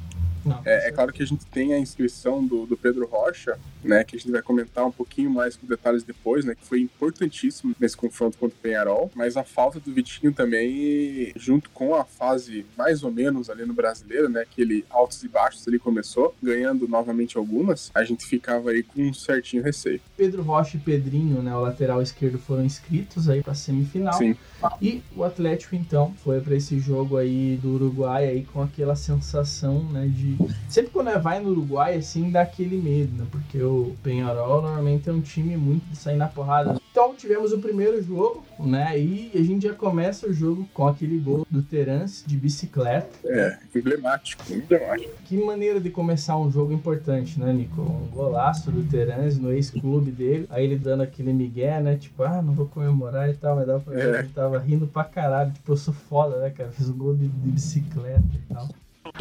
[0.45, 4.05] Não, é, é, claro que a gente tem a inscrição do, do Pedro Rocha, né,
[4.05, 7.75] que a gente vai comentar um pouquinho mais com detalhes depois, né, que foi importantíssimo
[7.79, 12.67] nesse confronto contra o Penharol, mas a falta do Vitinho também, junto com a fase
[12.77, 17.37] mais ou menos ali no brasileiro, né, aquele altos e baixos ali começou, ganhando novamente
[17.37, 20.01] algumas, a gente ficava aí com um certinho receio.
[20.17, 24.15] Pedro Rocha e Pedrinho, né, o lateral esquerdo, foram inscritos aí para semifinal.
[24.15, 24.37] Sim.
[24.83, 29.85] E o Atlético então foi para esse jogo aí do Uruguai aí com aquela sensação,
[29.85, 30.37] né, de
[30.69, 35.13] sempre quando vai no Uruguai assim dá aquele medo, né, porque o Penharol normalmente é
[35.13, 36.79] um time muito de sair na porrada.
[36.91, 38.99] Então tivemos o primeiro jogo, né?
[38.99, 43.09] E a gente já começa o jogo com aquele gol do Terence de bicicleta.
[43.25, 45.13] É, emblemático, emblemático.
[45.25, 47.81] Que maneira de começar um jogo importante, né, Nico?
[47.81, 50.47] Um golaço do Terence no ex-clube dele.
[50.51, 51.97] Aí ele dando aquele migué, né?
[51.97, 54.13] Tipo, ah, não vou comemorar e tal, mas dá pra ver é.
[54.13, 55.53] que ele tava rindo pra caralho.
[55.53, 56.73] Tipo, eu sou foda, né, cara?
[56.73, 58.69] Fiz um gol de, de bicicleta e tal.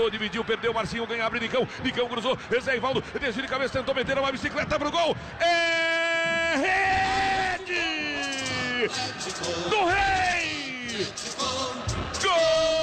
[0.09, 3.95] Dividiu, perdeu, Marcinho ganha, abre Nicão, Nicão cruzou, esse é Ivaldo, desceu de cabeça, tentou
[3.95, 6.55] meter uma bicicleta pro gol, é
[7.57, 8.87] rede
[9.69, 11.07] do Rei!
[12.21, 12.76] Gol!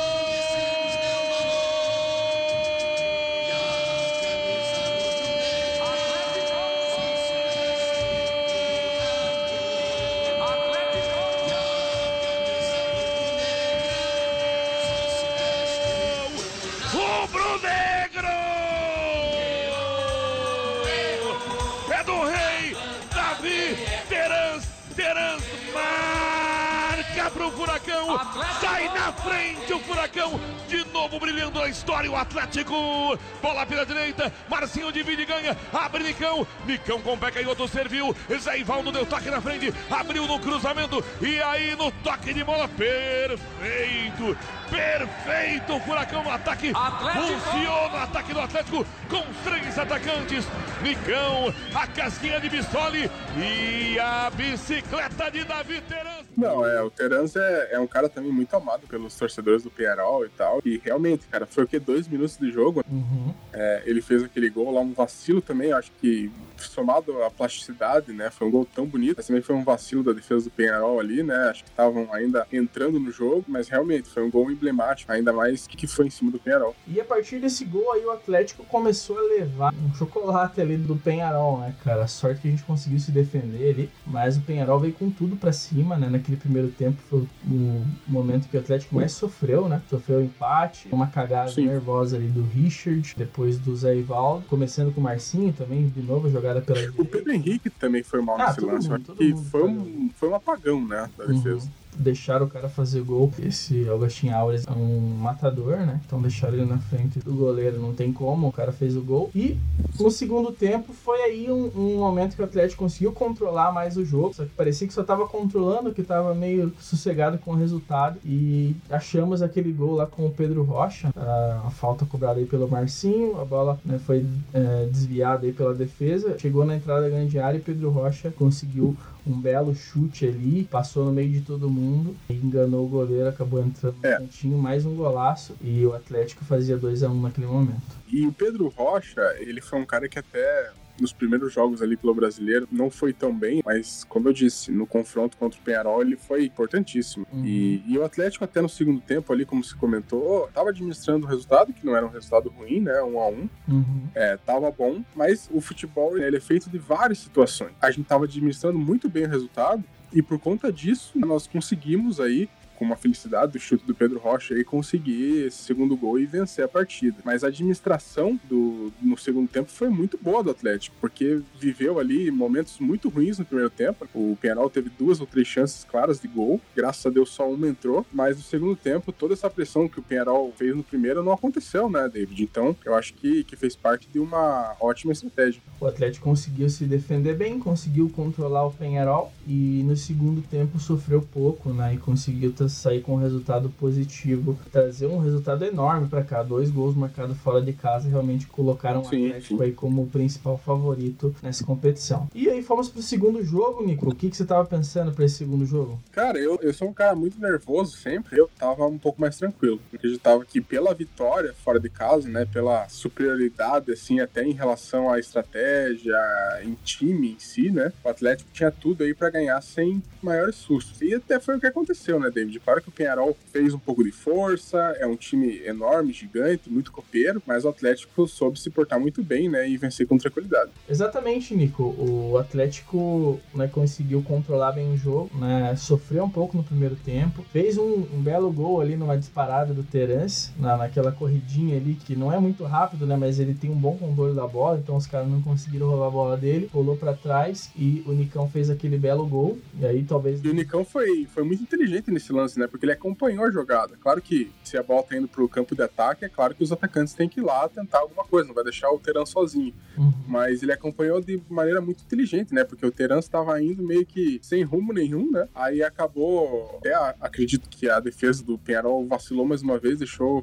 [27.50, 28.60] procura Furacão.
[28.60, 30.40] Sai na frente o Furacão.
[30.68, 33.18] De novo brilhando na história o Atlético.
[33.42, 34.32] Bola pela direita.
[34.48, 35.56] Marcinho divide e ganha.
[35.72, 36.46] Abre Nicão.
[36.66, 38.14] Nicão com pé canhoto serviu.
[38.38, 39.72] Zé Ivaldo deu toque na frente.
[39.90, 41.04] Abriu no cruzamento.
[41.20, 42.68] E aí no toque de bola.
[42.68, 44.36] Perfeito.
[44.70, 45.80] Perfeito.
[45.80, 46.72] Furacão no ataque.
[46.74, 47.24] Atlético.
[47.26, 50.46] Funciona o ataque do Atlético com três atacantes.
[50.82, 56.26] Nicão, a casquinha de Bissoli e a bicicleta de Davi Terans.
[56.36, 60.26] Não, é, o Terans é, é um cara também muito amado pelos torcedores do Penharol
[60.26, 60.60] e tal.
[60.64, 61.78] E realmente, cara, foi o que?
[61.78, 62.84] Dois minutos de jogo.
[62.90, 63.32] Uhum.
[63.52, 68.30] É, ele fez aquele gol lá, um vacilo também, acho que somado à plasticidade, né?
[68.30, 71.22] Foi um gol tão bonito, mas também foi um vacilo da defesa do Penharol ali,
[71.22, 71.36] né?
[71.50, 75.66] Acho que estavam ainda entrando no jogo, mas realmente foi um gol emblemático, ainda mais
[75.66, 76.74] que foi em cima do Penharol.
[76.88, 80.96] E a partir desse gol aí o Atlético começou a levar um chocolate ali do
[80.96, 82.04] Penharol, né, cara?
[82.04, 85.36] A sorte que a gente conseguiu se defender ali, mas o Penharol veio com tudo
[85.36, 86.08] para cima, né?
[86.08, 89.82] Naquele primeiro tempo foi o momento que o Atlético mais sofreu, né?
[89.88, 91.66] Sofreu empate, uma cagada Sim.
[91.66, 96.28] nervosa ali do Richard, depois do Zé Ivaldo, começando com o Marcinho também, de novo
[96.30, 100.10] jogada pela O Pedro Henrique também foi mal ah, nesse lance, mundo, que foi um,
[100.14, 101.66] foi um apagão, né, da defesa.
[101.66, 103.32] Uhum deixaram o cara fazer gol.
[103.38, 106.00] Esse Augustin Alves é um matador, né?
[106.04, 109.30] Então deixaram ele na frente do goleiro, não tem como, o cara fez o gol.
[109.34, 109.56] E
[109.98, 114.04] no segundo tempo foi aí um, um momento que o Atlético conseguiu controlar mais o
[114.04, 118.18] jogo, só que parecia que só tava controlando, que tava meio sossegado com o resultado.
[118.24, 122.68] E achamos aquele gol lá com o Pedro Rocha, a, a falta cobrada aí pelo
[122.68, 127.38] Marcinho, a bola né, foi é, desviada aí pela defesa, chegou na entrada da grande
[127.38, 128.96] área e Pedro Rocha conseguiu
[129.26, 133.96] um belo chute ali, passou no meio de todo mundo, enganou o goleiro, acabou entrando
[134.02, 134.18] no é.
[134.18, 137.82] cantinho, mais um golaço e o Atlético fazia 2 a 1 um naquele momento.
[138.08, 142.14] E o Pedro Rocha, ele foi um cara que até nos primeiros jogos ali pelo
[142.14, 146.16] brasileiro não foi tão bem, mas como eu disse, no confronto contra o Penharol ele
[146.16, 147.26] foi importantíssimo.
[147.32, 147.44] Uhum.
[147.44, 151.28] E, e, o Atlético até no segundo tempo ali, como se comentou, estava administrando o
[151.28, 154.08] resultado, que não era um resultado ruim, né, um a um, uhum.
[154.14, 157.72] é, tava bom, mas o futebol ele é feito de várias situações.
[157.80, 162.48] A gente estava administrando muito bem o resultado e por conta disso nós conseguimos aí
[162.84, 166.64] com uma felicidade do chute do Pedro Rocha e conseguir esse segundo gol e vencer
[166.64, 167.16] a partida.
[167.24, 172.30] Mas a administração do, no segundo tempo foi muito boa do Atlético, porque viveu ali
[172.30, 174.06] momentos muito ruins no primeiro tempo.
[174.14, 177.66] O Penal teve duas ou três chances claras de gol, graças a Deus só uma
[177.66, 181.32] entrou, mas no segundo tempo toda essa pressão que o Penal fez no primeiro não
[181.32, 182.42] aconteceu, né, David?
[182.42, 185.62] Então eu acho que, que fez parte de uma ótima estratégia.
[185.80, 191.22] O Atlético conseguiu se defender bem, conseguiu controlar o Penharol e no segundo tempo sofreu
[191.22, 196.42] pouco, né, e conseguiu sair com um resultado positivo, trazer um resultado enorme para cá.
[196.42, 199.62] Dois gols marcados fora de casa realmente colocaram o Atlético sim.
[199.62, 202.28] aí como o principal favorito nessa competição.
[202.34, 204.10] E aí fomos pro segundo jogo, Nico.
[204.10, 205.98] O que, que você tava pensando para esse segundo jogo?
[206.12, 208.38] Cara, eu, eu sou um cara muito nervoso sempre.
[208.38, 209.80] Eu tava um pouco mais tranquilo.
[209.92, 215.10] Eu acreditava que pela vitória fora de casa, né, pela superioridade, assim, até em relação
[215.10, 216.16] à estratégia,
[216.62, 221.00] em time em si, né, o Atlético tinha tudo aí para ganhar sem maiores sustos.
[221.00, 222.53] E até foi o que aconteceu, né, David?
[222.60, 226.92] Claro que o Penharol fez um pouco de força, é um time enorme, gigante, muito
[226.92, 230.70] copeiro, mas o Atlético soube se portar muito bem, né, e vencer com tranquilidade.
[230.88, 231.82] Exatamente, Nico.
[231.82, 237.44] O Atlético né, conseguiu controlar bem o jogo, né, sofreu um pouco no primeiro tempo,
[237.52, 242.14] fez um, um belo gol ali numa disparada do Terence, na, naquela corridinha ali, que
[242.16, 245.06] não é muito rápido, né, mas ele tem um bom controle da bola, então os
[245.06, 248.98] caras não conseguiram roubar a bola dele, rolou para trás e o Nicão fez aquele
[248.98, 250.42] belo gol, e aí talvez...
[250.44, 253.96] E o Nicão foi, foi muito inteligente nesse lance, né, porque ele acompanhou a jogada.
[254.00, 256.70] Claro que se a bola tá indo pro campo de ataque, é claro que os
[256.70, 259.74] atacantes têm que ir lá tentar alguma coisa, não vai deixar o Teran sozinho.
[259.96, 260.12] Uhum.
[260.26, 262.64] Mas ele acompanhou de maneira muito inteligente, né?
[262.64, 265.48] Porque o Teran estava indo meio que sem rumo nenhum, né?
[265.54, 266.78] Aí acabou.
[266.78, 270.42] Até acredito que a defesa do Penharol vacilou mais uma vez, deixou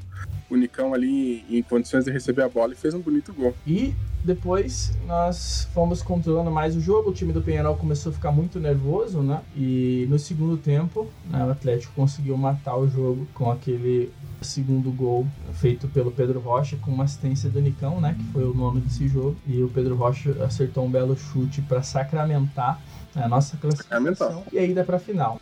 [0.52, 3.56] o Nicão ali em condições de receber a bola e fez um bonito gol.
[3.66, 8.32] E depois nós fomos controlando mais o jogo, o time do Penharol começou a ficar
[8.32, 9.42] muito nervoso, né?
[9.56, 14.12] E no segundo tempo, né, o Atlético conseguiu matar o jogo com aquele
[14.42, 18.54] segundo gol feito pelo Pedro Rocha com uma assistência do Nicão, né, que foi o
[18.54, 19.38] nome desse jogo.
[19.48, 22.80] E o Pedro Rocha acertou um belo chute para sacramentar
[23.16, 25.40] a nossa classificação e aí dá para final.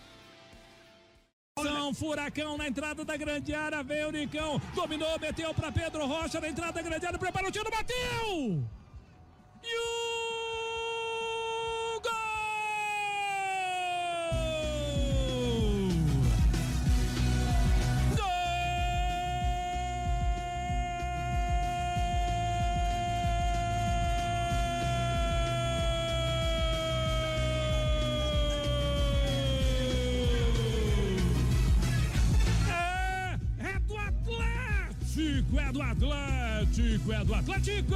[1.93, 6.49] Furacão na entrada da grande área, veio o Nicão, dominou, meteu para Pedro Rocha na
[6.49, 8.63] entrada da grande área, prepara o tiro, bateu!
[9.63, 10.08] E o
[36.99, 37.95] Atlético, é do Atlético,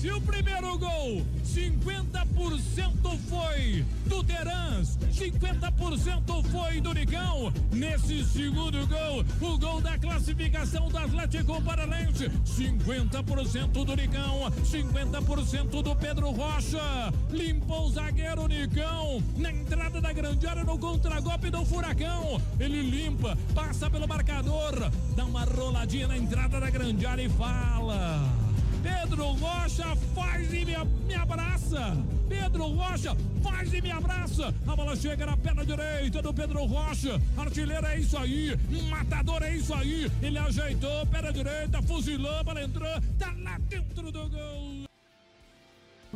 [0.00, 7.52] Se o primeiro gol, 50% foi do Terãs, 50% foi do Nicão.
[7.70, 15.94] Nesse segundo gol, o gol da classificação do Atlético Paranaense, 50% do Nicão, 50% do
[15.94, 17.12] Pedro Rocha.
[17.30, 22.40] Limpou o zagueiro Nicão na entrada da grande área no contragolpe do Furacão.
[22.58, 28.39] Ele limpa, passa pelo marcador, dá uma roladinha na entrada da grande área e fala.
[28.82, 30.76] Pedro Rocha faz e me,
[31.06, 31.96] me abraça.
[32.28, 34.54] Pedro Rocha faz e me abraça.
[34.66, 37.20] A bola chega na perna direita do Pedro Rocha.
[37.36, 38.56] Artilheiro é isso aí.
[38.88, 40.10] Matador é isso aí.
[40.22, 43.00] Ele ajeitou, perna direita, fuzilou, bola entrou.
[43.18, 44.89] Tá lá dentro do gol.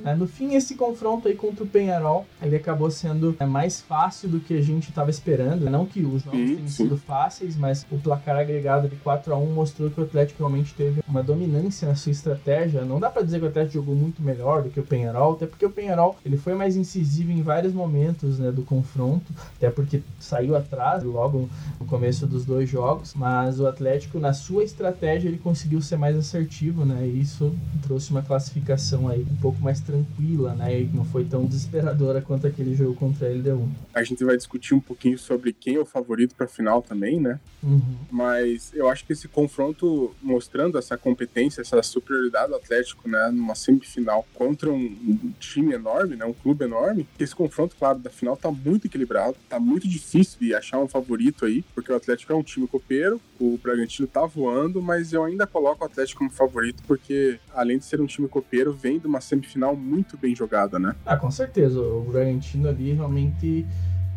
[0.04, 4.28] É, no fim, esse confronto aí contra o Penharol, ele acabou sendo é, mais fácil
[4.28, 5.70] do que a gente estava esperando.
[5.70, 9.46] Não que os jogos tenham sido fáceis, mas o placar agregado de 4 a 1
[9.52, 12.84] mostrou que o Atlético realmente teve uma dominância na sua estratégia.
[12.84, 15.46] Não dá para dizer que o Atlético jogou muito melhor do que o Penharol, até
[15.46, 20.02] porque o Penharol ele foi mais incisivo em vários momentos né, do confronto, até porque
[20.18, 21.48] saiu atrás logo
[21.78, 26.16] no começo dos dois jogos, mas o Atlético na sua estratégia ele conseguiu ser mais
[26.16, 27.06] assertivo, né?
[27.06, 30.81] E isso trouxe uma classificação aí um pouco mais tranquila, né?
[30.81, 33.69] E não foi tão desesperadora quanto aquele jogo contra a LDU.
[33.94, 37.20] A gente vai discutir um pouquinho sobre quem é o favorito para a final também,
[37.20, 37.39] né?
[37.62, 37.97] Uhum.
[38.11, 43.55] Mas eu acho que esse confronto mostrando essa competência, essa superioridade do Atlético, né, numa
[43.55, 48.51] semifinal contra um time enorme, né, um clube enorme, esse confronto, claro, da final tá
[48.51, 52.43] muito equilibrado, tá muito difícil de achar um favorito aí, porque o Atlético é um
[52.43, 57.39] time copeiro, o Bragantino tá voando, mas eu ainda coloco o Atlético como favorito porque
[57.52, 60.94] além de ser um time copeiro, vem de uma semifinal muito bem jogada, né?
[61.05, 61.80] Ah, com certeza.
[61.80, 63.66] O Bragantino ali realmente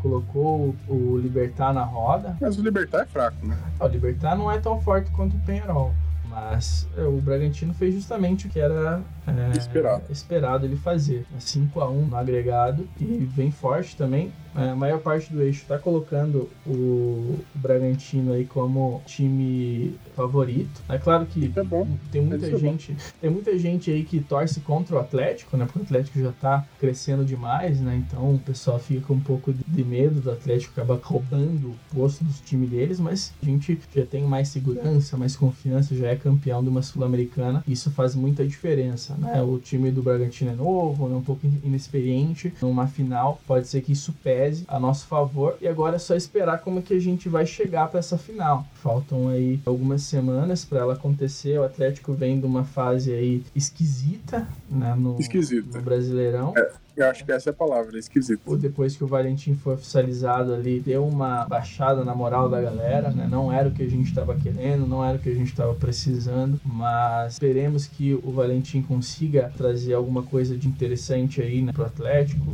[0.02, 2.38] colocou o Libertar na roda.
[2.40, 3.58] Mas o Libertar é fraco, né?
[3.80, 5.94] O Libertar não é tão forte quanto o Penharol.
[6.38, 10.04] Mas é, o Bragantino fez justamente o que era é, esperado.
[10.12, 11.26] esperado ele fazer.
[11.40, 14.32] 5 a 1 no agregado e bem forte também.
[14.56, 20.82] É, a maior parte do eixo está colocando o Bragantino aí como time favorito.
[20.90, 21.64] É claro que é
[22.12, 25.66] tem muita é gente, tem muita gente aí que torce contra o Atlético, né?
[25.66, 27.96] Porque o Atlético já está crescendo demais, né?
[27.98, 32.24] Então o pessoal fica com um pouco de medo do Atlético acabar roubando o posto
[32.24, 36.62] dos times deles, mas a gente já tem mais segurança, mais confiança, já é campeão
[36.62, 37.64] de uma sul-americana.
[37.68, 39.42] Isso faz muita diferença, né?
[39.42, 42.54] O time do Bragantino é novo, é um pouco inexperiente.
[42.62, 45.58] Numa final, pode ser que isso pese a nosso favor.
[45.62, 48.66] E agora é só esperar como que a gente vai chegar para essa final.
[48.76, 51.58] Faltam aí algumas semanas para ela acontecer.
[51.60, 54.94] O Atlético vem de uma fase aí esquisita, né?
[54.98, 55.78] No, Esquisita.
[55.78, 56.54] no Brasileirão.
[56.58, 56.87] É.
[56.98, 58.58] Eu acho que essa é a palavra, esquisito.
[58.58, 63.28] Depois que o Valentim foi oficializado ali, deu uma baixada na moral da galera, né?
[63.30, 65.76] Não era o que a gente estava querendo, não era o que a gente estava
[65.76, 71.86] precisando, mas esperemos que o Valentim consiga trazer alguma coisa de interessante aí né, pro
[71.86, 72.48] Atlético,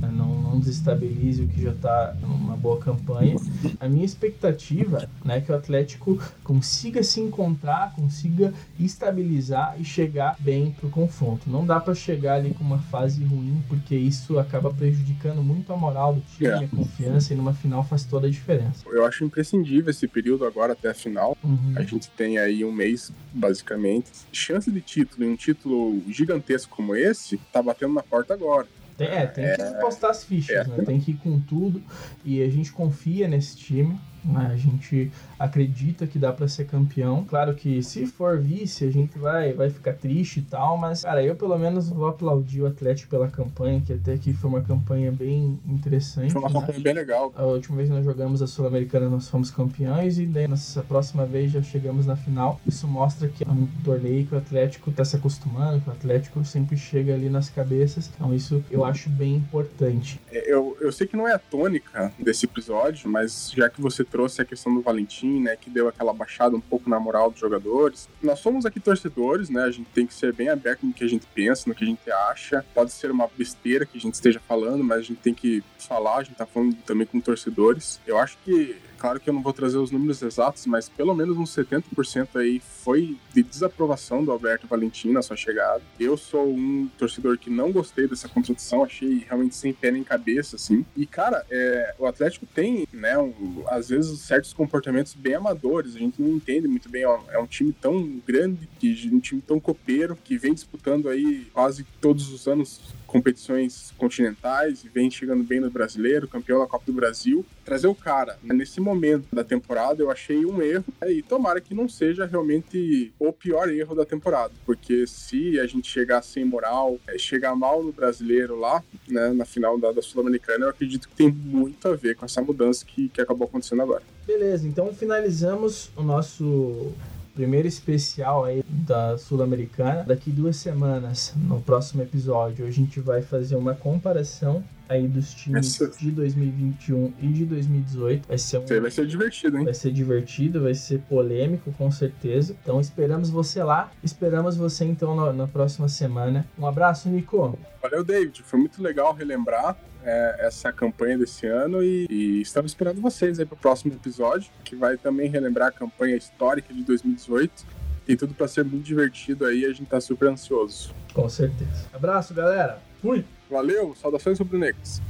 [0.00, 0.08] né?
[0.10, 3.36] não, não desestabilize o que já está numa boa campanha.
[3.78, 10.36] A minha expectativa né, é que o Atlético consiga se encontrar, consiga estabilizar e chegar
[10.40, 11.50] bem pro confronto.
[11.50, 15.72] Não dá para chegar ali com uma fase ruim, porque porque isso acaba prejudicando muito
[15.72, 16.54] a moral do time, É.
[16.64, 18.84] a confiança, e numa final faz toda a diferença.
[18.88, 21.36] Eu acho imprescindível esse período agora até a final.
[21.42, 21.72] Uhum.
[21.74, 24.08] A gente tem aí um mês, basicamente.
[24.32, 28.68] Chance de título, e um título gigantesco como esse, tá batendo na porta agora.
[28.96, 30.64] Tem, é, tem que postar as fichas, É.
[30.68, 30.84] né?
[30.84, 31.82] Tem que ir com tudo.
[32.24, 33.98] E a gente confia nesse time.
[34.24, 34.50] Né?
[34.52, 37.24] A gente acredita que dá pra ser campeão.
[37.24, 40.76] Claro que se for vice, a gente vai, vai ficar triste e tal.
[40.76, 44.50] Mas, cara, eu pelo menos vou aplaudir o Atlético pela campanha, que até que foi
[44.50, 46.32] uma campanha bem interessante.
[46.32, 46.60] Foi uma né?
[46.60, 47.32] campanha bem legal.
[47.36, 51.24] A última vez que nós jogamos a Sul-Americana, nós fomos campeões e daí nossa próxima
[51.26, 52.60] vez já chegamos na final.
[52.66, 56.44] Isso mostra que é um torneio que o Atlético está se acostumando, que o Atlético
[56.44, 58.10] sempre chega ali nas cabeças.
[58.14, 60.20] Então isso eu acho bem importante.
[60.30, 64.04] É, Eu, eu sei que não é a tônica desse episódio, mas já que você
[64.10, 67.40] trouxe a questão do Valentim, né, que deu aquela baixada um pouco na moral dos
[67.40, 71.04] jogadores, nós somos aqui torcedores, né, a gente tem que ser bem aberto no que
[71.04, 72.64] a gente pensa, no que a gente acha.
[72.74, 76.18] Pode ser uma besteira que a gente esteja falando, mas a gente tem que falar,
[76.18, 78.00] a gente tá falando também com torcedores.
[78.06, 81.38] Eu acho que Claro que eu não vou trazer os números exatos, mas pelo menos
[81.38, 85.80] uns 70% aí foi de desaprovação do Alberto Valentim na sua chegada.
[85.98, 90.56] Eu sou um torcedor que não gostei dessa contratação, achei realmente sem pé nem cabeça,
[90.56, 90.84] assim.
[90.94, 95.98] E, cara, é, o Atlético tem, né, um, às vezes certos comportamentos bem amadores, a
[95.98, 97.06] gente não entende muito bem.
[97.06, 101.46] ó, É um time tão grande, que, um time tão copeiro, que vem disputando aí
[101.54, 106.92] quase todos os anos competições continentais vem chegando bem no brasileiro, campeão da Copa do
[106.92, 107.44] Brasil.
[107.64, 108.89] Trazer o cara nesse momento
[109.32, 113.68] da temporada eu achei um erro né, e tomara que não seja realmente o pior
[113.68, 118.58] erro da temporada, porque se a gente chegar sem moral, é, chegar mal no brasileiro
[118.58, 122.24] lá, né, na final da, da Sul-Americana, eu acredito que tem muito a ver com
[122.24, 124.02] essa mudança que, que acabou acontecendo agora.
[124.26, 126.92] Beleza, então finalizamos o nosso
[127.40, 130.04] primeiro especial aí da Sul-Americana.
[130.06, 135.80] Daqui duas semanas, no próximo episódio, a gente vai fazer uma comparação aí dos times
[135.80, 135.88] Essa...
[135.98, 138.28] de 2021 e de 2018.
[138.28, 138.66] Vai ser um...
[138.66, 139.64] vai ser divertido, hein?
[139.64, 142.54] Vai ser divertido, vai ser polêmico, com certeza.
[142.62, 143.90] Então esperamos você lá.
[144.04, 146.46] Esperamos você então na, na próxima semana.
[146.58, 147.58] Um abraço, Nico.
[147.80, 148.42] Valeu, David.
[148.42, 153.46] Foi muito legal relembrar é, essa campanha desse ano e, e, estamos esperando vocês aí
[153.46, 157.80] para o próximo episódio, que vai também relembrar a campanha histórica de 2018.
[158.06, 160.94] Tem tudo para ser muito divertido aí, a gente tá super ansioso.
[161.12, 161.86] Com certeza.
[161.92, 162.80] Abraço, galera.
[163.00, 163.24] Fui.
[163.50, 165.00] Valeu, saudações rubro-negras.